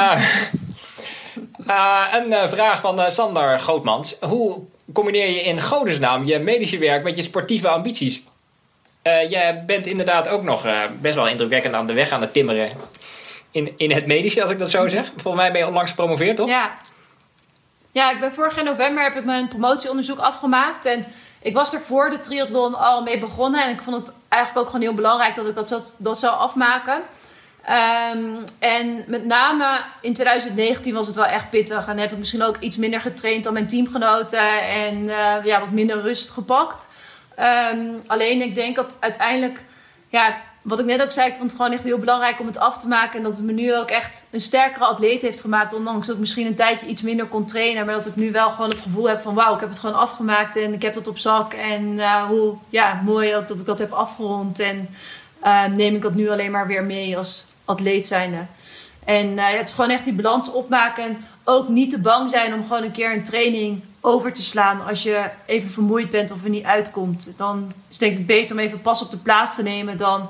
een 2.14 2.48
vraag 2.48 2.80
van 2.80 3.10
Sander 3.10 3.58
Grootmans. 3.58 4.16
Hoe 4.20 4.58
combineer 4.92 5.30
je 5.30 5.42
in 5.42 5.62
godesnaam 5.62 6.24
je 6.24 6.38
medische 6.38 6.78
werk 6.78 7.02
met 7.02 7.16
je 7.16 7.22
sportieve 7.22 7.68
ambities? 7.68 8.24
Uh, 9.02 9.30
jij 9.30 9.64
bent 9.64 9.86
inderdaad 9.86 10.28
ook 10.28 10.42
nog 10.42 10.66
uh, 10.66 10.80
best 11.00 11.14
wel 11.14 11.28
indrukwekkend 11.28 11.74
aan 11.74 11.86
de 11.86 11.92
weg 11.92 12.10
aan 12.10 12.20
het 12.20 12.32
timmeren. 12.32 12.68
In, 13.50 13.72
in 13.76 13.90
het 13.90 14.06
medische, 14.06 14.42
als 14.42 14.50
ik 14.50 14.58
dat 14.58 14.70
zo 14.70 14.88
zeg. 14.88 15.12
Volgens 15.16 15.42
mij 15.42 15.52
ben 15.52 15.60
je 15.60 15.66
onlangs 15.66 15.90
gepromoveerd, 15.90 16.36
toch? 16.36 16.48
Ja. 16.48 16.78
Ja, 17.96 18.10
ik 18.10 18.20
ben 18.20 18.32
vorig 18.32 18.54
jaar 18.54 18.64
november 18.64 19.02
heb 19.02 19.16
ik 19.16 19.24
mijn 19.24 19.48
promotieonderzoek 19.48 20.18
afgemaakt. 20.18 20.84
En 20.84 21.06
ik 21.42 21.54
was 21.54 21.74
er 21.74 21.80
voor 21.80 22.10
de 22.10 22.20
triathlon 22.20 22.74
al 22.74 23.02
mee 23.02 23.18
begonnen. 23.18 23.62
En 23.64 23.70
ik 23.70 23.82
vond 23.82 23.96
het 23.96 24.14
eigenlijk 24.28 24.62
ook 24.62 24.70
gewoon 24.70 24.86
heel 24.86 24.94
belangrijk 24.94 25.34
dat 25.34 25.46
ik 25.46 25.54
dat 25.54 25.68
zou, 25.68 25.82
dat 25.96 26.18
zou 26.18 26.36
afmaken. 26.36 27.02
Um, 28.14 28.44
en 28.58 29.04
met 29.06 29.24
name 29.24 29.84
in 30.00 30.14
2019 30.14 30.94
was 30.94 31.06
het 31.06 31.16
wel 31.16 31.24
echt 31.24 31.50
pittig. 31.50 31.86
En 31.86 31.98
heb 31.98 32.12
ik 32.12 32.18
misschien 32.18 32.42
ook 32.42 32.56
iets 32.58 32.76
minder 32.76 33.00
getraind 33.00 33.44
dan 33.44 33.52
mijn 33.52 33.68
teamgenoten. 33.68 34.60
En 34.62 35.02
uh, 35.02 35.34
ja, 35.44 35.60
wat 35.60 35.70
minder 35.70 36.00
rust 36.00 36.30
gepakt. 36.30 36.88
Um, 37.72 38.00
alleen 38.06 38.42
ik 38.42 38.54
denk 38.54 38.76
dat 38.76 38.96
uiteindelijk... 39.00 39.64
Ja, 40.08 40.36
wat 40.66 40.78
ik 40.78 40.84
net 40.86 41.02
ook 41.02 41.12
zei, 41.12 41.28
ik 41.28 41.36
vond 41.36 41.50
het 41.50 41.60
gewoon 41.60 41.76
echt 41.76 41.84
heel 41.84 41.98
belangrijk 41.98 42.40
om 42.40 42.46
het 42.46 42.58
af 42.58 42.78
te 42.78 42.88
maken. 42.88 43.16
En 43.18 43.22
dat 43.22 43.36
het 43.36 43.46
me 43.46 43.52
nu 43.52 43.76
ook 43.76 43.90
echt 43.90 44.26
een 44.30 44.40
sterkere 44.40 44.84
atleet 44.84 45.22
heeft 45.22 45.40
gemaakt. 45.40 45.74
Ondanks 45.74 46.06
dat 46.06 46.14
ik 46.14 46.20
misschien 46.20 46.46
een 46.46 46.54
tijdje 46.54 46.86
iets 46.86 47.02
minder 47.02 47.26
kon 47.26 47.44
trainen. 47.44 47.86
Maar 47.86 47.94
dat 47.94 48.06
ik 48.06 48.16
nu 48.16 48.32
wel 48.32 48.50
gewoon 48.50 48.70
het 48.70 48.80
gevoel 48.80 49.08
heb 49.08 49.22
van 49.22 49.34
wauw, 49.34 49.54
ik 49.54 49.60
heb 49.60 49.68
het 49.68 49.78
gewoon 49.78 49.96
afgemaakt. 49.96 50.56
En 50.56 50.72
ik 50.72 50.82
heb 50.82 50.94
dat 50.94 51.06
op 51.06 51.18
zak. 51.18 51.52
En 51.52 51.82
uh, 51.82 52.22
hoe 52.22 52.54
ja, 52.68 53.00
mooi 53.04 53.36
ook 53.36 53.48
dat 53.48 53.58
ik 53.58 53.64
dat 53.64 53.78
heb 53.78 53.92
afgerond. 53.92 54.58
En 54.58 54.88
uh, 55.44 55.64
neem 55.64 55.94
ik 55.94 56.02
dat 56.02 56.14
nu 56.14 56.30
alleen 56.30 56.50
maar 56.50 56.66
weer 56.66 56.84
mee 56.84 57.18
als 57.18 57.46
atleet 57.64 58.06
zijnde. 58.06 58.46
En 59.04 59.26
uh, 59.26 59.46
het 59.46 59.68
is 59.68 59.74
gewoon 59.74 59.90
echt 59.90 60.04
die 60.04 60.14
balans 60.14 60.50
opmaken. 60.52 61.04
En 61.04 61.24
ook 61.44 61.68
niet 61.68 61.90
te 61.90 62.00
bang 62.00 62.30
zijn 62.30 62.54
om 62.54 62.62
gewoon 62.62 62.82
een 62.82 62.92
keer 62.92 63.12
een 63.12 63.24
training 63.24 63.82
over 64.00 64.32
te 64.32 64.42
slaan 64.42 64.86
als 64.86 65.02
je 65.02 65.24
even 65.46 65.70
vermoeid 65.70 66.10
bent 66.10 66.30
of 66.30 66.44
er 66.44 66.50
niet 66.50 66.64
uitkomt. 66.64 67.32
Dan 67.36 67.72
is 67.88 67.96
het 67.96 67.98
denk 67.98 68.18
ik 68.18 68.26
beter 68.26 68.56
om 68.56 68.62
even 68.62 68.80
pas 68.80 69.02
op 69.02 69.10
de 69.10 69.16
plaats 69.16 69.56
te 69.56 69.62
nemen 69.62 69.96
dan 69.96 70.28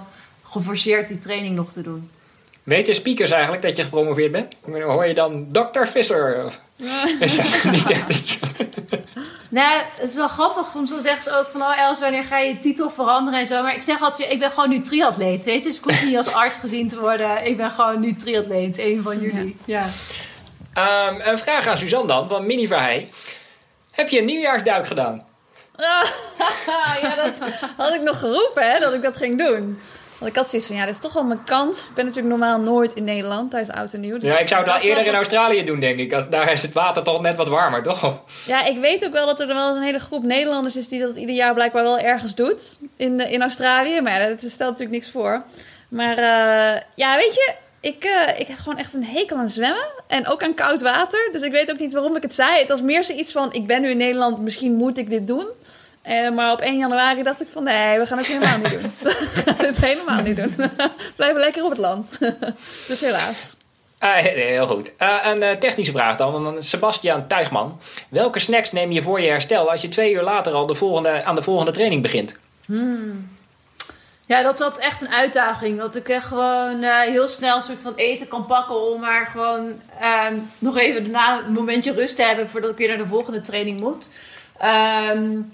geforceerd 0.57 1.09
die 1.09 1.19
training 1.19 1.55
nog 1.55 1.73
te 1.73 1.83
doen. 1.83 2.11
Weten 2.62 2.95
speakers 2.95 3.31
eigenlijk 3.31 3.62
dat 3.62 3.77
je 3.77 3.83
gepromoveerd 3.83 4.33
bent? 4.33 4.57
Hoor 4.64 5.07
je 5.07 5.14
dan 5.14 5.49
Dr. 5.53 5.85
Visser? 5.85 6.53
Is 7.21 7.37
dat 7.37 7.64
niet 7.73 7.90
echt 7.90 8.38
Nee, 9.49 9.83
het 9.97 10.11
is 10.11 10.14
wel 10.14 10.29
grappig. 10.29 10.71
Soms 10.73 10.90
dan 10.90 11.01
zeggen 11.01 11.23
ze 11.23 11.38
ook 11.38 11.47
van... 11.53 11.62
Oh 11.62 11.79
Els, 11.79 12.01
wanneer 12.01 12.25
ga 12.25 12.38
je 12.38 12.49
je 12.49 12.59
titel 12.59 12.90
veranderen 12.90 13.40
en 13.40 13.47
zo. 13.47 13.62
Maar 13.62 13.75
ik 13.75 13.83
zeg 13.83 14.03
altijd, 14.03 14.33
ik 14.33 14.38
ben 14.38 14.51
gewoon 14.51 14.69
nu 14.69 14.81
triatleet. 14.81 15.45
Weet 15.45 15.62
je? 15.62 15.69
Dus 15.69 15.79
ik 15.79 15.85
hoef 15.85 16.03
niet 16.03 16.16
als 16.16 16.33
arts 16.33 16.59
gezien 16.59 16.88
te 16.88 17.01
worden. 17.01 17.47
Ik 17.47 17.57
ben 17.57 17.71
gewoon 17.71 18.01
nu 18.01 18.14
triatleet. 18.14 18.79
Een 18.79 19.03
van 19.03 19.21
jullie. 19.21 19.57
Ja. 19.64 19.87
ja. 20.75 21.09
Um, 21.09 21.21
een 21.25 21.38
vraag 21.38 21.66
aan 21.66 21.77
Suzanne 21.77 22.07
dan, 22.07 22.29
van 22.29 22.47
Mini 22.47 22.66
Verheij. 22.66 23.09
Heb 23.92 24.09
je 24.09 24.19
een 24.19 24.25
nieuwjaarsduik 24.25 24.87
gedaan? 24.87 25.25
ja, 27.03 27.14
dat 27.16 27.38
had 27.77 27.95
ik 27.95 28.03
nog 28.03 28.19
geroepen, 28.19 28.71
hè, 28.71 28.79
dat 28.79 28.92
ik 28.92 29.03
dat 29.03 29.16
ging 29.16 29.38
doen. 29.38 29.81
Want 30.18 30.31
ik 30.31 30.37
had 30.37 30.50
zoiets 30.50 30.68
van, 30.68 30.76
ja, 30.76 30.85
dat 30.85 30.94
is 30.94 31.00
toch 31.00 31.12
wel 31.12 31.24
mijn 31.24 31.44
kans. 31.44 31.88
Ik 31.88 31.94
ben 31.94 32.05
natuurlijk 32.05 32.37
normaal 32.37 32.59
nooit 32.59 32.94
in 32.94 33.05
Nederland 33.05 33.50
tijdens 33.50 33.76
oud 33.76 33.92
en 33.92 34.00
nieuw. 34.00 34.18
Dus 34.18 34.29
ja, 34.29 34.38
ik 34.38 34.48
zou 34.48 34.62
het 34.62 34.72
wel 34.72 34.83
eerder 34.83 35.07
in 35.07 35.14
Australië 35.14 35.64
doen, 35.64 35.81
denk 35.81 35.98
ik. 35.98 36.31
Daar 36.31 36.52
is 36.52 36.62
het 36.62 36.72
water 36.72 37.02
toch 37.02 37.22
net 37.22 37.37
wat 37.37 37.48
warmer, 37.48 37.83
toch? 37.83 38.20
Ja, 38.46 38.64
ik 38.66 38.79
weet 38.79 39.05
ook 39.05 39.12
wel 39.12 39.26
dat 39.26 39.40
er 39.40 39.46
wel 39.46 39.68
eens 39.68 39.76
een 39.76 39.83
hele 39.83 39.98
groep 39.98 40.22
Nederlanders 40.22 40.76
is... 40.76 40.88
die 40.88 41.00
dat 41.00 41.16
ieder 41.16 41.35
jaar 41.35 41.55
blijkbaar 41.55 41.83
wel 41.83 41.98
ergens 41.98 42.35
doet 42.35 42.79
in, 42.96 43.20
in 43.20 43.42
Australië. 43.42 44.00
Maar 44.00 44.20
ja, 44.20 44.26
dat 44.26 44.38
stelt 44.38 44.70
natuurlijk 44.70 44.90
niks 44.90 45.11
voor. 45.11 45.42
Maar 45.88 46.18
uh, 46.18 46.81
ja, 46.94 47.16
weet 47.16 47.35
je... 47.35 47.55
Ik, 47.81 48.05
uh, 48.05 48.40
ik 48.40 48.46
heb 48.46 48.59
gewoon 48.59 48.79
echt 48.79 48.94
een 48.94 49.05
hekel 49.05 49.37
aan 49.37 49.48
zwemmen. 49.48 49.87
En 50.07 50.26
ook 50.26 50.42
aan 50.42 50.55
koud 50.55 50.83
water. 50.83 51.29
Dus 51.33 51.42
ik 51.42 51.52
weet 51.52 51.70
ook 51.70 51.79
niet 51.79 51.92
waarom 51.92 52.16
ik 52.16 52.22
het 52.22 52.35
zei. 52.35 52.59
Het 52.59 52.68
was 52.68 52.83
meer 52.83 53.05
zoiets 53.05 53.33
van... 53.33 53.52
ik 53.52 53.66
ben 53.66 53.81
nu 53.83 53.90
in 53.90 53.96
Nederland, 53.96 54.38
misschien 54.38 54.74
moet 54.74 54.98
ik 54.98 55.11
dit 55.11 55.26
doen... 55.26 55.46
Uh, 56.09 56.31
maar 56.31 56.53
op 56.53 56.61
1 56.61 56.77
januari 56.77 57.23
dacht 57.23 57.40
ik 57.40 57.49
van 57.53 57.62
nee, 57.62 57.99
we 57.99 58.07
gaan 58.07 58.19
het 58.19 58.27
helemaal 58.27 58.59
niet 58.59 58.71
doen. 58.71 58.92
we 59.03 59.53
gaan 59.57 59.66
het 59.66 59.81
helemaal 59.81 60.23
niet 60.23 60.37
doen. 60.37 60.55
Blijven 61.16 61.40
lekker 61.40 61.64
op 61.64 61.71
het 61.71 61.79
land. 61.79 62.19
dus 62.88 63.01
helaas. 63.01 63.57
Uh, 64.01 64.14
heel 64.14 64.66
goed. 64.66 64.90
Uh, 64.99 65.19
een 65.25 65.59
technische 65.59 65.92
vraag 65.92 66.16
dan 66.16 66.33
van 66.33 66.62
Sebastian 66.62 67.27
Tuigman. 67.27 67.81
Welke 68.09 68.38
snacks 68.38 68.73
neem 68.73 68.92
je 68.92 69.03
voor 69.03 69.21
je 69.21 69.29
herstel 69.29 69.71
als 69.71 69.83
je 69.83 69.88
twee 69.88 70.12
uur 70.12 70.23
later 70.23 70.53
al 70.53 70.66
de 70.66 70.75
volgende, 70.75 71.25
aan 71.25 71.35
de 71.35 71.42
volgende 71.42 71.73
training 71.73 72.03
begint? 72.03 72.37
Hmm. 72.64 73.35
Ja, 74.27 74.42
dat 74.42 74.55
is 74.55 74.61
altijd 74.61 74.85
echt 74.85 75.01
een 75.01 75.12
uitdaging. 75.12 75.79
Dat 75.79 75.97
ik 75.97 76.09
echt 76.09 76.27
gewoon 76.27 76.83
heel 76.83 77.29
snel 77.29 77.57
een 77.57 77.62
soort 77.62 77.83
van 77.83 77.95
eten 77.95 78.29
kan 78.29 78.47
pakken 78.47 78.92
om 78.92 79.01
maar 79.01 79.27
gewoon 79.27 79.81
ehm, 80.01 80.35
nog 80.59 80.79
even 80.79 81.03
daarna 81.03 81.38
een 81.47 81.53
momentje 81.53 81.92
rust 81.92 82.16
te 82.16 82.23
hebben 82.23 82.49
voordat 82.49 82.71
ik 82.71 82.77
weer 82.77 82.88
naar 82.88 82.97
de 82.97 83.07
volgende 83.07 83.40
training 83.40 83.81
moet. 83.81 84.11
Um, 85.14 85.53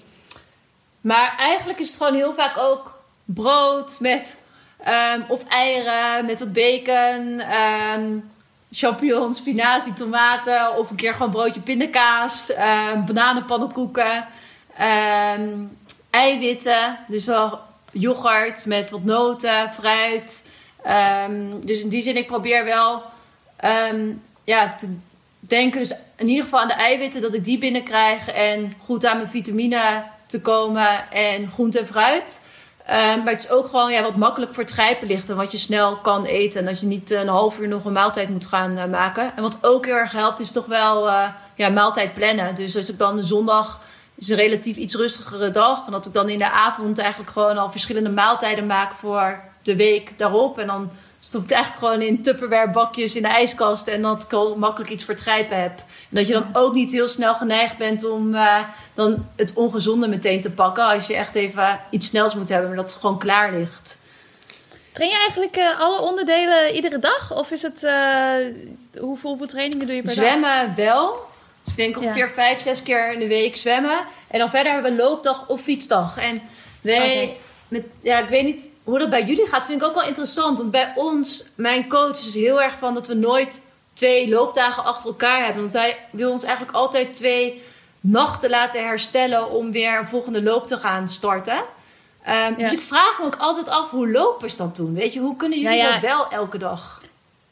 maar 1.03 1.35
eigenlijk 1.37 1.79
is 1.79 1.87
het 1.87 1.97
gewoon 1.97 2.13
heel 2.13 2.33
vaak 2.33 2.57
ook 2.57 2.99
brood 3.25 3.99
met 3.99 4.39
um, 4.87 5.25
of 5.27 5.47
eieren 5.47 6.25
met 6.25 6.39
wat 6.39 6.53
bacon, 6.53 7.41
um, 7.55 8.31
champignons, 8.71 9.37
spinazie, 9.37 9.93
tomaten 9.93 10.77
of 10.77 10.89
een 10.89 10.95
keer 10.95 11.13
gewoon 11.13 11.31
broodje 11.31 11.59
pindakaas, 11.59 12.51
um, 12.51 13.05
bananenpannenkoeken, 13.05 14.27
eiwitten, 16.09 16.99
dus 17.07 17.29
al 17.29 17.59
yoghurt 17.91 18.65
met 18.65 18.91
wat 18.91 19.03
noten, 19.03 19.71
fruit. 19.73 20.49
dus 21.61 21.81
in 21.81 21.89
die 21.89 22.01
zin, 22.01 22.17
ik 22.17 22.27
probeer 22.27 22.63
wel 22.65 23.03
ja, 24.43 24.75
te 24.75 24.95
denken, 25.39 25.79
dus 25.79 25.93
in 26.15 26.27
ieder 26.27 26.43
geval 26.43 26.59
aan 26.59 26.67
de 26.67 26.73
eiwitten, 26.73 27.21
dat 27.21 27.33
ik 27.33 27.45
die 27.45 27.57
binnenkrijg 27.57 28.27
en 28.27 28.73
goed 28.85 29.05
aan 29.05 29.17
mijn 29.17 29.29
vitamine 29.29 30.03
te 30.33 30.41
komen 30.41 31.11
en 31.11 31.51
groente 31.51 31.79
en 31.79 31.87
fruit. 31.87 32.41
Um, 32.89 33.23
maar 33.23 33.33
het 33.33 33.43
is 33.43 33.49
ook 33.49 33.67
gewoon 33.67 33.91
ja, 33.91 34.01
wat 34.01 34.15
makkelijk 34.15 34.53
voor 34.53 34.63
het 34.63 34.71
grijpen 34.71 35.07
ligt 35.07 35.29
en 35.29 35.35
wat 35.35 35.51
je 35.51 35.57
snel 35.57 35.95
kan 35.95 36.25
eten. 36.25 36.59
En 36.59 36.65
dat 36.65 36.79
je 36.79 36.85
niet 36.85 37.11
een 37.11 37.27
half 37.27 37.59
uur 37.59 37.67
nog 37.67 37.85
een 37.85 37.93
maaltijd 37.93 38.29
moet 38.29 38.45
gaan 38.45 38.77
uh, 38.77 38.85
maken. 38.85 39.31
En 39.35 39.41
wat 39.41 39.57
ook 39.61 39.85
heel 39.85 39.95
erg 39.95 40.11
helpt, 40.11 40.39
is 40.39 40.51
toch 40.51 40.65
wel 40.65 41.07
uh, 41.07 41.27
ja, 41.55 41.69
maaltijd 41.69 42.13
plannen. 42.13 42.55
Dus 42.55 42.75
als 42.75 42.89
ik 42.89 42.97
dan 42.97 43.23
zondag 43.23 43.79
is 44.15 44.29
een 44.29 44.35
relatief 44.35 44.75
iets 44.75 44.95
rustigere 44.95 45.51
dag. 45.51 45.85
En 45.85 45.91
dat 45.91 46.05
ik 46.05 46.13
dan 46.13 46.29
in 46.29 46.37
de 46.37 46.51
avond 46.51 46.99
eigenlijk 46.99 47.31
gewoon 47.31 47.57
al 47.57 47.69
verschillende 47.69 48.09
maaltijden 48.09 48.65
maak 48.65 48.91
voor 48.91 49.39
de 49.61 49.75
week 49.75 50.17
daarop. 50.17 50.59
En 50.59 50.67
dan 50.67 50.89
stop 51.25 51.41
ik 51.41 51.49
het 51.49 51.57
eigenlijk 51.57 51.85
gewoon 51.85 52.01
in 52.01 52.21
Tupperware 52.21 52.71
bakjes 52.71 53.15
in 53.15 53.21
de 53.21 53.27
ijskast. 53.27 53.87
En 53.87 54.01
dat 54.01 54.23
ik 54.23 54.33
al 54.33 54.55
makkelijk 54.55 54.91
iets 54.91 55.03
voor 55.03 55.13
het 55.13 55.23
grijpen 55.23 55.61
heb. 55.61 55.77
En 55.79 56.17
dat 56.17 56.27
je 56.27 56.33
dan 56.33 56.49
ook 56.53 56.73
niet 56.73 56.91
heel 56.91 57.07
snel 57.07 57.33
geneigd 57.33 57.77
bent 57.77 58.09
om 58.09 58.33
uh, 58.33 58.59
dan 58.93 59.27
het 59.35 59.53
ongezonde 59.53 60.07
meteen 60.07 60.41
te 60.41 60.51
pakken. 60.51 60.85
Als 60.85 61.07
je 61.07 61.15
echt 61.15 61.35
even 61.35 61.79
iets 61.89 62.07
snels 62.07 62.35
moet 62.35 62.49
hebben, 62.49 62.67
maar 62.67 62.77
dat 62.77 62.91
het 62.91 63.01
gewoon 63.01 63.19
klaar 63.19 63.53
ligt. 63.53 63.99
Train 64.91 65.09
je 65.09 65.17
eigenlijk 65.17 65.57
uh, 65.57 65.79
alle 65.79 66.01
onderdelen 66.01 66.75
iedere 66.75 66.99
dag? 66.99 67.33
Of 67.37 67.51
is 67.51 67.61
het, 67.61 67.83
uh, 67.83 68.33
hoeveel, 68.99 69.29
hoeveel 69.29 69.47
trainingen 69.47 69.87
doe 69.87 69.95
je 69.95 70.01
per 70.01 70.11
zwemmen 70.11 70.41
dag? 70.41 70.59
Zwemmen 70.59 70.75
wel. 70.75 71.27
Dus 71.63 71.71
ik 71.71 71.77
denk 71.77 71.97
ongeveer 71.97 72.27
ja. 72.27 72.33
vijf, 72.33 72.61
zes 72.61 72.83
keer 72.83 73.13
in 73.13 73.19
de 73.19 73.27
week 73.27 73.55
zwemmen. 73.57 74.05
En 74.27 74.39
dan 74.39 74.49
verder 74.49 74.73
hebben 74.73 74.95
we 74.95 75.03
loopdag 75.03 75.47
of 75.47 75.61
fietsdag. 75.61 76.17
En 76.17 76.41
nee, 76.81 76.97
okay. 76.97 77.37
met, 77.67 77.85
ja, 78.01 78.19
ik 78.19 78.29
weet 78.29 78.43
niet 78.43 78.69
hoe 78.83 78.99
dat 78.99 79.09
bij 79.09 79.23
jullie 79.23 79.47
gaat, 79.47 79.65
vind 79.65 79.81
ik 79.81 79.87
ook 79.87 79.95
wel 79.95 80.07
interessant. 80.07 80.57
Want 80.57 80.71
bij 80.71 80.93
ons, 80.95 81.47
mijn 81.55 81.89
coach 81.89 82.17
is 82.25 82.33
heel 82.33 82.61
erg 82.61 82.77
van 82.77 82.93
dat 82.93 83.07
we 83.07 83.13
nooit 83.13 83.65
twee 83.93 84.29
loopdagen 84.29 84.83
achter 84.83 85.09
elkaar 85.09 85.43
hebben. 85.43 85.61
Want 85.61 85.73
hij 85.73 85.97
wil 86.11 86.31
ons 86.31 86.43
eigenlijk 86.43 86.77
altijd 86.77 87.13
twee 87.13 87.63
nachten 87.99 88.49
laten 88.49 88.83
herstellen 88.83 89.51
om 89.51 89.71
weer 89.71 89.99
een 89.99 90.07
volgende 90.07 90.43
loop 90.43 90.67
te 90.67 90.77
gaan 90.77 91.09
starten. 91.09 91.57
Um, 91.57 91.63
ja. 92.25 92.51
Dus 92.51 92.73
ik 92.73 92.81
vraag 92.81 93.19
me 93.19 93.25
ook 93.25 93.37
altijd 93.37 93.69
af 93.69 93.89
hoe 93.89 94.11
lopers 94.11 94.57
dat 94.57 94.75
doen. 94.75 94.93
Weet 94.93 95.13
je, 95.13 95.19
hoe 95.19 95.35
kunnen 95.35 95.59
jullie 95.59 95.77
nou 95.77 95.89
ja, 95.89 95.99
dat 95.99 96.09
wel 96.09 96.29
elke 96.29 96.57
dag? 96.57 97.01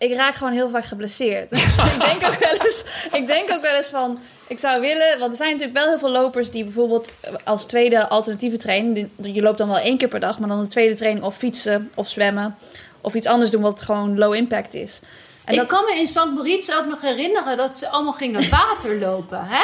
ik 0.01 0.13
raak 0.13 0.35
gewoon 0.35 0.53
heel 0.53 0.69
vaak 0.69 0.85
geblesseerd. 0.85 1.51
ik, 1.91 1.99
denk 1.99 2.25
ook 2.25 2.39
wel 2.39 2.65
eens, 2.65 2.85
ik 3.11 3.27
denk 3.27 3.51
ook 3.51 3.61
wel 3.61 3.75
eens 3.75 3.87
van, 3.87 4.19
ik 4.51 4.59
zou 4.59 4.81
willen, 4.81 5.19
want 5.19 5.31
er 5.31 5.37
zijn 5.37 5.51
natuurlijk 5.51 5.77
wel 5.77 5.87
heel 5.87 5.99
veel 5.99 6.09
lopers 6.09 6.51
die 6.51 6.63
bijvoorbeeld 6.63 7.11
als 7.43 7.65
tweede 7.65 8.07
alternatieve 8.07 8.57
training, 8.57 9.09
je 9.21 9.41
loopt 9.41 9.57
dan 9.57 9.67
wel 9.67 9.77
één 9.77 9.97
keer 9.97 10.07
per 10.07 10.19
dag, 10.19 10.39
maar 10.39 10.49
dan 10.49 10.59
een 10.59 10.67
tweede 10.67 10.93
training 10.93 11.25
of 11.25 11.35
fietsen 11.35 11.91
of 11.93 12.09
zwemmen 12.09 12.57
of 13.01 13.13
iets 13.13 13.27
anders 13.27 13.51
doen 13.51 13.61
wat 13.61 13.81
gewoon 13.81 14.17
low 14.17 14.33
impact 14.33 14.73
is. 14.73 14.99
En 15.45 15.53
ik 15.53 15.59
dat, 15.59 15.67
kan 15.67 15.85
me 15.85 15.99
in 15.99 16.07
St. 16.07 16.31
Moritz 16.35 16.69
ook 16.69 16.85
nog 16.85 17.01
herinneren 17.01 17.57
dat 17.57 17.77
ze 17.77 17.89
allemaal 17.89 18.13
gingen 18.13 18.49
water 18.59 18.99
lopen, 18.99 19.45
hè? 19.45 19.63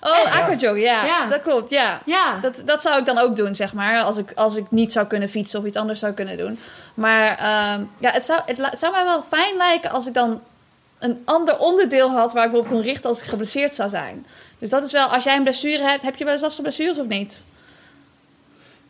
oh, 0.00 0.36
aquajog, 0.36 0.78
ja, 0.78 1.04
Ja. 1.04 1.26
dat 1.28 1.42
klopt, 1.42 1.70
ja. 1.70 2.00
Ja. 2.04 2.38
Dat, 2.40 2.62
dat 2.64 2.82
zou 2.82 2.98
ik 2.98 3.06
dan 3.06 3.18
ook 3.18 3.36
doen, 3.36 3.54
zeg 3.54 3.72
maar. 3.72 4.02
Als 4.02 4.16
ik, 4.16 4.32
als 4.34 4.56
ik 4.56 4.70
niet 4.70 4.92
zou 4.92 5.06
kunnen 5.06 5.28
fietsen 5.28 5.60
of 5.60 5.66
iets 5.66 5.76
anders 5.76 5.98
zou 5.98 6.12
kunnen 6.12 6.36
doen. 6.36 6.58
Maar 6.94 7.28
ehm, 7.38 7.84
ja, 7.98 8.10
het 8.10 8.24
zou, 8.24 8.40
het 8.44 8.78
zou 8.78 8.92
mij 8.92 9.04
wel 9.04 9.22
fijn 9.22 9.56
lijken 9.56 9.90
als 9.90 10.06
ik 10.06 10.14
dan 10.14 10.40
een 10.98 11.22
ander 11.24 11.58
onderdeel 11.58 12.10
had 12.10 12.32
waar 12.32 12.46
ik 12.46 12.52
me 12.52 12.58
op 12.58 12.68
kon 12.68 12.80
richten 12.82 13.08
als 13.10 13.20
ik 13.20 13.26
geblesseerd 13.26 13.74
zou 13.74 13.88
zijn. 13.88 14.26
Dus 14.58 14.70
dat 14.70 14.84
is 14.84 14.92
wel, 14.92 15.06
als 15.06 15.24
jij 15.24 15.36
een 15.36 15.42
blessure 15.42 15.82
hebt, 15.82 16.02
heb 16.02 16.16
je 16.16 16.24
wel 16.24 16.32
eens 16.32 16.42
last 16.42 16.54
van 16.54 16.64
blessures 16.64 16.98
of 16.98 17.06
niet? 17.06 17.44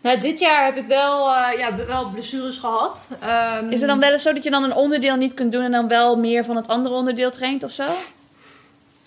Nou, 0.00 0.20
dit 0.20 0.38
jaar 0.38 0.64
heb 0.64 0.76
ik 0.76 0.86
wel, 0.86 1.34
eh, 1.34 1.58
ja, 1.58 1.74
wel 1.86 2.08
blessures 2.10 2.58
gehad. 2.58 3.10
Ehm, 3.20 3.68
Is 3.70 3.80
het 3.80 3.88
dan 3.88 4.00
wel 4.00 4.10
eens 4.12 4.22
zo 4.22 4.32
dat 4.32 4.44
je 4.44 4.50
dan 4.50 4.64
een 4.64 4.74
onderdeel 4.74 5.16
niet 5.16 5.34
kunt 5.34 5.52
doen 5.52 5.62
en 5.62 5.72
dan 5.72 5.88
wel 5.88 6.18
meer 6.18 6.44
van 6.44 6.56
het 6.56 6.68
andere 6.68 6.94
onderdeel 6.94 7.30
traint 7.30 7.62
of 7.64 7.70
zo? 7.70 7.84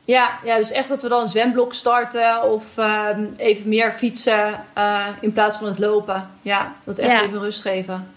Ja, 0.06 0.30
ja, 0.44 0.56
dus 0.58 0.72
echt 0.72 0.90
dat 0.90 1.02
we 1.02 1.10
dan 1.10 1.22
een 1.22 1.28
zwemblok 1.28 1.74
starten 1.74 2.44
of 2.52 2.78
ehm, 2.78 3.24
even 3.38 3.70
meer 3.70 3.92
fietsen 3.92 4.64
eh, 4.74 5.08
in 5.22 5.34
plaats 5.34 5.58
van 5.58 5.68
het 5.68 5.80
lopen. 5.80 6.30
Ja, 6.42 6.74
dat 6.84 6.98
echt 6.98 7.12
Ja. 7.22 7.28
even 7.28 7.40
rust 7.40 7.62
geven. 7.62 8.12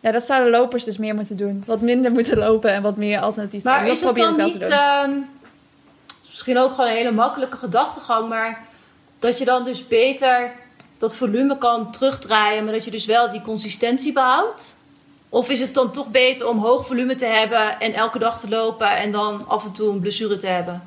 Ja, 0.00 0.10
dat 0.12 0.24
zouden 0.24 0.50
lopers 0.50 0.84
dus 0.84 0.96
meer 0.96 1.14
moeten 1.14 1.36
doen. 1.36 1.62
Wat 1.66 1.80
minder 1.80 2.12
moeten 2.12 2.38
lopen 2.38 2.72
en 2.72 2.82
wat 2.82 2.96
meer 2.96 3.20
alternatief 3.20 3.64
Maar 3.64 3.74
trainen. 3.74 3.94
is 3.94 4.00
Dus 4.00 4.08
het 4.08 4.16
dat 4.16 4.36
dan 4.38 4.46
niet, 4.46 4.68
ehm, 4.68 5.10
misschien 6.28 6.58
ook 6.58 6.70
gewoon 6.70 6.90
een 6.90 6.96
hele 6.96 7.12
makkelijke 7.12 7.56
gedachtegang, 7.56 8.28
maar 8.28 8.66
dat 9.18 9.38
je 9.38 9.44
dan 9.44 9.64
dus 9.64 9.88
beter 9.88 10.52
dat 10.98 11.14
volume 11.14 11.58
kan 11.58 11.92
terugdraaien, 11.92 12.64
maar 12.64 12.72
dat 12.72 12.84
je 12.84 12.90
dus 12.90 13.06
wel 13.06 13.30
die 13.30 13.42
consistentie 13.42 14.12
behoudt? 14.12 14.76
Of 15.28 15.48
is 15.48 15.60
het 15.60 15.74
dan 15.74 15.92
toch 15.92 16.08
beter 16.08 16.48
om 16.48 16.58
hoog 16.58 16.86
volume 16.86 17.14
te 17.14 17.26
hebben 17.26 17.80
en 17.80 17.92
elke 17.92 18.18
dag 18.18 18.40
te 18.40 18.48
lopen 18.48 18.96
en 18.96 19.12
dan 19.12 19.44
af 19.48 19.64
en 19.64 19.72
toe 19.72 19.90
een 19.92 20.00
blessure 20.00 20.36
te 20.36 20.46
hebben? 20.46 20.82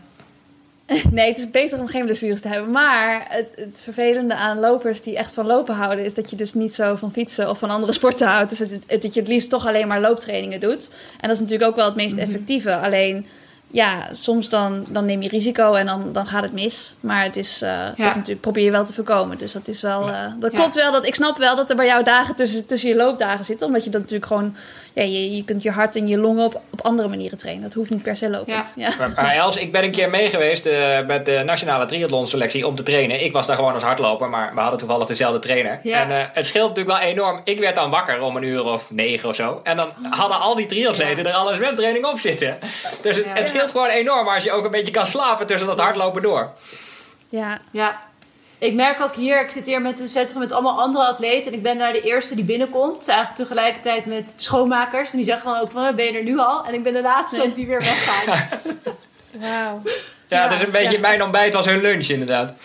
Nee, 1.11 1.27
het 1.29 1.37
is 1.37 1.49
beter 1.49 1.79
om 1.79 1.87
geen 1.87 2.05
blessures 2.05 2.41
te 2.41 2.47
hebben. 2.47 2.71
Maar 2.71 3.25
het, 3.29 3.47
het 3.55 3.81
vervelende 3.83 4.35
aan 4.35 4.59
lopers 4.59 5.01
die 5.01 5.17
echt 5.17 5.33
van 5.33 5.45
lopen 5.45 5.75
houden... 5.75 6.05
is 6.05 6.13
dat 6.13 6.29
je 6.29 6.35
dus 6.35 6.53
niet 6.53 6.75
zo 6.75 6.95
van 6.95 7.11
fietsen 7.11 7.49
of 7.49 7.57
van 7.59 7.69
andere 7.69 7.91
sporten 7.93 8.27
houdt. 8.27 8.49
Dus 8.49 8.59
het, 8.59 8.71
het- 8.87 9.01
dat 9.01 9.13
je 9.13 9.19
het 9.19 9.29
liefst 9.29 9.49
toch 9.49 9.67
alleen 9.67 9.87
maar 9.87 10.01
looptrainingen 10.01 10.59
doet. 10.59 10.89
En 11.19 11.27
dat 11.27 11.31
is 11.31 11.39
natuurlijk 11.39 11.69
ook 11.69 11.75
wel 11.75 11.85
het 11.85 11.95
meest 11.95 12.17
effectieve. 12.17 12.75
Alleen, 12.75 13.25
ja, 13.71 14.07
soms 14.11 14.49
dan, 14.49 14.85
dan 14.89 15.05
neem 15.05 15.21
je 15.21 15.29
risico 15.29 15.73
en 15.73 15.85
dan, 15.85 16.09
dan 16.13 16.25
gaat 16.27 16.43
het 16.43 16.53
mis. 16.53 16.95
Maar 16.99 17.23
het 17.23 17.35
is, 17.35 17.61
eh, 17.61 17.83
dat 17.85 17.97
is 18.09 18.15
natuurlijk, 18.15 18.41
probeer 18.41 18.63
je 18.63 18.71
wel 18.71 18.85
te 18.85 18.93
voorkomen. 18.93 19.37
Dus 19.37 19.51
dat 19.51 19.67
is 19.67 19.81
wel... 19.81 20.07
eh, 20.09 20.15
dat 20.39 20.51
Ja. 20.51 20.57
klopt 20.57 20.75
wel. 20.75 20.91
Dat, 20.91 21.05
ik 21.07 21.15
snap 21.15 21.37
wel 21.37 21.55
dat 21.55 21.69
er 21.69 21.75
bij 21.75 21.85
jou 21.85 22.03
dagen 22.03 22.35
tussen, 22.35 22.65
tussen 22.65 22.89
je 22.89 22.95
loopdagen 22.95 23.45
zitten. 23.45 23.67
Omdat 23.67 23.83
je 23.83 23.89
dat 23.89 24.01
natuurlijk 24.01 24.27
gewoon... 24.31 24.55
Ja, 24.93 25.03
je, 25.03 25.35
je 25.35 25.43
kunt 25.43 25.63
je 25.63 25.71
hart 25.71 25.95
en 25.95 26.07
je 26.07 26.17
longen 26.17 26.45
op, 26.45 26.61
op 26.69 26.81
andere 26.81 27.07
manieren 27.07 27.37
trainen. 27.37 27.63
Dat 27.63 27.73
hoeft 27.73 27.89
niet 27.89 28.01
per 28.01 28.17
se 28.17 28.29
lopend. 28.29 28.71
Ja. 28.75 28.91
Ja. 28.99 29.07
Maar, 29.15 29.35
Els, 29.35 29.55
ik 29.57 29.71
ben 29.71 29.83
een 29.83 29.91
keer 29.91 30.09
mee 30.09 30.29
geweest 30.29 30.65
eh, 30.65 31.05
met 31.05 31.25
de 31.25 31.41
nationale 31.45 31.85
triathlon 31.85 32.27
selectie 32.27 32.67
om 32.67 32.75
te 32.75 32.83
trainen. 32.83 33.23
Ik 33.23 33.31
was 33.31 33.45
daar 33.47 33.55
gewoon 33.55 33.73
als 33.73 33.83
hardloper, 33.83 34.29
maar 34.29 34.51
we 34.53 34.59
hadden 34.59 34.79
toevallig 34.79 35.07
dezelfde 35.07 35.39
trainer. 35.39 35.79
Ja. 35.83 36.01
En 36.01 36.11
eh, 36.11 36.25
het 36.33 36.45
scheelt 36.45 36.67
natuurlijk 36.67 36.97
wel 36.99 37.07
enorm. 37.09 37.41
Ik 37.43 37.59
werd 37.59 37.75
dan 37.75 37.89
wakker 37.89 38.21
om 38.21 38.35
een 38.35 38.43
uur 38.43 38.63
of 38.65 38.91
negen 38.91 39.29
of 39.29 39.35
zo. 39.35 39.59
En 39.63 39.77
dan 39.77 39.87
hadden 40.09 40.39
al 40.39 40.55
die 40.55 40.65
triatleten 40.65 41.25
er 41.27 41.33
al 41.33 41.49
een 41.49 41.55
zwemtraining 41.55 42.05
op 42.05 42.17
zitten. 42.19 42.57
Dus 43.01 43.15
het, 43.15 43.25
Ja. 43.25 43.31
het 43.33 43.47
scheelt 43.47 43.60
gewoon 43.69 43.87
enorm 43.89 44.27
als 44.27 44.43
je 44.43 44.51
ook 44.51 44.65
een 44.65 44.71
beetje 44.71 44.91
kan 44.91 45.05
slapen 45.07 45.45
tussen 45.47 45.67
dat 45.67 45.79
hardlopen 45.79 46.21
door. 46.21 46.51
ja. 47.29 47.59
Ja, 47.71 48.01
ik 48.57 48.73
merk 48.73 49.01
ook 49.01 49.15
hier, 49.15 49.41
ik 49.41 49.51
zit 49.51 49.65
hier 49.65 49.81
met 49.81 49.99
een 49.99 50.09
centrum 50.09 50.39
met 50.39 50.51
allemaal 50.51 50.79
andere 50.81 51.05
atleten. 51.05 51.51
En 51.51 51.57
ik 51.57 51.63
ben 51.63 51.77
daar 51.77 51.93
de 51.93 52.01
eerste 52.01 52.35
die 52.35 52.43
binnenkomt. 52.43 53.07
Eigenlijk 53.07 53.37
tegelijkertijd 53.39 54.05
met 54.05 54.33
schoonmakers. 54.37 55.11
En 55.11 55.17
die 55.17 55.25
zeggen 55.25 55.51
dan 55.51 55.61
ook 55.61 55.71
van, 55.71 55.95
ben 55.95 56.05
je 56.05 56.17
er 56.17 56.23
nu 56.23 56.39
al? 56.39 56.65
En 56.65 56.73
ik 56.73 56.83
ben 56.83 56.93
de 56.93 57.01
laatste 57.01 57.37
Nee. 57.37 57.53
die 57.53 57.67
weer 57.67 57.79
weggaat. 57.79 58.49
Wauw. 59.31 59.81
Ja, 60.27 60.43
Ja, 60.43 60.47
dus 60.47 60.61
een 60.61 60.71
beetje 60.71 60.91
ja. 60.95 60.99
mijn 60.99 61.23
ontbijt 61.23 61.53
was 61.53 61.65
hun 61.65 61.81
lunch 61.81 62.07
inderdaad. 62.07 62.55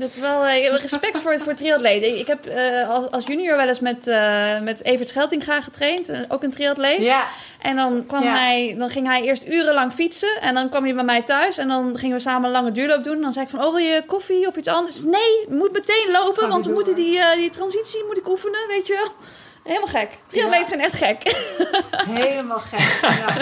Dat 0.00 0.10
is 0.14 0.20
wel 0.20 0.46
eh, 0.46 0.76
respect 0.76 1.18
voor, 1.20 1.38
voor 1.38 1.54
triatleten. 1.54 2.18
Ik, 2.18 2.26
heb 2.26 2.46
eh, 2.46 2.88
als, 2.88 3.10
als 3.10 3.26
junior 3.26 3.56
wel 3.56 3.68
eens 3.68 3.80
met, 3.80 4.06
eh, 4.06 4.60
met 4.60 4.84
Evert 4.84 5.08
Scheltinga 5.08 5.60
getraind, 5.62 6.10
ook 6.28 6.42
een 6.42 6.50
triatleet. 6.50 7.00
ja, 7.00 7.24
En 7.58 7.76
dan, 7.76 8.06
kwam 8.06 8.22
Ja. 8.22 8.36
hij, 8.36 8.74
dan 8.78 8.90
ging 8.90 9.06
hij 9.06 9.22
eerst 9.22 9.46
urenlang 9.46 9.92
fietsen 9.92 10.40
en 10.40 10.54
dan 10.54 10.68
kwam 10.68 10.84
hij 10.84 10.94
bij 10.94 11.04
mij 11.04 11.22
thuis 11.22 11.58
en 11.58 11.68
dan 11.68 11.98
gingen 11.98 12.16
we 12.16 12.22
samen 12.22 12.44
een 12.44 12.50
lange 12.50 12.70
duurloop 12.70 13.04
doen. 13.04 13.14
En 13.14 13.20
dan 13.20 13.32
zei 13.32 13.44
ik 13.44 13.50
van, 13.50 13.64
oh 13.64 13.74
wil 13.74 13.84
je 13.84 14.02
koffie 14.06 14.46
of 14.46 14.56
iets 14.56 14.68
anders? 14.68 15.02
Nee, 15.02 15.46
moet 15.48 15.72
meteen 15.72 16.08
lopen, 16.12 16.48
want 16.48 16.66
we 16.66 16.72
moeten 16.72 16.94
die, 16.94 17.20
die 17.36 17.50
transitie 17.50 18.04
moet 18.06 18.18
ik 18.18 18.28
oefenen, 18.28 18.60
weet 18.68 18.86
je 18.86 18.92
wel. 18.94 19.12
Helemaal 19.64 19.88
gek. 19.88 20.08
Triatleten 20.26 20.60
Ja. 20.60 20.66
zijn 20.66 20.80
echt 20.80 20.96
gek. 20.96 21.34
helemaal 22.08 22.58
gek. 22.58 22.98
Ja. 23.02 23.34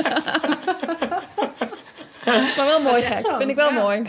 maar 2.56 2.66
wel 2.66 2.80
mooi 2.80 3.02
gek. 3.02 3.26
Vind 3.38 3.50
ik 3.50 3.56
wel 3.56 3.70
mooi. 3.72 4.02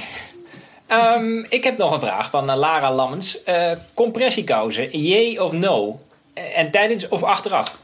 Ehm, 0.90 1.46
ik 1.50 1.64
heb 1.64 1.78
nog 1.78 1.94
een 1.94 2.00
vraag 2.00 2.30
van 2.30 2.50
eh, 2.50 2.58
Lara 2.58 2.94
Lammens. 2.94 3.44
Eh 3.44 3.72
compressiekousen, 3.94 5.00
yay 5.00 5.38
of 5.38 5.52
no? 5.52 6.00
En 6.56 6.72
tijdens 6.72 7.08
of 7.08 7.24
achteraf? 7.24 7.78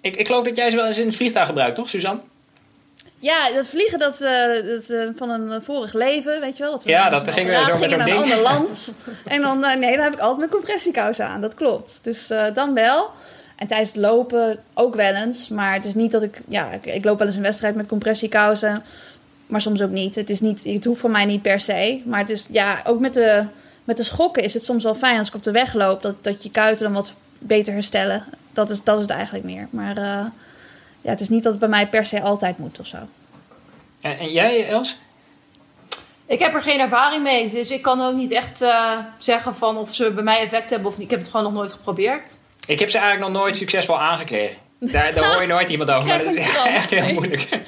Ik, 0.00 0.16
ik 0.16 0.26
geloof 0.26 0.44
dat 0.44 0.56
jij 0.56 0.70
ze 0.70 0.76
wel 0.76 0.86
eens 0.86 0.98
in 0.98 1.06
het 1.06 1.16
vliegtuig 1.16 1.46
gebruikt, 1.46 1.74
toch, 1.74 1.88
Suzanne? 1.88 2.20
Ja, 3.18 3.52
dat 3.52 3.66
vliegen 3.66 3.98
dat, 3.98 4.20
eh, 4.20 4.44
dat, 4.64 4.92
van 5.16 5.30
een 5.30 5.62
vorig 5.62 5.92
leven, 5.92 6.40
weet 6.40 6.56
je 6.56 6.62
wel. 6.62 6.72
Dat 6.72 6.84
we 6.84 6.90
Ja, 6.90 7.10
dat 7.10 7.26
een 7.26 7.32
gingen 7.32 7.50
we 7.50 7.56
apparaat 7.56 7.74
zo 7.74 7.80
met 7.80 7.90
zo'n 7.90 7.98
naar 7.98 8.08
een 8.08 8.22
ander 8.22 8.40
land. 8.40 8.92
en 9.24 9.40
dan, 9.40 9.60
nee, 9.60 9.96
dan 9.96 10.04
heb 10.04 10.12
ik 10.12 10.18
altijd 10.18 10.38
mijn 10.38 10.50
compressiekousen 10.50 11.26
aan, 11.26 11.40
dat 11.40 11.54
klopt. 11.54 11.98
Dus 12.02 12.32
dan 12.54 12.74
wel. 12.74 13.10
En 13.56 13.66
tijdens 13.66 13.90
het 13.90 14.00
lopen 14.00 14.58
ook 14.74 14.94
wel 14.94 15.14
eens. 15.14 15.48
Maar 15.48 15.74
het 15.74 15.84
is 15.84 15.94
niet 15.94 16.12
dat 16.12 16.22
ik, 16.22 16.40
ja, 16.48 16.70
ik, 16.70 16.86
ik 16.86 17.04
loop 17.04 17.18
wel 17.18 17.26
eens 17.26 17.36
een 17.36 17.42
wedstrijd 17.42 17.74
met 17.74 17.86
compressiekousen. 17.86 18.84
Maar 19.50 19.60
soms 19.60 19.82
ook 19.82 19.90
niet. 19.90 20.14
Het, 20.14 20.30
is 20.30 20.40
niet. 20.40 20.64
het 20.64 20.84
hoeft 20.84 21.00
voor 21.00 21.10
mij 21.10 21.24
niet 21.24 21.42
per 21.42 21.60
se. 21.60 22.02
Maar 22.04 22.20
het 22.20 22.30
is, 22.30 22.46
ja, 22.50 22.82
ook 22.86 23.00
met 23.00 23.14
de, 23.14 23.44
met 23.84 23.96
de 23.96 24.02
schokken 24.02 24.42
is 24.42 24.54
het 24.54 24.64
soms 24.64 24.84
wel 24.84 24.94
fijn 24.94 25.18
als 25.18 25.28
ik 25.28 25.34
op 25.34 25.42
de 25.42 25.50
weg 25.50 25.74
loop. 25.74 26.02
Dat, 26.02 26.24
dat 26.24 26.42
je 26.42 26.50
kuiten 26.50 26.84
dan 26.84 26.94
wat 26.94 27.12
beter 27.38 27.72
herstellen. 27.72 28.24
Dat 28.52 28.70
is, 28.70 28.82
dat 28.82 28.96
is 28.96 29.02
het 29.02 29.10
eigenlijk 29.10 29.44
meer. 29.44 29.68
Maar 29.70 29.96
eh, 29.96 30.24
ja, 31.00 31.10
het 31.10 31.20
is 31.20 31.28
niet 31.28 31.42
dat 31.42 31.52
het 31.52 31.60
bij 31.60 31.68
mij 31.68 31.86
per 31.88 32.04
se 32.04 32.20
altijd 32.20 32.58
moet 32.58 32.80
of 32.80 32.86
zo. 32.86 32.96
En, 34.00 34.18
en 34.18 34.32
jij, 34.32 34.68
Els? 34.68 34.96
Ik 36.26 36.38
heb 36.38 36.54
er 36.54 36.62
geen 36.62 36.80
ervaring 36.80 37.22
mee, 37.22 37.50
dus 37.50 37.70
ik 37.70 37.82
kan 37.82 38.00
ook 38.00 38.14
niet 38.14 38.32
echt 38.32 38.60
eh, 38.60 38.98
zeggen 39.18 39.54
van 39.54 39.76
of 39.76 39.94
ze 39.94 40.10
bij 40.10 40.24
mij 40.24 40.40
effect 40.40 40.70
hebben 40.70 40.88
of 40.88 40.96
niet. 40.96 41.04
Ik 41.04 41.10
heb 41.10 41.20
het 41.20 41.28
gewoon 41.28 41.46
nog 41.46 41.54
nooit 41.54 41.72
geprobeerd. 41.72 42.38
Ik 42.66 42.78
heb 42.78 42.90
ze 42.90 42.98
eigenlijk 42.98 43.32
nog 43.32 43.42
nooit 43.42 43.56
succesvol 43.56 44.00
aangekregen. 44.00 44.56
Daar, 44.80 45.14
daar 45.14 45.32
hoor 45.32 45.42
je 45.42 45.48
nooit 45.48 45.68
iemand 45.74 45.90
over, 45.90 46.06
maar 46.08 46.24
dat 46.24 46.34
is 46.34 46.52
kramp. 46.52 46.66
echt 46.74 46.90
heel 46.90 47.00
Nee. 47.02 47.12
moeilijk. 47.12 47.48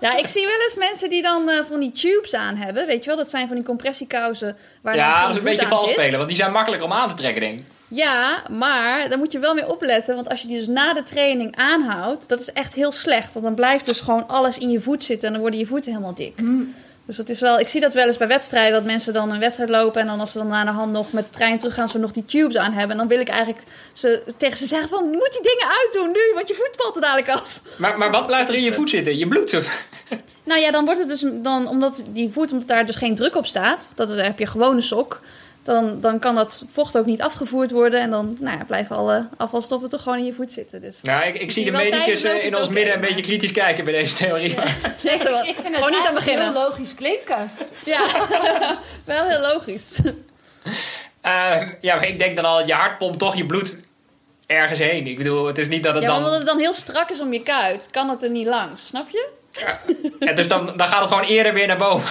Ja, 0.00 0.16
ik 0.16 0.26
zie 0.26 0.46
wel 0.46 0.60
eens 0.64 0.76
mensen 0.76 1.10
die 1.10 1.22
dan 1.22 1.48
eh, 1.48 1.56
van 1.68 1.80
die 1.80 1.92
tubes 1.92 2.34
aan 2.34 2.56
hebben. 2.56 2.86
Weet 2.86 3.00
je 3.04 3.06
wel, 3.10 3.16
dat 3.18 3.30
zijn 3.30 3.46
van 3.46 3.56
die 3.56 3.64
compressiekousen 3.64 4.56
waar 4.82 4.96
dan 4.96 5.04
Ja, 5.04 5.20
dat 5.22 5.30
is 5.30 5.36
een 5.36 5.44
beetje 5.44 5.66
vals 5.66 5.90
spelen, 5.90 6.16
want 6.16 6.28
die 6.28 6.36
zijn 6.36 6.52
makkelijker 6.52 6.86
om 6.88 6.92
aan 6.94 7.08
te 7.08 7.14
trekken, 7.14 7.40
denk 7.40 7.58
ik. 7.58 7.64
Ja, 7.88 8.42
maar 8.50 9.08
daar 9.08 9.18
moet 9.18 9.32
je 9.32 9.38
wel 9.38 9.54
mee 9.54 9.68
opletten. 9.68 10.14
Want 10.14 10.28
als 10.28 10.40
je 10.40 10.46
die 10.48 10.56
dus 10.58 10.66
na 10.66 10.94
de 10.94 11.02
training 11.02 11.56
aanhoudt, 11.56 12.28
dat 12.28 12.40
is 12.40 12.52
echt 12.52 12.74
heel 12.74 12.92
slecht. 12.92 13.32
Want 13.32 13.44
dan 13.44 13.54
blijft 13.54 13.86
dus 13.86 14.00
gewoon 14.00 14.28
alles 14.28 14.58
in 14.58 14.70
je 14.70 14.80
voet 14.80 15.04
zitten 15.04 15.26
en 15.26 15.32
dan 15.32 15.42
worden 15.42 15.60
je 15.60 15.66
voeten 15.66 15.90
helemaal 15.92 16.14
dik. 16.14 16.38
Dus 17.10 17.18
dat 17.18 17.28
is 17.28 17.40
wel, 17.40 17.58
ik 17.58 17.68
zie 17.68 17.80
dat 17.80 17.94
wel 17.94 18.06
eens 18.06 18.16
bij 18.16 18.28
wedstrijden, 18.28 18.72
dat 18.72 18.84
mensen 18.84 19.12
dan 19.12 19.30
een 19.30 19.38
wedstrijd 19.38 19.70
lopen 19.70 20.00
en 20.00 20.06
dan 20.06 20.20
als 20.20 20.32
ze 20.32 20.38
dan 20.38 20.48
na 20.48 20.64
de 20.64 20.70
hand 20.70 20.92
nog 20.92 21.12
met 21.12 21.24
de 21.24 21.30
trein 21.30 21.58
terug 21.58 21.74
gaan, 21.74 21.88
ze 21.88 21.98
nog 21.98 22.12
die 22.12 22.24
tubes 22.24 22.56
aan 22.56 22.72
hebben. 22.72 22.90
En 22.90 22.96
dan 22.96 23.08
wil 23.08 23.20
ik 23.20 23.28
eigenlijk 23.28 23.62
ze, 23.92 24.22
tegen 24.36 24.58
ze 24.58 24.66
zeggen 24.66 24.88
van, 24.88 25.04
je 25.10 25.16
moet 25.16 25.32
die 25.32 25.52
dingen 25.52 25.76
uitdoen 25.78 26.12
nu, 26.12 26.34
want 26.34 26.48
je 26.48 26.54
voet 26.54 26.68
valt 26.76 26.94
er 26.94 27.00
dadelijk 27.00 27.28
af. 27.28 27.60
Maar, 27.76 27.98
maar 27.98 28.10
wat 28.10 28.26
blijft 28.26 28.48
er 28.48 28.54
in 28.54 28.62
je 28.62 28.72
voet 28.72 28.90
zitten? 28.90 29.18
Je 29.18 29.28
bloed. 29.28 29.62
Nou 30.44 30.60
ja, 30.60 30.70
dan 30.70 30.84
wordt 30.84 31.00
het 31.00 31.08
dus 31.08 31.24
dan, 31.32 31.68
omdat 31.68 32.02
die 32.12 32.32
voet, 32.32 32.52
omdat 32.52 32.68
daar 32.68 32.86
dus 32.86 32.96
geen 32.96 33.14
druk 33.14 33.36
op 33.36 33.46
staat, 33.46 33.92
dat 33.94 34.10
is, 34.10 34.20
heb 34.20 34.38
je 34.38 34.46
gewoon 34.46 34.76
een 34.76 34.82
sok, 34.82 35.20
dan, 35.62 36.00
dan 36.00 36.18
kan 36.18 36.34
dat 36.34 36.64
vocht 36.72 36.96
ook 36.96 37.06
niet 37.06 37.22
afgevoerd 37.22 37.70
worden 37.70 38.00
en 38.00 38.10
dan 38.10 38.36
nou 38.40 38.58
ja, 38.58 38.64
blijven 38.64 38.96
alle 38.96 39.28
afvalstoffen 39.36 39.88
toch 39.88 40.02
gewoon 40.02 40.18
in 40.18 40.24
je 40.24 40.32
voet 40.32 40.52
zitten. 40.52 40.80
Dus 40.80 40.98
Nou, 41.02 41.26
ik, 41.26 41.38
ik 41.38 41.50
zie 41.50 41.64
de 41.64 41.70
medicus 41.70 42.22
in 42.24 42.56
ons 42.56 42.68
midden 42.68 42.94
een 42.94 43.00
beetje 43.00 43.22
kritisch 43.22 43.52
kijken 43.52 43.84
bij 43.84 43.92
deze 43.92 44.14
theorie. 44.14 44.54
nee, 45.02 45.18
zo. 45.18 45.34
Ik 45.34 45.54
vind 45.54 45.68
het 45.68 45.76
gewoon 45.76 45.90
niet 45.90 46.06
aan 46.06 46.14
beginnen. 46.14 46.52
heel 46.52 46.62
logisch 46.62 46.94
klinken. 46.94 47.50
Ja, 47.84 48.00
wel 49.04 49.24
heel 49.24 49.40
logisch. 49.40 49.98
Eh, 51.20 51.60
ja, 51.80 51.94
maar 51.94 52.08
ik 52.08 52.18
denk 52.18 52.36
dan 52.36 52.44
al, 52.44 52.66
je 52.66 52.72
hart 52.72 52.98
pompt 52.98 53.18
toch 53.18 53.36
je 53.36 53.46
bloed 53.46 53.76
ergens 54.46 54.78
heen. 54.78 55.06
Ik 55.06 55.16
bedoel, 55.16 55.46
het 55.46 55.58
is 55.58 55.68
niet 55.68 55.82
dat 55.82 55.94
het 55.94 56.02
Ja, 56.02 56.08
maar 56.08 56.18
dan... 56.18 56.26
omdat 56.26 56.40
het 56.40 56.48
dan 56.48 56.58
heel 56.58 56.72
strak 56.72 57.10
is 57.10 57.20
om 57.20 57.32
je 57.32 57.42
kuit, 57.42 57.88
kan 57.90 58.08
het 58.08 58.22
er 58.22 58.30
niet 58.30 58.46
langs, 58.46 58.86
snap 58.86 59.10
je? 59.10 59.28
Ja, 60.18 60.32
dus 60.32 60.48
dan, 60.48 60.66
dan 60.76 60.88
gaat 60.88 61.00
het 61.00 61.08
gewoon 61.08 61.24
eerder 61.24 61.52
weer 61.52 61.66
naar 61.66 61.76
boven. 61.76 62.10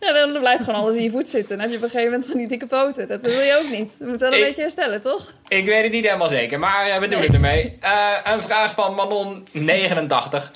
Ja, 0.00 0.12
dan 0.12 0.38
blijft 0.40 0.64
gewoon 0.64 0.80
alles 0.80 0.94
in 0.94 1.02
je 1.02 1.10
voet 1.10 1.28
zitten. 1.28 1.50
En 1.50 1.62
dan 1.62 1.70
heb 1.70 1.70
je 1.70 1.76
op 1.76 1.82
een 1.82 1.90
gegeven 1.90 2.10
moment 2.12 2.30
van 2.30 2.38
die 2.38 2.48
dikke 2.48 2.66
poten. 2.66 3.08
Dat 3.08 3.20
wil 3.20 3.40
je 3.40 3.56
ook 3.64 3.70
niet. 3.70 3.96
Je 3.98 4.04
moet 4.06 4.20
wel 4.20 4.32
een 4.32 4.38
Ik- 4.38 4.44
beetje 4.46 4.62
herstellen, 4.62 5.00
toch? 5.00 5.32
Ik 5.48 5.64
weet 5.64 5.82
het 5.82 5.92
niet 5.92 6.04
helemaal 6.04 6.28
zeker, 6.28 6.58
maar 6.58 6.86
eh, 6.86 6.98
we 7.00 7.08
doen 7.08 7.20
het 7.20 7.34
ermee. 7.34 7.76
Eh, 7.80 7.92
een 8.24 8.42
vraag 8.42 8.74
van 8.74 8.94
Manon89. 8.94 10.50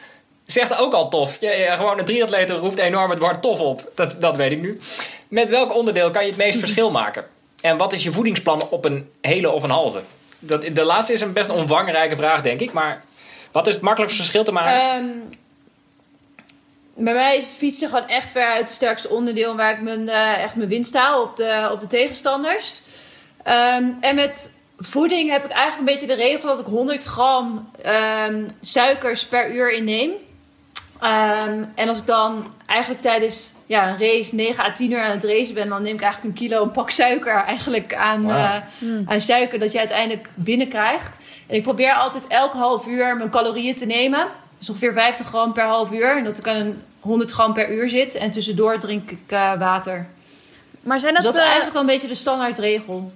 zegt 0.47 0.79
ook 0.79 0.93
al 0.93 1.09
tof. 1.09 1.37
Ja, 1.41 1.51
ja, 1.51 1.77
gewoon 1.77 1.99
een 1.99 2.05
triatleet 2.05 2.51
roept 2.51 2.79
enorm 2.79 3.11
het 3.11 3.19
woord 3.19 3.43
tof 3.43 3.59
op. 3.61 3.91
Dat, 3.95 4.17
dat 4.21 4.37
weet 4.37 4.53
ik 4.53 4.61
nu. 4.61 4.81
Met 5.29 5.51
welk 5.51 5.75
onderdeel 5.75 6.11
kan 6.11 6.23
je 6.23 6.29
het 6.29 6.39
meest 6.39 6.59
verschil 6.59 6.91
maken? 6.91 7.25
En 7.61 7.77
wat 7.77 7.93
is 7.93 8.03
je 8.03 8.13
voedingsplan 8.13 8.63
op 8.71 8.85
een 8.85 9.11
hele 9.21 9.51
of 9.51 9.63
een 9.63 9.71
halve? 9.71 10.01
Dat, 10.39 10.63
de 10.73 10.85
laatste 10.85 11.13
is 11.13 11.21
een 11.21 11.33
best 11.33 11.49
een 11.49 11.55
omvangrijke 11.55 12.17
vraag, 12.17 12.43
denk 12.43 12.61
ik. 12.61 12.73
Maar 12.73 13.03
wat 13.53 13.67
is 13.67 13.75
het 13.75 13.83
makkelijkste 13.83 14.21
verschil 14.21 14.45
te 14.45 14.53
maken? 14.53 14.81
Ehm, 14.81 15.09
bij 17.05 17.15
mij 17.15 17.37
is 17.37 17.53
fietsen 17.53 17.89
gewoon 17.89 18.09
echt 18.09 18.31
ver 18.31 18.47
uit 18.47 18.59
het 18.59 18.69
sterkste 18.69 19.09
onderdeel 19.09 19.57
waar 19.57 19.73
ik 19.73 19.81
mijn, 19.81 20.09
eh, 20.09 20.43
echt 20.43 20.55
mijn 20.55 20.69
winst 20.69 20.95
haal 20.95 21.23
op 21.23 21.37
de, 21.37 21.69
op 21.73 21.81
de 21.81 21.87
tegenstanders. 21.87 22.83
Ehm, 23.43 23.85
en 24.01 24.15
met 24.15 24.55
voeding 24.79 25.31
heb 25.31 25.45
ik 25.45 25.51
eigenlijk 25.51 25.79
een 25.79 25.95
beetje 25.95 26.17
de 26.17 26.23
regel 26.23 26.49
dat 26.49 26.59
ik 26.59 26.67
100 26.67 27.05
gram 27.05 27.71
ehm, 27.83 28.45
suikers 28.61 29.27
per 29.27 29.55
uur 29.55 29.73
inneem. 29.73 30.11
Ehm, 31.01 31.65
en 31.75 31.89
als 31.89 31.99
ik 31.99 32.07
dan 32.07 32.47
eigenlijk 32.67 33.01
tijdens 33.01 33.53
ja, 33.67 33.89
een 33.89 33.99
race 33.99 34.35
9 34.35 34.65
à 34.65 34.73
10 34.73 34.91
uur 34.91 35.03
aan 35.03 35.11
het 35.11 35.25
racen 35.25 35.55
ben, 35.55 35.69
dan 35.69 35.83
neem 35.83 35.95
ik 35.95 36.03
eigenlijk 36.03 36.35
een 36.35 36.47
kilo 36.47 36.63
een 36.63 36.71
pak 36.71 36.91
suiker 36.91 37.35
eigenlijk 37.35 37.95
aan, 37.95 38.31
eh, 38.31 38.57
aan 39.07 39.21
suiker 39.21 39.59
dat 39.59 39.73
je 39.73 39.79
uiteindelijk 39.79 40.29
binnenkrijgt. 40.35 41.19
En 41.47 41.57
ik 41.57 41.63
probeer 41.63 41.93
altijd 41.93 42.27
elk 42.27 42.53
half 42.53 42.87
uur 42.87 43.17
mijn 43.17 43.31
calorieën 43.31 43.75
te 43.75 43.87
nemen. 43.87 44.27
Dus 44.59 44.71
ongeveer 44.71 44.93
50 44.93 45.27
gram 45.27 45.53
per 45.53 45.65
half 45.65 45.93
uur. 45.93 46.17
En 46.17 46.25
dat 46.25 46.39
ik 46.39 46.49
aan 46.49 46.57
een 46.57 46.83
100 47.01 47.31
gram 47.33 47.53
per 47.53 47.71
uur 47.73 47.89
zit. 47.89 48.15
En 48.15 48.31
tussendoor 48.31 48.79
drink 48.79 49.11
ik 49.11 49.19
eh, 49.27 49.53
water. 49.59 50.07
Maar 50.81 51.01
zijn 51.01 51.15
Dus 51.15 51.23
dat, 51.25 51.33
dat 51.33 51.43
is 51.43 51.49
eh, 51.49 51.55
eigenlijk 51.55 51.73
wel 51.73 51.83
een 51.83 51.95
beetje 51.99 52.09
de 52.09 52.15
standaardregel. 52.21 53.13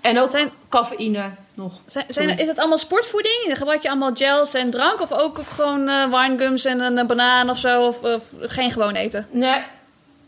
En 0.00 0.18
ook 0.20 0.30
Zijn- 0.30 0.50
cafeïne 0.68 1.30
nog. 1.54 1.80
zijn, 1.86 2.04
zijn, 2.08 2.38
is 2.38 2.46
dat 2.46 2.58
allemaal 2.58 2.78
sportvoeding? 2.78 3.50
Gebruik 3.52 3.82
je 3.82 3.88
allemaal 3.88 4.14
gels 4.14 4.54
en 4.54 4.70
drank? 4.70 5.00
Of 5.00 5.12
ook 5.12 5.40
gewoon 5.54 5.88
eh 5.88 6.04
winegums 6.20 6.64
en 6.64 6.80
een, 6.80 7.06
banaan 7.06 7.50
of 7.50 7.58
zo? 7.58 7.86
Of, 7.86 8.02
of 8.02 8.22
geen 8.40 8.70
gewoon 8.70 8.94
eten? 8.94 9.26
Nee, 9.30 9.62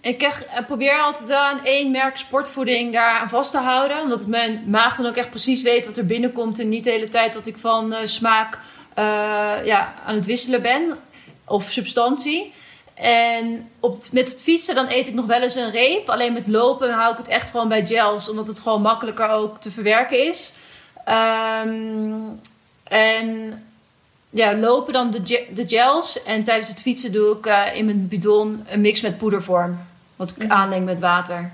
ik 0.00 0.18
krijg- 0.18 0.64
probeer 0.66 1.00
altijd 1.00 1.28
wel 1.28 1.38
aan 1.38 1.64
één 1.64 1.90
merk 1.90 2.16
sportvoeding 2.16 2.92
daar 2.92 3.18
aan 3.18 3.28
vast 3.28 3.50
te 3.50 3.58
houden. 3.58 4.00
Omdat 4.00 4.26
mijn 4.26 4.62
maag 4.66 4.96
dan 4.96 5.06
ook 5.06 5.16
echt 5.16 5.30
precies 5.30 5.62
weet 5.62 5.86
wat 5.86 5.96
er 5.96 6.06
binnenkomt. 6.06 6.58
En 6.58 6.68
niet 6.68 6.84
de 6.84 6.90
hele 6.90 7.08
tijd 7.08 7.32
dat 7.32 7.46
ik 7.46 7.56
van 7.58 7.94
smaak 8.04 8.58
ja, 9.64 9.94
aan 10.06 10.14
het 10.14 10.26
wisselen 10.26 10.62
ben. 10.62 10.98
Of 11.46 11.70
substantie. 11.70 12.52
En 12.94 13.70
op 13.80 13.96
met 14.12 14.28
het 14.28 14.40
fietsen 14.40 14.74
dan 14.74 14.86
eet 14.88 15.06
ik 15.06 15.14
nog 15.14 15.26
wel 15.26 15.42
eens 15.42 15.54
een 15.54 15.70
reep. 15.70 16.08
Alleen 16.08 16.32
met 16.32 16.46
lopen 16.46 16.92
hou 16.92 17.12
ik 17.12 17.18
het 17.18 17.28
echt 17.28 17.50
gewoon 17.50 17.68
bij 17.68 17.86
gels. 17.86 18.28
Omdat 18.28 18.46
het 18.46 18.60
gewoon 18.60 18.82
makkelijker 18.82 19.28
ook 19.28 19.60
te 19.60 19.70
verwerken 19.70 20.28
is. 20.28 20.52
Ehm, 21.04 22.14
en 22.84 23.62
ja, 24.30 24.54
lopen 24.54 24.92
dan 24.92 25.10
de, 25.10 25.46
de 25.50 25.68
gels. 25.68 26.22
En 26.22 26.42
tijdens 26.42 26.68
het 26.68 26.80
fietsen 26.80 27.12
doe 27.12 27.36
ik 27.36 27.46
eh, 27.46 27.76
in 27.76 27.84
mijn 27.84 28.08
bidon 28.08 28.66
een 28.68 28.80
mix 28.80 29.00
met 29.00 29.18
poedervorm. 29.18 29.78
Wat 30.16 30.34
ik 30.36 30.50
aanleng 30.50 30.84
met 30.84 31.00
water. 31.00 31.50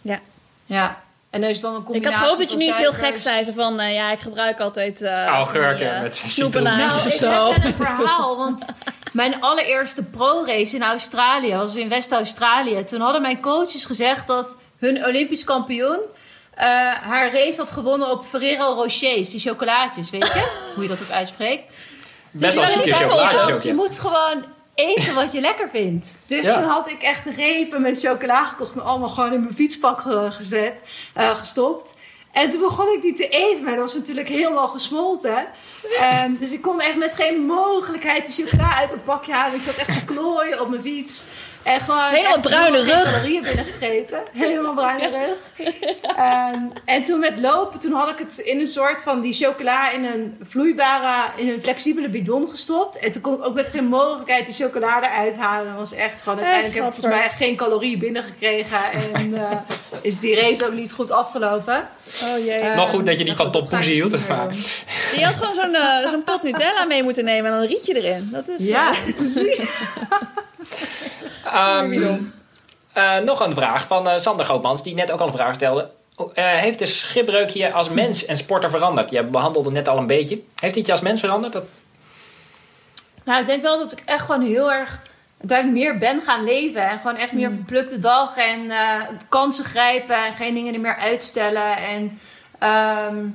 Ja. 0.00 0.20
Ja. 0.66 1.02
En 1.30 1.42
er 1.42 1.50
is 1.50 1.60
dan 1.60 1.74
een 1.74 1.78
Ik 1.80 1.84
combinatie 1.84 2.16
had 2.16 2.24
gehoopt 2.24 2.38
dat 2.40 2.52
je 2.52 2.58
nu 2.58 2.64
iets 2.64 2.78
heel 2.78 2.92
gek 2.92 3.16
zei. 3.16 3.44
Zo 3.44 3.52
van, 3.52 3.80
eh, 3.80 3.94
ja, 3.94 4.10
ik 4.12 4.20
gebruik 4.20 4.60
altijd... 4.60 5.02
eh 5.02 5.24
Augurken 5.24 5.92
die, 5.92 6.02
met 6.02 6.16
snoep 6.16 6.52
citroen. 6.52 6.66
en 6.66 6.78
Nou, 6.78 6.98
ik 6.98 7.06
of 7.06 7.12
zo. 7.12 7.52
heb 7.52 7.62
wel 7.62 7.70
een 7.70 7.74
verhaal, 7.74 8.36
want 8.36 8.66
mijn 9.12 9.40
allereerste 9.40 10.04
pro-race 10.04 10.76
in 10.76 10.82
Australië, 10.82 11.54
was 11.54 11.74
in 11.74 11.88
West-Australië. 11.88 12.84
Toen 12.84 13.00
hadden 13.00 13.22
mijn 13.22 13.40
coaches 13.40 13.84
gezegd 13.84 14.26
dat 14.26 14.56
hun 14.78 15.04
Olympisch 15.06 15.44
kampioen 15.44 15.98
eh, 16.54 16.66
haar 16.92 17.32
race 17.32 17.56
had 17.56 17.70
gewonnen 17.70 18.10
op 18.10 18.24
Ferrero 18.24 18.64
Rochers, 18.72 19.30
die 19.30 19.40
chocolaatjes, 19.40 20.10
weet 20.10 20.26
je? 20.26 20.50
Hoe 20.74 20.82
je 20.82 20.88
dat 20.88 21.02
ook 21.02 21.10
uitspreekt. 21.10 21.72
Best 22.30 22.60
Dus 22.60 22.70
gedacht, 22.70 23.56
ook, 23.56 23.62
Je 23.62 23.74
moet 23.74 23.98
gewoon 23.98 24.44
eten 24.74 25.14
wat 25.14 25.32
je 25.32 25.40
lekker 25.40 25.68
vindt. 25.72 26.18
Dus 26.26 26.46
Ja. 26.46 26.54
toen 26.54 26.70
had 26.70 26.90
ik 26.90 27.02
echt 27.02 27.26
repen 27.36 27.82
met 27.82 28.00
chocola 28.00 28.46
gekocht 28.46 28.74
en 28.74 28.82
allemaal 28.84 29.08
gewoon 29.08 29.32
in 29.32 29.40
mijn 29.40 29.54
fietspak 29.54 30.06
eh, 30.06 30.32
gezet, 30.32 30.82
eh, 31.14 31.36
gestopt. 31.36 31.94
En 32.38 32.50
toen 32.50 32.60
begon 32.60 32.92
ik 32.92 33.02
die 33.02 33.14
te 33.14 33.28
eten, 33.28 33.64
maar 33.64 33.72
dat 33.72 33.82
was 33.84 33.94
natuurlijk 33.94 34.28
helemaal 34.28 34.68
gesmolten. 34.68 35.46
Ehm, 35.98 36.34
dus 36.38 36.50
ik 36.50 36.62
kon 36.62 36.80
echt 36.80 36.96
met 36.96 37.14
geen 37.14 37.40
mogelijkheid 37.40 38.26
die 38.26 38.44
chocola 38.46 38.76
uit 38.76 38.90
het 38.90 39.04
bakje 39.04 39.32
halen. 39.32 39.56
Ik 39.56 39.62
zat 39.62 39.74
echt 39.74 39.94
te 39.98 40.04
klooien 40.04 40.60
op 40.60 40.68
mijn 40.68 40.82
fiets. 40.82 41.24
En 41.62 41.80
gewoon 41.80 42.08
Helemaal 42.10 42.40
bruine 42.40 42.78
rug. 42.82 43.12
calorieën 43.12 43.42
binnengegeten. 43.42 44.22
Helemaal 44.32 44.74
bruine 44.74 45.08
rug. 45.08 45.66
Ehm, 46.16 46.62
en 46.84 47.02
toen 47.02 47.18
met 47.18 47.38
lopen, 47.38 47.78
toen 47.78 47.92
had 47.92 48.08
ik 48.08 48.18
het 48.18 48.38
in 48.38 48.60
een 48.60 48.66
soort 48.66 49.02
van 49.02 49.20
die 49.20 49.32
chocola 49.32 49.90
in 49.90 50.04
een 50.04 50.38
vloeibare, 50.48 51.30
in 51.40 51.48
een 51.48 51.60
flexibele 51.62 52.08
bidon 52.08 52.48
gestopt. 52.50 52.98
En 52.98 53.12
toen 53.12 53.22
kon 53.22 53.34
ik 53.34 53.44
ook 53.44 53.54
met 53.54 53.66
geen 53.66 53.84
mogelijkheid 53.84 54.46
die 54.46 54.54
chocolade 54.54 55.06
eruit 55.06 55.36
halen. 55.36 55.66
Dat 55.66 55.78
was 55.78 55.92
echt 55.92 56.22
gewoon, 56.22 56.38
uiteindelijk 56.38 56.74
heb 56.78 56.86
ik 56.86 56.92
volgens 56.92 57.14
mij 57.14 57.30
geen 57.30 57.56
calorieën 57.56 57.98
binnengekregen. 57.98 58.78
En 59.14 59.34
eh, 59.34 59.58
is 60.02 60.20
die 60.20 60.40
race 60.40 60.66
ook 60.66 60.72
niet 60.72 60.92
goed 60.92 61.10
afgelopen. 61.10 61.88
Oh 62.28 62.44
jee. 62.44 62.74
Nog 62.74 62.90
goed 62.90 63.06
dat 63.06 63.18
je 63.18 63.24
niet 63.24 63.36
van 63.36 63.50
Poesie 63.50 63.94
hield. 63.94 64.28
maar-. 64.28 64.54
Je 65.16 65.24
had 65.24 65.34
gewoon 65.34 65.54
zo'n 65.54 65.74
eh, 65.74 66.08
zo'n 66.10 66.24
pot 66.24 66.42
Nutella 66.42 66.84
mee 66.84 67.02
moeten 67.02 67.24
nemen 67.24 67.44
en 67.44 67.50
dan 67.50 67.60
een 67.60 67.68
rietje 67.68 68.02
erin. 68.02 68.28
Dat 68.32 68.48
is... 68.48 68.66
Ja, 68.66 68.90
eh, 68.90 69.14
precies. 69.16 69.62
Ehm, 71.44 72.16
eh, 72.92 73.18
nog 73.18 73.40
een 73.40 73.54
vraag 73.54 73.86
van 73.86 74.20
Sander 74.20 74.46
Goopmans, 74.46 74.82
die 74.82 74.94
net 74.94 75.10
ook 75.10 75.20
al 75.20 75.26
een 75.26 75.32
vraag 75.32 75.54
stelde. 75.54 75.90
Eh, 76.34 76.44
heeft 76.44 76.78
de 76.78 76.86
schipbreuk 76.86 77.48
je 77.48 77.72
als 77.72 77.88
mens 77.88 78.24
en 78.24 78.36
sporter 78.36 78.70
veranderd? 78.70 79.10
Je 79.10 79.24
behandelde 79.24 79.70
net 79.70 79.88
al 79.88 79.98
een 79.98 80.06
beetje. 80.06 80.40
Heeft 80.60 80.74
dit 80.74 80.86
je 80.86 80.92
als 80.92 81.00
mens 81.00 81.20
veranderd? 81.20 81.52
Dat... 81.52 81.64
Nou, 83.24 83.40
ik 83.40 83.46
denk 83.46 83.62
wel 83.62 83.78
dat 83.78 83.92
ik 83.92 84.02
echt 84.04 84.24
gewoon 84.24 84.46
heel 84.46 84.72
erg 84.72 85.00
uiteindelijk 85.38 85.78
meer 85.78 85.98
ben 85.98 86.20
gaan 86.20 86.44
leven. 86.44 86.88
En 86.88 87.00
gewoon 87.00 87.16
echt 87.16 87.32
meer 87.32 87.50
verplukte 87.50 87.98
dag 87.98 88.36
en 88.36 88.70
eh, 88.70 89.02
kansen 89.28 89.64
grijpen 89.64 90.16
en 90.16 90.32
geen 90.32 90.54
dingen 90.54 90.74
er 90.74 90.80
meer 90.80 90.96
uitstellen. 90.96 91.76
En 91.76 92.20
ehm, 92.58 93.26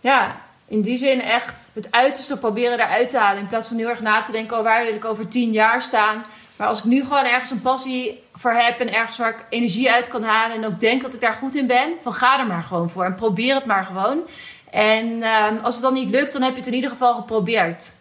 ja, 0.00 0.36
in 0.68 0.80
die 0.80 0.98
zin 0.98 1.20
echt 1.20 1.70
het 1.74 1.88
uiterste 1.90 2.38
proberen 2.38 2.80
eruit 2.80 3.10
te 3.10 3.18
halen. 3.18 3.40
In 3.40 3.48
plaats 3.48 3.68
van 3.68 3.76
heel 3.76 3.88
erg 3.88 4.00
na 4.00 4.22
te 4.22 4.32
denken, 4.32 4.56
oh, 4.56 4.62
waar 4.62 4.84
wil 4.84 4.94
ik 4.94 5.04
over 5.04 5.28
tien 5.28 5.52
jaar 5.52 5.82
staan. 5.82 6.24
Maar 6.56 6.66
als 6.66 6.78
ik 6.78 6.84
nu 6.84 7.02
gewoon 7.02 7.24
ergens 7.24 7.50
een 7.50 7.62
passie 7.62 8.22
voor 8.34 8.52
heb 8.52 8.80
en 8.80 8.94
ergens 8.94 9.16
waar 9.16 9.30
ik 9.30 9.44
energie 9.48 9.90
uit 9.90 10.08
kan 10.08 10.22
halen. 10.22 10.56
En 10.56 10.66
ook 10.66 10.80
denk 10.80 11.02
dat 11.02 11.14
ik 11.14 11.20
daar 11.20 11.32
goed 11.32 11.54
in 11.54 11.66
ben, 11.66 11.92
van 12.02 12.14
ga 12.14 12.38
er 12.38 12.46
maar 12.46 12.62
gewoon 12.62 12.90
voor. 12.90 13.04
En 13.04 13.14
probeer 13.14 13.54
het 13.54 13.64
maar 13.64 13.84
gewoon. 13.84 14.22
En 14.70 15.22
ehm, 15.22 15.56
als 15.62 15.74
het 15.74 15.84
dan 15.84 15.92
niet 15.92 16.10
lukt, 16.10 16.32
dan 16.32 16.42
heb 16.42 16.52
je 16.52 16.58
het 16.58 16.66
in 16.66 16.74
ieder 16.74 16.90
geval 16.90 17.14
geprobeerd. 17.14 17.94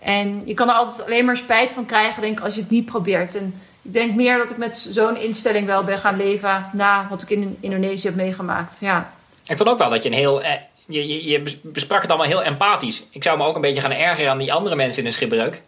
En 0.00 0.42
je 0.44 0.54
kan 0.54 0.68
er 0.68 0.74
altijd 0.74 1.04
alleen 1.06 1.24
maar 1.24 1.36
spijt 1.36 1.70
van 1.70 1.86
krijgen, 1.86 2.22
denk 2.22 2.38
ik, 2.38 2.44
als 2.44 2.54
je 2.54 2.60
het 2.60 2.70
niet 2.70 2.84
probeert. 2.84 3.34
En 3.36 3.62
ik 3.82 3.92
denk 3.92 4.14
meer 4.14 4.38
dat 4.38 4.50
ik 4.50 4.56
met 4.56 4.78
zo'n 4.78 5.16
instelling 5.16 5.66
wel 5.66 5.84
ben 5.84 5.98
gaan 5.98 6.16
leven 6.16 6.66
na 6.72 7.06
wat 7.10 7.22
ik 7.22 7.30
in 7.30 7.56
Indonesië 7.60 8.06
heb 8.06 8.16
meegemaakt. 8.16 8.78
Ja. 8.80 9.12
Ik 9.46 9.56
vond 9.56 9.68
ook 9.68 9.78
wel 9.78 9.90
dat 9.90 10.02
je 10.02 10.08
een 10.08 10.14
heel... 10.14 10.42
eh, 10.42 10.52
je, 10.86 11.06
je, 11.08 11.28
je 11.28 11.40
bes- 11.40 11.60
besprak 11.62 12.02
het 12.02 12.10
allemaal 12.10 12.28
heel 12.28 12.42
empathisch. 12.42 13.02
Ik 13.10 13.22
zou 13.22 13.38
me 13.38 13.44
ook 13.44 13.54
een 13.54 13.60
beetje 13.60 13.80
gaan 13.80 13.92
ergeren 13.92 14.30
aan 14.30 14.38
die 14.38 14.52
andere 14.52 14.76
mensen 14.76 15.02
in 15.02 15.08
de 15.08 15.14
schipbreuk. 15.14 15.60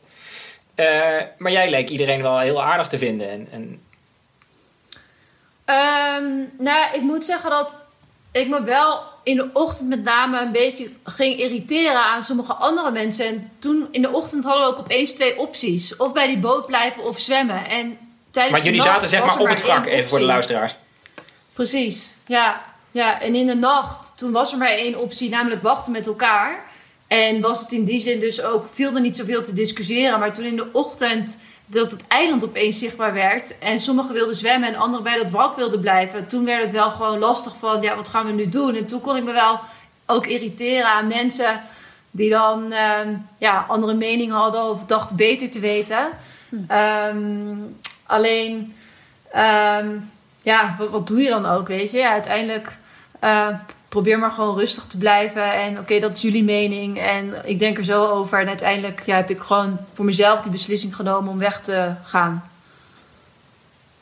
Eh, 0.74 0.86
maar 1.38 1.52
jij 1.52 1.70
leek 1.70 1.88
iedereen 1.88 2.22
wel 2.22 2.38
heel 2.38 2.62
aardig 2.62 2.88
te 2.88 2.98
vinden. 2.98 3.30
En, 3.30 3.48
en 3.50 3.80
Ehm, 5.64 6.24
nou, 6.58 6.94
ik 6.94 7.00
moet 7.00 7.24
zeggen 7.24 7.50
dat 7.50 7.78
ik 8.32 8.48
me 8.48 8.62
wel 8.62 9.02
in 9.22 9.36
de 9.36 9.50
ochtend 9.52 9.88
met 9.88 10.02
name 10.02 10.40
een 10.40 10.52
beetje 10.52 10.90
ging 11.04 11.38
irriteren 11.38 12.04
aan 12.04 12.22
sommige 12.22 12.52
andere 12.52 12.90
mensen. 12.90 13.26
En 13.26 13.50
toen 13.58 13.88
in 13.90 14.02
de 14.02 14.10
ochtend 14.10 14.44
hadden 14.44 14.62
we 14.62 14.72
ook 14.72 14.78
opeens 14.78 15.12
twee 15.14 15.38
opties. 15.38 15.96
Of 15.96 16.12
bij 16.12 16.26
die 16.26 16.38
boot 16.38 16.66
blijven 16.66 17.04
of 17.04 17.18
zwemmen. 17.18 17.68
En 17.68 17.98
tijdens 18.30 18.56
maar 18.56 18.66
jullie 18.66 18.82
zaten 18.82 19.08
zeg 19.08 19.24
maar 19.24 19.38
op 19.38 19.48
het 19.48 19.62
wrak, 19.62 19.86
even 19.86 20.08
voor 20.08 20.18
de 20.18 20.24
luisteraars. 20.24 20.76
Precies, 21.52 22.16
ja. 22.26 22.64
ja. 22.90 23.20
En 23.20 23.34
in 23.34 23.46
de 23.46 23.54
nacht, 23.54 24.18
toen 24.18 24.32
was 24.32 24.52
er 24.52 24.58
maar 24.58 24.70
één 24.70 25.00
optie, 25.00 25.30
namelijk 25.30 25.62
wachten 25.62 25.92
met 25.92 26.06
elkaar. 26.06 26.70
En 27.06 27.40
was 27.40 27.60
het 27.60 27.72
in 27.72 27.84
die 27.84 28.00
zin 28.00 28.20
dus 28.20 28.42
ook, 28.42 28.66
viel 28.72 28.94
er 28.94 29.00
niet 29.00 29.16
zoveel 29.16 29.42
te 29.42 29.52
discussiëren. 29.52 30.18
Maar 30.18 30.34
toen 30.34 30.44
in 30.44 30.56
de 30.56 30.68
ochtend 30.72 31.40
dat 31.66 31.90
het 31.90 32.06
eiland 32.06 32.44
opeens 32.44 32.78
zichtbaar 32.78 33.12
werd... 33.12 33.58
en 33.58 33.80
sommigen 33.80 34.12
wilden 34.12 34.36
zwemmen 34.36 34.68
en 34.68 34.76
anderen 34.76 35.04
bij 35.04 35.16
dat 35.16 35.30
wrak 35.30 35.56
wilden 35.56 35.80
blijven... 35.80 36.26
toen 36.26 36.44
werd 36.44 36.62
het 36.62 36.70
wel 36.70 36.90
gewoon 36.90 37.18
lastig 37.18 37.54
van, 37.58 37.80
ja, 37.80 37.96
wat 37.96 38.08
gaan 38.08 38.26
we 38.26 38.32
nu 38.32 38.48
doen? 38.48 38.74
En 38.74 38.86
toen 38.86 39.00
kon 39.00 39.16
ik 39.16 39.24
me 39.24 39.32
wel 39.32 39.60
ook 40.06 40.26
irriteren 40.26 40.86
aan 40.86 41.06
mensen... 41.06 41.60
die 42.10 42.30
dan 42.30 42.72
ehm, 42.72 43.14
ja, 43.38 43.64
andere 43.68 43.94
mening 43.94 44.32
hadden 44.32 44.64
of 44.64 44.84
dachten 44.84 45.16
beter 45.16 45.50
te 45.50 45.60
weten. 45.60 46.08
Ehm, 46.68 47.56
alleen... 48.06 48.76
ehm, 49.30 49.88
ja, 50.42 50.74
wat, 50.78 50.88
wat 50.88 51.06
doe 51.06 51.22
je 51.22 51.28
dan 51.28 51.46
ook, 51.46 51.68
weet 51.68 51.90
je? 51.90 51.98
Ja, 51.98 52.10
uiteindelijk 52.10 52.76
eh, 53.20 53.48
probeer 53.92 54.18
maar 54.18 54.30
gewoon 54.30 54.58
rustig 54.58 54.84
te 54.84 54.98
blijven. 54.98 55.52
En 55.52 55.78
oké, 55.78 56.00
dat 56.00 56.12
is 56.12 56.22
jullie 56.22 56.44
mening. 56.44 56.98
En 56.98 57.34
ik 57.44 57.58
denk 57.58 57.78
er 57.78 57.84
zo 57.84 58.06
over. 58.06 58.40
En 58.40 58.48
uiteindelijk 58.48 59.02
ja, 59.06 59.16
heb 59.16 59.30
ik 59.30 59.40
gewoon 59.40 59.78
voor 59.94 60.04
mezelf 60.04 60.40
die 60.40 60.50
beslissing 60.50 60.96
genomen 60.96 61.32
om 61.32 61.38
weg 61.38 61.60
te 61.60 61.92
gaan. 62.04 62.44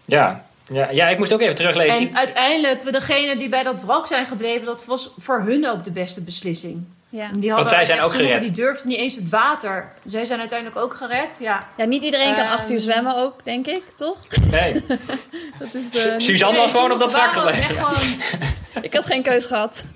Ja. 0.05 0.45
Ja, 0.67 0.91
ja, 0.91 1.09
ik 1.09 1.19
moest 1.19 1.33
ook 1.33 1.41
even 1.41 1.55
teruglezen. 1.55 1.99
En 1.99 2.17
uiteindelijk, 2.17 2.83
we 2.83 2.93
degene 2.93 3.37
die 3.37 3.49
bij 3.49 3.63
dat 3.63 3.83
wrak 3.83 4.07
zijn 4.07 4.27
gebleven, 4.27 4.65
dat 4.65 4.85
was 4.85 5.11
voor 5.19 5.41
hun 5.41 5.69
ook 5.69 5.85
de 5.85 5.91
beste 5.91 6.23
beslissing. 6.23 6.85
Ja. 7.13 7.31
Die 7.39 7.53
Want 7.53 7.69
zij 7.69 7.85
zijn 7.85 8.01
ook 8.01 8.13
gered. 8.15 8.43
Die 8.43 8.51
durfden 8.51 8.89
niet 8.89 8.99
eens 8.99 9.17
het 9.17 9.29
water. 9.29 9.93
Zij 10.07 10.25
zijn 10.25 10.39
uiteindelijk 10.41 10.79
ook 10.79 10.95
gered, 10.95 11.37
ja. 11.41 11.69
ja, 11.77 11.85
niet 11.85 12.03
iedereen 12.03 12.35
kan 12.35 12.45
Ehm. 12.45 12.53
acht 12.53 12.71
uur 12.71 12.81
zwemmen 12.81 13.17
ook, 13.17 13.45
denk 13.45 13.67
ik, 13.67 13.83
toch? 13.97 14.19
Nee. 14.51 14.73
Dat 15.61 15.75
is, 15.75 16.07
eh, 16.07 16.15
Suzanne 16.19 16.59
was 16.59 16.71
gewoon 16.71 16.93
op 16.93 16.99
dat 16.99 17.15
echt 17.15 17.33
gewoon- 17.33 18.21
ik 18.83 18.95
had 18.95 19.07
geen 19.07 19.23
keus 19.23 19.47
gehad. 19.47 19.85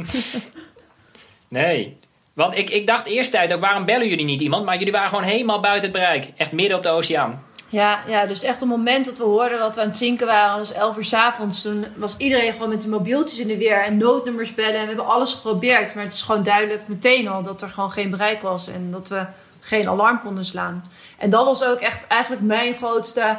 Nee. 1.48 1.96
Want 2.32 2.56
ik, 2.56 2.70
ik 2.70 2.86
dacht 2.86 3.06
eerst 3.06 3.30
tijd 3.30 3.52
ook, 3.52 3.60
waarom 3.60 3.84
bellen 3.84 4.08
jullie 4.08 4.24
niet 4.24 4.40
iemand? 4.40 4.64
Maar 4.64 4.78
jullie 4.78 4.92
waren 4.92 5.08
gewoon 5.08 5.24
helemaal 5.24 5.60
buiten 5.60 5.82
het 5.90 5.98
bereik. 5.98 6.28
Echt 6.36 6.52
midden 6.52 6.76
op 6.76 6.82
de 6.82 6.88
oceaan. 6.88 7.44
Ja, 7.75 8.01
ja, 8.07 8.27
dus 8.27 8.43
echt 8.43 8.55
op 8.55 8.61
het 8.61 8.68
moment 8.68 9.05
dat 9.05 9.18
we 9.18 9.25
hoorden 9.25 9.59
dat 9.59 9.75
we 9.75 9.81
aan 9.81 9.89
het 9.89 9.97
zinken 9.97 10.27
waren, 10.27 10.59
was 10.59 10.72
11 10.72 10.97
uur 10.97 11.05
's 11.05 11.12
avonds, 11.12 11.62
toen 11.62 11.87
was 11.97 12.16
iedereen 12.16 12.53
gewoon 12.53 12.68
met 12.68 12.83
de 12.83 12.89
mobieltjes 12.89 13.39
in 13.39 13.47
de 13.47 13.57
weer 13.57 13.85
en 13.85 13.97
noodnummers 13.97 14.55
bellen. 14.55 14.75
En 14.75 14.81
we 14.81 14.87
hebben 14.87 15.07
alles 15.07 15.33
geprobeerd, 15.33 15.95
maar 15.95 16.05
het 16.05 16.12
is 16.12 16.22
gewoon 16.22 16.43
duidelijk 16.43 16.89
meteen 16.89 17.29
al 17.29 17.43
dat 17.43 17.62
er 17.62 17.68
gewoon 17.68 17.91
geen 17.91 18.11
bereik 18.11 18.43
was 18.43 18.68
en 18.68 18.91
dat 18.91 19.09
we 19.09 19.27
geen 19.61 19.89
alarm 19.89 20.20
konden 20.20 20.45
slaan. 20.45 20.85
En 21.18 21.31
dat 21.31 21.45
was 21.45 21.64
ook 21.64 21.79
echt 21.79 22.07
eigenlijk 22.07 22.43
mijn 22.43 22.75
grootste 22.75 23.37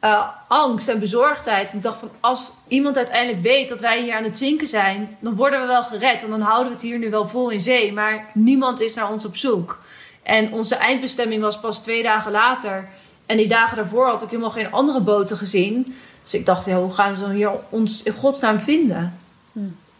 eh, 0.00 0.28
angst 0.48 0.88
en 0.88 1.00
bezorgdheid. 1.00 1.72
Ik 1.72 1.82
dacht 1.82 1.98
van, 1.98 2.10
als 2.20 2.52
iemand 2.68 2.96
uiteindelijk 2.96 3.42
weet 3.42 3.68
dat 3.68 3.80
wij 3.80 4.02
hier 4.02 4.14
aan 4.14 4.24
het 4.24 4.38
zinken 4.38 4.68
zijn, 4.68 5.16
dan 5.20 5.34
worden 5.36 5.60
we 5.60 5.66
wel 5.66 5.82
gered 5.82 6.22
en 6.22 6.30
dan 6.30 6.40
houden 6.40 6.66
we 6.66 6.72
het 6.72 6.82
hier 6.82 6.98
nu 6.98 7.10
wel 7.10 7.28
vol 7.28 7.50
in 7.50 7.60
zee, 7.60 7.92
maar 7.92 8.26
niemand 8.34 8.80
is 8.80 8.94
naar 8.94 9.10
ons 9.10 9.24
op 9.24 9.36
zoek. 9.36 9.78
En 10.22 10.52
onze 10.52 10.74
eindbestemming 10.74 11.42
was 11.42 11.60
pas 11.60 11.82
twee 11.82 12.02
dagen 12.02 12.30
later. 12.30 12.88
En 13.30 13.36
die 13.36 13.48
dagen 13.48 13.76
daarvoor 13.76 14.06
had 14.06 14.22
ik 14.22 14.28
helemaal 14.30 14.50
geen 14.50 14.72
andere 14.72 15.00
boten 15.00 15.36
gezien. 15.36 15.96
Dus 16.22 16.34
ik 16.34 16.46
dacht, 16.46 16.66
ja, 16.66 16.76
hoe 16.76 16.92
gaan 16.94 17.16
ze 17.16 17.30
hier 17.32 17.50
ons 17.68 18.02
in 18.02 18.12
godsnaam 18.12 18.60
vinden? 18.60 19.18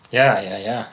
Ja, 0.08 0.38
ja, 0.38 0.56
ja. 0.56 0.88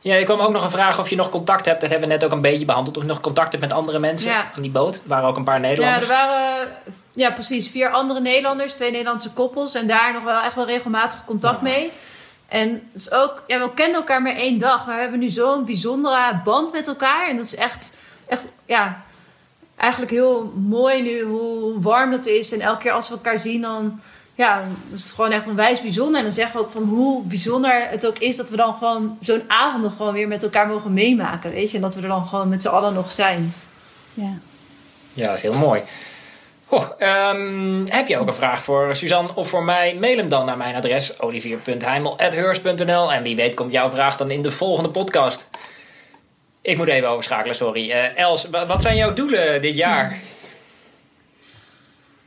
Ja, 0.00 0.14
ik 0.14 0.24
kwam 0.24 0.40
ook 0.40 0.50
nog 0.52 0.64
een 0.64 0.70
vraag 0.70 0.98
of 0.98 1.10
je 1.10 1.16
nog 1.16 1.28
contact 1.30 1.64
hebt. 1.66 1.80
Dat 1.80 1.90
hebben 1.90 2.08
we 2.08 2.14
net 2.14 2.24
ook 2.24 2.30
een 2.32 2.40
beetje 2.40 2.64
behandeld. 2.64 2.96
Of 2.96 3.02
je 3.02 3.08
nog 3.08 3.20
contact 3.20 3.50
hebt 3.50 3.62
met 3.64 3.72
andere 3.72 3.98
mensen 3.98 4.30
Ja. 4.30 4.50
aan 4.56 4.62
die 4.62 4.70
boot. 4.70 4.94
Er 4.94 5.00
waren 5.06 5.28
ook 5.28 5.36
een 5.36 5.44
paar 5.44 5.60
Ja, 5.60 5.66
Nederlanders. 5.66 6.02
er 6.02 6.08
waren 6.14 6.68
ja, 7.12 7.30
precies 7.30 7.68
vier 7.68 7.90
andere 7.90 8.20
Nederlanders, 8.20 8.72
twee 8.72 8.90
Nederlandse 8.90 9.32
koppels. 9.32 9.74
En 9.74 9.86
daar 9.86 10.12
nog 10.12 10.22
wel 10.22 10.40
echt 10.40 10.54
wel 10.54 10.66
regelmatig 10.66 11.24
contact 11.24 11.56
Ja. 11.56 11.62
mee. 11.62 11.90
En 12.48 12.68
het 12.92 13.00
is 13.00 13.12
ook, 13.12 13.42
ja, 13.46 13.58
we 13.58 13.74
kenden 13.74 13.94
elkaar 13.96 14.22
maar 14.22 14.34
één 14.36 14.58
dag. 14.58 14.86
Maar 14.86 14.94
we 14.94 15.00
hebben 15.02 15.20
nu 15.20 15.28
zo'n 15.28 15.64
bijzondere 15.64 16.40
band 16.44 16.72
met 16.72 16.88
elkaar. 16.88 17.28
En 17.28 17.36
dat 17.36 17.44
is 17.44 17.54
echt, 17.56 17.92
echt 18.26 18.52
ja, 18.66 19.02
eigenlijk 19.82 20.12
heel 20.12 20.52
mooi 20.56 21.02
nu 21.02 21.22
hoe 21.22 21.80
warm 21.80 22.10
dat 22.10 22.26
is. 22.26 22.52
En 22.52 22.60
elke 22.60 22.82
keer 22.82 22.92
als 22.92 23.08
we 23.08 23.14
elkaar 23.14 23.38
zien, 23.38 23.60
dan 23.60 24.00
ja, 24.34 24.56
dat 24.56 24.98
is 24.98 25.04
het 25.04 25.12
gewoon 25.12 25.30
echt 25.30 25.46
onwijs 25.46 25.80
bijzonder. 25.80 26.18
En 26.18 26.24
dan 26.24 26.34
zeggen 26.34 26.56
we 26.56 26.62
ook 26.62 26.70
van 26.70 26.82
hoe 26.82 27.22
bijzonder 27.22 27.88
het 27.88 28.06
ook 28.06 28.18
is 28.18 28.36
dat 28.36 28.50
we 28.50 28.56
dan 28.56 28.74
gewoon 28.74 29.18
zo'n 29.20 29.42
avond 29.46 29.82
nog 29.82 29.96
gewoon 29.96 30.12
weer 30.12 30.28
met 30.28 30.42
elkaar 30.42 30.66
mogen 30.66 30.92
meemaken. 30.92 31.50
Weet 31.50 31.70
je, 31.70 31.76
en 31.76 31.82
dat 31.82 31.94
we 31.94 32.02
er 32.02 32.08
dan 32.08 32.26
gewoon 32.26 32.48
met 32.48 32.62
z'n 32.62 32.68
allen 32.68 32.94
nog 32.94 33.12
zijn. 33.12 33.54
Ja. 34.14 34.38
Ja, 35.14 35.26
dat 35.26 35.36
is 35.36 35.42
heel 35.42 35.58
mooi. 35.58 35.82
Goh, 36.66 36.84
ehm, 36.98 37.84
heb 37.86 38.08
je 38.08 38.18
ook 38.18 38.26
een 38.26 38.34
vraag 38.34 38.62
voor 38.62 38.96
Suzanne 38.96 39.30
of 39.34 39.48
voor 39.48 39.64
mij? 39.64 39.96
Mail 40.00 40.16
hem 40.16 40.28
dan 40.28 40.46
naar 40.46 40.56
mijn 40.56 40.74
adres 40.74 41.20
olivier.heimel.heurs.nl 41.20 43.12
En 43.12 43.22
wie 43.22 43.36
weet 43.36 43.54
komt 43.54 43.72
jouw 43.72 43.90
vraag 43.90 44.16
dan 44.16 44.30
in 44.30 44.42
de 44.42 44.50
volgende 44.50 44.90
podcast. 44.90 45.46
Ik 46.62 46.76
moet 46.76 46.88
even 46.88 47.08
overschakelen, 47.08 47.56
sorry. 47.56 47.90
Eh, 47.90 48.18
Els, 48.18 48.48
wa- 48.50 48.66
wat 48.66 48.82
zijn 48.82 48.96
jouw 48.96 49.12
doelen 49.12 49.62
dit 49.62 49.76
jaar? 49.76 50.18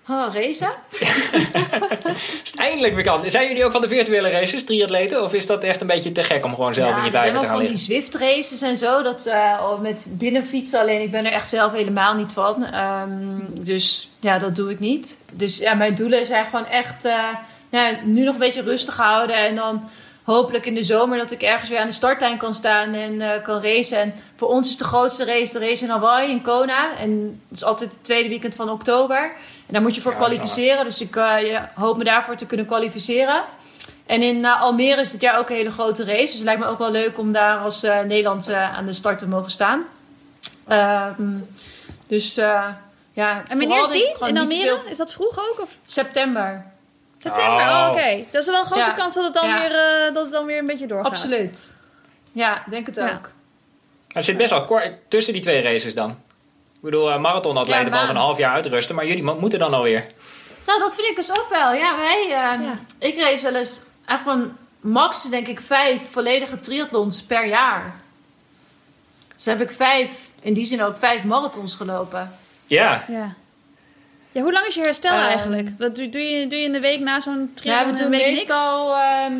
Oh, 0.09 0.33
Reza? 0.33 0.75
Is 2.43 2.53
eindelijk 2.55 2.93
weer 2.95 3.03
kan? 3.03 3.29
Zijn 3.29 3.47
jullie 3.47 3.65
ook 3.65 3.71
van 3.71 3.81
de 3.81 3.87
virtuele 3.87 4.29
races, 4.29 4.63
triatleten? 4.63 5.23
Of 5.23 5.33
is 5.33 5.45
dat 5.45 5.63
echt 5.63 5.81
een 5.81 5.87
beetje 5.87 6.11
te 6.11 6.23
gek 6.23 6.45
om 6.45 6.55
gewoon 6.55 6.73
zelf 6.73 6.97
in 6.97 7.03
je 7.03 7.11
wel 7.11 7.21
te 7.21 7.27
gaan 7.31 7.45
van 7.45 7.51
die 7.59 7.67
liggen? 7.67 7.77
Zwift 7.85 8.15
races 8.15 8.61
en 8.61 8.77
zo. 8.77 9.01
Dat 9.03 9.25
eh, 9.25 9.79
met 9.79 10.05
binnenfietsen 10.09 10.79
alleen. 10.79 11.01
Ik 11.01 11.11
ben 11.11 11.25
er 11.25 11.31
echt 11.31 11.47
zelf 11.47 11.71
helemaal 11.71 12.13
niet 12.13 12.31
van. 12.31 12.65
Ehm, 12.65 13.09
dus 13.49 14.09
ja, 14.19 14.39
dat 14.39 14.55
doe 14.55 14.71
ik 14.71 14.79
niet. 14.79 15.19
Dus 15.31 15.57
ja, 15.57 15.73
mijn 15.73 15.95
doelen 15.95 16.25
zijn 16.25 16.45
gewoon 16.45 16.65
echt 16.67 17.05
eh, 17.05 17.23
ja, 17.69 17.91
nu 18.03 18.23
nog 18.23 18.33
een 18.33 18.39
beetje 18.39 18.61
rustig 18.63 18.97
houden. 18.97 19.35
En 19.35 19.55
dan 19.55 19.89
hopelijk 20.25 20.65
in 20.65 20.75
de 20.75 20.83
zomer 20.83 21.17
dat 21.17 21.31
ik 21.31 21.41
ergens 21.41 21.69
weer 21.69 21.79
aan 21.79 21.87
de 21.87 21.93
startlijn 21.93 22.37
kan 22.37 22.53
staan 22.53 22.93
en 22.93 23.21
eh, 23.21 23.43
kan 23.43 23.61
racen. 23.63 23.97
En 23.97 24.13
voor 24.35 24.47
ons 24.47 24.69
is 24.69 24.77
de 24.77 24.83
grootste 24.83 25.25
race 25.25 25.59
de 25.59 25.65
race 25.67 25.83
in 25.83 25.89
Hawaii, 25.89 26.31
in 26.31 26.41
Kona. 26.41 26.97
En 26.97 27.41
dat 27.49 27.57
is 27.57 27.63
altijd 27.63 27.89
het 27.89 28.03
tweede 28.03 28.29
weekend 28.29 28.55
van 28.55 28.69
oktober. 28.69 29.17
En 29.67 29.73
daar 29.73 29.81
moet 29.81 29.95
je 29.95 30.01
voor 30.01 30.11
Ja, 30.11 30.17
kwalificeren. 30.17 30.83
Dus 30.85 31.01
ik 31.01 31.15
eh, 31.15 31.47
ja, 31.49 31.71
hoop 31.75 31.97
me 31.97 32.03
daarvoor 32.03 32.35
te 32.35 32.45
kunnen 32.45 32.65
kwalificeren. 32.65 33.43
En 34.05 34.21
in 34.21 34.45
eh, 34.45 34.61
Almere 34.61 35.01
is 35.01 35.11
dit 35.11 35.21
jaar 35.21 35.37
ook 35.39 35.49
een 35.49 35.55
hele 35.55 35.71
grote 35.71 36.03
race. 36.03 36.25
Dus 36.25 36.33
het 36.33 36.43
lijkt 36.43 36.59
me 36.61 36.67
ook 36.67 36.79
wel 36.79 36.91
leuk 36.91 37.17
om 37.17 37.31
daar 37.31 37.57
als 37.57 37.83
eh, 37.83 37.99
Nederland 38.01 38.47
eh, 38.47 38.77
aan 38.77 38.85
de 38.85 38.93
start 38.93 39.19
te 39.19 39.27
mogen 39.27 39.51
staan. 39.51 39.83
Ehm, 40.67 41.23
dus 42.07 42.37
eh, 42.37 42.67
ja. 43.13 43.43
En 43.47 43.57
wanneer 43.57 43.67
vooral 43.67 43.85
is 43.85 44.17
die? 44.17 44.27
In 44.27 44.37
Almere? 44.37 44.61
veel- 44.61 44.91
Is 44.91 44.97
dat 44.97 45.13
vroeg 45.13 45.39
ook? 45.39 45.59
Of 45.61 45.69
September. 45.85 46.65
September? 47.25 47.61
Oh. 47.65 47.83
Oh, 47.85 47.89
oké. 47.91 48.23
Dat 48.31 48.41
is 48.41 48.47
wel 48.47 48.59
een 48.59 48.65
grote 48.65 48.79
Ja. 48.81 48.89
kans 48.91 49.13
dat 49.13 49.23
het, 49.23 49.33
dan 49.33 49.47
Ja. 49.47 49.59
weer, 49.59 49.71
eh, 49.71 50.13
dat 50.13 50.23
het 50.23 50.31
dan 50.33 50.45
weer 50.45 50.57
een 50.57 50.65
beetje 50.65 50.87
doorgaat. 50.87 51.11
Absoluut. 51.11 51.77
Ja, 52.31 52.63
denk 52.69 52.85
het 52.85 52.95
Ja. 52.95 53.13
ook. 53.13 53.29
Het 54.07 54.25
zit 54.25 54.37
best 54.37 54.49
wel 54.49 54.63
kort 54.65 54.95
tussen 55.07 55.33
die 55.33 55.41
twee 55.41 55.61
races 55.61 55.93
dan. 55.93 56.09
Ik 56.73 56.81
bedoel, 56.81 57.11
eh, 57.11 57.19
marathonatleten 57.19 57.83
Ja, 57.83 57.89
mogen 57.89 58.09
een 58.09 58.15
half 58.15 58.37
jaar 58.37 58.53
uitrusten. 58.53 58.95
Maar 58.95 59.05
jullie 59.07 59.23
mo- 59.23 59.39
moeten 59.39 59.59
dan 59.59 59.73
alweer. 59.73 60.05
Nou, 60.65 60.79
dat 60.79 60.95
vind 60.95 61.07
ik 61.07 61.15
dus 61.15 61.31
ook 61.31 61.47
wel. 61.49 61.73
Ja, 61.73 61.97
wij, 61.97 62.23
eh, 62.23 62.31
Ja. 62.65 62.79
ik 62.99 63.17
race 63.19 63.43
wel 63.43 63.55
eens 63.55 63.81
eigenlijk 64.05 64.37
mijn 64.39 64.57
max 64.93 65.23
denk 65.29 65.47
ik 65.47 65.61
vijf 65.61 66.11
volledige 66.11 66.59
triathlons 66.59 67.23
per 67.23 67.45
jaar. 67.45 67.93
Dus 69.35 69.43
dan 69.43 69.57
heb 69.57 69.69
ik 69.69 69.75
vijf, 69.75 70.29
in 70.41 70.53
die 70.53 70.65
zin 70.65 70.83
ook 70.83 70.95
vijf 70.99 71.23
marathons 71.23 71.75
gelopen. 71.75 72.35
Ja, 72.67 73.03
Ja. 73.07 73.33
Ja, 74.35 74.41
hoe 74.41 74.51
lang 74.53 74.65
is 74.65 74.75
je 74.75 74.81
herstel 74.81 75.11
Ehm, 75.17 75.27
eigenlijk? 75.27 75.69
Wat 75.77 75.95
doe, 75.95 76.09
doe, 76.09 76.21
je, 76.21 76.47
doe 76.47 76.57
je 76.59 76.65
in 76.65 76.71
de 76.71 76.79
week 76.79 76.99
na 76.99 77.19
zo'n 77.19 77.39
Ja, 77.39 77.47
triathlon 77.61 77.85
we 77.85 77.89
een 77.91 77.95
doen 78.01 78.09
week 78.09 78.19
niks? 78.25 78.31
meestal 78.35 78.95
ehm, 78.95 79.33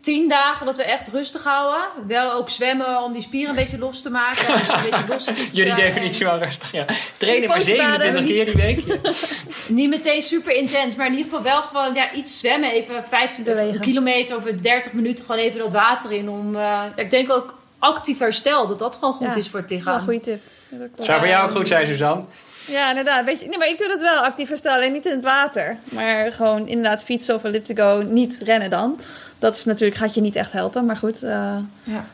tien 0.00 0.28
dagen 0.28 0.66
dat 0.66 0.76
we 0.76 0.82
echt 0.82 1.08
rustig 1.08 1.44
houden. 1.44 1.80
Wel 2.06 2.32
ook 2.32 2.50
zwemmen 2.50 3.02
om 3.02 3.12
die 3.12 3.22
spieren 3.22 3.50
een 3.50 3.56
beetje 3.56 3.78
los 3.78 4.02
te 4.02 4.10
maken. 4.10 4.46
Dus 4.46 4.68
een 4.68 4.82
beetje 4.90 5.04
los 5.08 5.24
fietsen 5.34 5.50
jullie 5.56 5.74
definitie 5.74 6.26
wel 6.26 6.38
rustig. 6.38 6.72
Ja. 6.72 6.84
Trainen 7.16 7.48
maar 7.48 7.56
Postbaden, 7.56 8.02
27 8.02 8.24
keer 8.26 8.44
die 8.44 8.54
week. 8.54 9.02
Ja. 9.04 9.10
Niet 9.78 9.88
meteen 9.88 10.22
super 10.22 10.54
intens, 10.54 10.94
maar 10.94 11.06
in 11.06 11.12
ieder 11.12 11.28
geval 11.28 11.42
wel 11.42 11.62
gewoon 11.62 11.94
ja, 11.94 12.12
iets 12.12 12.38
zwemmen. 12.38 12.70
Even 12.72 13.04
15 13.04 13.44
Bewegen. 13.44 13.80
kilometer 13.80 14.36
of 14.36 14.42
30 14.44 14.92
minuten 14.92 15.24
gewoon 15.24 15.40
even 15.40 15.58
dat 15.58 15.72
water 15.72 16.12
in. 16.12 16.28
Om, 16.30 16.56
eh, 16.56 16.82
ik 16.96 17.10
denk 17.10 17.32
ook 17.32 17.54
actief 17.78 18.18
herstel, 18.18 18.66
dat 18.66 18.78
dat 18.78 18.94
gewoon 18.96 19.14
goed 19.14 19.26
Ja, 19.26 19.34
is 19.34 19.48
voor 19.48 19.60
het 19.60 19.70
lichaam. 19.70 20.00
goede 20.02 20.20
tip. 20.20 20.40
Ja, 20.68 20.78
dat 20.78 20.86
klopt. 20.86 21.04
Zou 21.04 21.18
voor 21.18 21.28
jou 21.28 21.48
ook 21.50 21.56
goed 21.56 21.68
zijn, 21.68 21.86
Suzanne? 21.86 22.24
Ja, 22.66 22.88
inderdaad. 22.88 23.24
Weet 23.24 23.40
je, 23.40 23.46
nee, 23.46 23.58
maar 23.58 23.68
ik 23.68 23.78
doe 23.78 23.88
dat 23.88 24.00
wel 24.00 24.16
actief 24.16 24.48
herstellen. 24.48 24.76
Alleen 24.76 24.92
niet 24.92 25.06
in 25.06 25.12
het 25.12 25.24
water. 25.24 25.76
Maar 25.84 26.32
gewoon 26.32 26.68
inderdaad 26.68 27.04
fietsen 27.04 27.34
of 27.34 27.44
elliptico. 27.44 28.02
Niet 28.08 28.38
rennen 28.44 28.70
dan. 28.70 29.00
Dat 29.38 29.56
is 29.56 29.64
natuurlijk, 29.64 30.00
gaat 30.00 30.14
je 30.14 30.20
niet 30.20 30.36
echt 30.36 30.52
helpen. 30.52 30.86
Maar 30.86 30.96
goed, 30.96 31.22
eh, 31.22 31.56
Ja. 31.82 32.04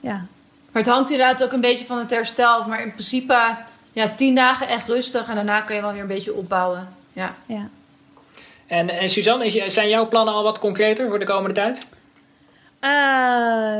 ja. 0.00 0.26
Maar 0.72 0.82
het 0.82 0.92
hangt 0.92 1.10
inderdaad 1.10 1.44
ook 1.44 1.52
een 1.52 1.60
beetje 1.60 1.84
van 1.84 1.98
het 1.98 2.10
herstel. 2.10 2.58
af. 2.60 2.66
Maar 2.66 2.82
in 2.82 2.92
principe 2.92 3.56
ja, 3.92 4.08
10 4.08 4.34
dagen 4.34 4.68
echt 4.68 4.86
rustig 4.88 5.28
en 5.28 5.34
daarna 5.34 5.60
kun 5.60 5.74
je 5.74 5.80
wel 5.80 5.92
weer 5.92 6.00
een 6.00 6.06
beetje 6.06 6.34
opbouwen. 6.34 6.88
Ja. 7.12 7.34
ja. 7.46 7.68
En, 8.66 8.88
en 8.88 9.08
Suzanne, 9.08 9.70
zijn 9.70 9.88
jouw 9.88 10.08
plannen 10.08 10.34
al 10.34 10.42
wat 10.42 10.58
concreter 10.58 11.08
voor 11.08 11.18
de 11.18 11.24
komende 11.24 11.54
tijd? 11.54 11.78
Eh, 12.80 12.90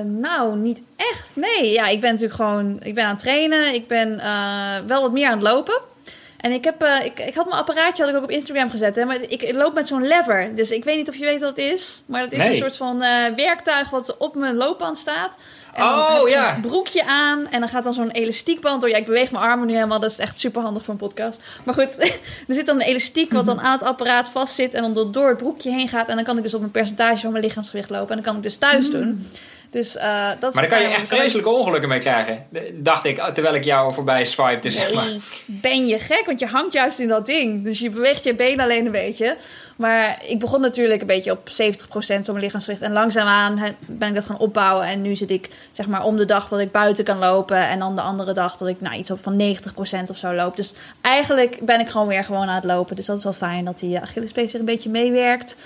nou, 0.04 0.56
niet 0.56 0.82
echt. 0.96 1.36
Nee, 1.36 1.70
ja, 1.72 1.86
ik 1.86 2.00
ben 2.00 2.10
natuurlijk 2.10 2.40
gewoon... 2.40 2.76
Ik 2.82 2.94
ben 2.94 3.04
aan 3.04 3.10
het 3.10 3.18
trainen. 3.18 3.74
Ik 3.74 3.88
ben 3.88 4.18
eh, 4.18 4.76
wel 4.86 5.02
wat 5.02 5.12
meer 5.12 5.26
aan 5.26 5.38
het 5.38 5.42
lopen. 5.42 5.80
En 6.40 6.52
ik, 6.52 6.64
heb, 6.64 6.82
eh, 6.82 7.04
ik, 7.04 7.18
ik 7.20 7.34
had 7.34 7.46
mijn 7.46 7.58
apparaatje 7.58 8.02
had 8.02 8.10
ik 8.12 8.16
ook 8.18 8.22
op 8.24 8.30
Instagram 8.30 8.70
gezet. 8.70 8.96
Hè, 8.96 9.04
maar 9.04 9.20
ik, 9.20 9.42
ik 9.42 9.52
loop 9.52 9.74
met 9.74 9.86
zo'n 9.86 10.06
lever. 10.06 10.54
Dus 10.54 10.70
ik 10.70 10.84
weet 10.84 10.96
niet 10.96 11.08
of 11.08 11.14
je 11.16 11.24
weet 11.24 11.40
wat 11.40 11.48
het 11.56 11.58
is. 11.58 12.02
Maar 12.06 12.22
dat 12.22 12.32
is 12.32 12.38
Nee. 12.38 12.48
een 12.50 12.56
soort 12.56 12.76
van 12.76 13.02
eh, 13.02 13.34
werktuig 13.36 13.90
wat 13.90 14.16
op 14.16 14.34
mijn 14.34 14.54
loopband 14.56 14.98
staat. 14.98 15.34
En 15.74 15.82
Oh, 15.84 16.18
heb 16.18 16.28
ja. 16.28 16.52
zo'n 16.52 16.60
broekje 16.62 17.04
aan. 17.04 17.46
En 17.50 17.60
dan 17.60 17.68
gaat 17.68 17.84
dan 17.84 17.92
zo'n 17.94 18.10
elastiekband 18.10 18.80
door. 18.80 18.90
Ja, 18.90 18.96
ik 18.96 19.06
beweeg 19.06 19.30
mijn 19.30 19.44
armen 19.44 19.66
nu 19.66 19.74
helemaal. 19.74 20.00
Dat 20.00 20.10
is 20.10 20.18
echt 20.18 20.38
super 20.38 20.62
handig 20.62 20.82
voor 20.82 20.94
een 20.94 21.00
podcast. 21.00 21.40
Maar 21.64 21.74
goed, 21.74 21.98
er 22.48 22.54
zit 22.54 22.66
dan 22.66 22.74
een 22.80 22.86
elastiek 22.86 23.32
wat 23.32 23.46
dan 23.46 23.60
aan 23.60 23.72
het 23.72 23.82
apparaat 23.82 24.28
vastzit. 24.28 24.74
En 24.74 24.82
dan 24.82 24.94
door- 24.94 25.12
door 25.12 25.28
het 25.28 25.38
broekje 25.38 25.70
heen 25.70 25.88
gaat. 25.88 26.08
En 26.08 26.16
dan 26.16 26.24
kan 26.24 26.36
ik 26.36 26.42
dus 26.42 26.54
op 26.54 26.62
een 26.62 26.70
percentage 26.70 27.20
van 27.20 27.32
mijn 27.32 27.44
lichaamsgewicht 27.44 27.90
lopen. 27.90 28.08
En 28.08 28.14
dan 28.14 28.24
kan 28.24 28.36
ik 28.36 28.42
dus 28.42 28.56
thuis 28.56 28.90
doen. 28.90 29.26
Dus 29.70 29.96
eh, 29.96 30.28
dat 30.40 30.54
Maar 30.54 30.68
daar 30.68 30.78
kan 30.78 30.88
je 30.88 30.94
echt 30.94 31.06
vreselijke 31.06 31.48
ongelukken 31.50 31.88
mee 31.88 31.98
krijgen. 31.98 32.46
De- 32.48 32.78
Dacht 32.82 33.04
ik, 33.04 33.18
terwijl 33.34 33.54
ik 33.54 33.64
jou 33.64 33.94
voorbij 33.94 34.24
swipte, 34.24 34.70
zeg 34.70 34.94
maar. 34.94 35.04
Nee, 35.04 35.20
ben 35.46 35.86
je 35.86 35.98
gek? 35.98 36.22
Want 36.26 36.40
je 36.40 36.46
hangt 36.46 36.72
juist 36.72 36.98
in 36.98 37.08
dat 37.08 37.26
ding. 37.26 37.64
Dus 37.64 37.78
je 37.78 37.90
beweegt 37.90 38.24
je 38.24 38.34
been 38.34 38.60
alleen 38.60 38.86
een 38.86 38.92
beetje. 38.92 39.36
Maar 39.76 40.22
ik 40.26 40.38
begon 40.38 40.60
natuurlijk 40.60 41.00
een 41.00 41.06
beetje 41.06 41.30
op 41.32 41.48
70% 41.48 41.54
van 41.96 42.22
mijn 42.26 42.44
lichaamsgewicht. 42.44 42.82
En 42.82 42.92
langzaamaan 42.92 43.60
ben 43.86 44.08
ik 44.08 44.14
dat 44.14 44.24
gaan 44.24 44.38
opbouwen. 44.38 44.86
En 44.86 45.02
nu 45.02 45.16
zit 45.16 45.30
ik 45.30 45.48
zeg 45.72 45.86
maar 45.86 46.04
om 46.04 46.16
de 46.16 46.24
dag 46.24 46.48
dat 46.48 46.60
ik 46.60 46.72
buiten 46.72 47.04
kan 47.04 47.18
lopen. 47.18 47.68
En 47.68 47.78
dan 47.78 47.94
de 47.96 48.02
andere 48.02 48.32
dag 48.32 48.56
dat 48.56 48.68
ik 48.68 48.80
nou, 48.80 48.96
iets 48.96 49.10
op 49.10 49.22
van 49.22 49.36
90% 49.36 50.10
of 50.10 50.16
zo 50.16 50.32
loop. 50.34 50.56
Dus 50.56 50.72
eigenlijk 51.00 51.58
ben 51.62 51.80
ik 51.80 51.88
gewoon 51.88 52.06
weer 52.06 52.24
gewoon 52.24 52.48
aan 52.48 52.54
het 52.54 52.64
lopen. 52.64 52.96
Dus 52.96 53.06
dat 53.06 53.16
is 53.18 53.24
wel 53.24 53.32
fijn 53.32 53.64
dat 53.64 53.78
die 53.78 53.98
Achillespees 54.00 54.52
er 54.54 54.58
een 54.60 54.64
beetje 54.66 54.90
meewerkt. 54.90 55.56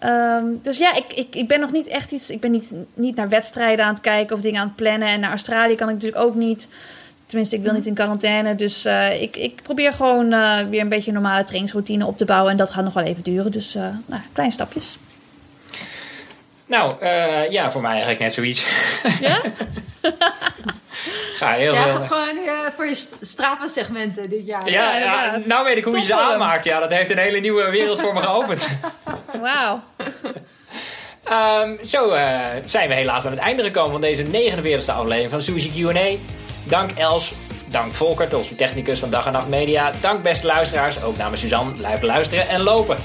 Ehm, 0.00 0.44
dus 0.62 0.78
ja, 0.78 0.94
ik, 0.94 1.12
ik, 1.14 1.34
ik 1.34 1.48
ben 1.48 1.60
nog 1.60 1.72
niet 1.72 1.86
echt 1.86 2.12
iets. 2.12 2.30
Ik 2.30 2.40
ben 2.40 2.50
niet, 2.50 2.72
niet 2.94 3.16
naar 3.16 3.28
wedstrijden 3.28 3.84
aan 3.84 3.92
het 3.92 4.02
kijken 4.02 4.36
of 4.36 4.42
dingen 4.42 4.60
aan 4.60 4.66
het 4.66 4.76
plannen. 4.76 5.08
En 5.08 5.20
naar 5.20 5.30
Australië 5.30 5.74
kan 5.74 5.88
ik 5.88 5.94
natuurlijk 5.94 6.22
ook 6.22 6.34
niet. 6.34 6.68
Tenminste, 7.26 7.56
ik 7.56 7.62
wil 7.62 7.72
niet 7.72 7.86
in 7.86 7.94
quarantaine. 7.94 8.54
Dus 8.54 8.84
eh, 8.84 9.22
ik, 9.22 9.36
ik 9.36 9.62
probeer 9.62 9.92
gewoon 9.92 10.32
eh, 10.32 10.58
weer 10.68 10.80
een 10.80 10.88
beetje 10.88 11.08
een 11.08 11.20
normale 11.20 11.44
trainingsroutine 11.44 12.06
op 12.06 12.16
te 12.16 12.24
bouwen. 12.24 12.50
En 12.50 12.56
dat 12.56 12.70
gaat 12.70 12.84
nog 12.84 12.92
wel 12.92 13.04
even 13.04 13.22
duren. 13.22 13.52
Dus 13.52 13.76
uh, 13.76 13.82
nou, 14.06 14.22
kleine 14.32 14.54
stapjes. 14.54 14.98
Nou, 16.70 17.06
ja, 17.50 17.70
voor 17.70 17.80
mij 17.80 17.90
eigenlijk 17.90 18.20
net 18.20 18.34
zoiets. 18.34 18.66
Ja? 19.20 19.40
Ga 21.40 21.52
heel 21.52 21.74
Ja, 21.74 21.82
gaat 21.82 22.06
gewoon 22.06 22.28
eh, 22.28 22.54
voor 22.76 22.86
je 22.86 23.06
Strava-segmenten 23.20 24.28
dit 24.28 24.46
jaar. 24.46 24.70
Ja, 24.70 24.92
Ja, 24.92 24.98
ja, 24.98 25.24
inderdaad. 25.24 25.46
nou 25.46 25.64
weet 25.64 25.76
ik 25.76 25.84
hoe 25.84 25.98
je 25.98 26.04
ze 26.04 26.14
aanmaakt. 26.14 26.64
Ja, 26.64 26.80
dat 26.80 26.92
heeft 26.92 27.10
een 27.10 27.18
hele 27.18 27.38
nieuwe 27.40 27.70
wereld 27.70 28.00
voor 28.00 28.14
me 28.14 28.20
geopend. 28.20 28.66
Wauw. 29.42 29.80
Ehm, 31.24 31.84
zo 31.84 32.10
eh, 32.10 32.38
zijn 32.64 32.88
we 32.88 32.94
helaas 32.94 33.24
aan 33.24 33.30
het 33.30 33.40
einde 33.40 33.62
gekomen 33.62 33.90
van 33.90 34.00
deze 34.00 34.24
49e 34.24 34.84
aflevering 34.86 35.30
van 35.30 35.42
Suzy 35.42 35.70
Q&A. 35.70 36.16
Dank 36.64 36.90
Els, 36.90 37.32
dank 37.66 37.94
Volkert, 37.94 38.34
onze 38.34 38.54
technicus 38.54 38.98
van 39.00 39.10
Dag 39.10 39.26
en 39.26 39.32
Nacht 39.32 39.48
Media. 39.48 39.92
Dank 40.00 40.22
beste 40.22 40.46
luisteraars, 40.46 41.02
ook 41.02 41.16
namens 41.16 41.40
Suzanne. 41.40 41.72
Blijf 41.72 42.02
luisteren 42.02 42.48
en 42.48 42.60
lopen. 42.60 42.96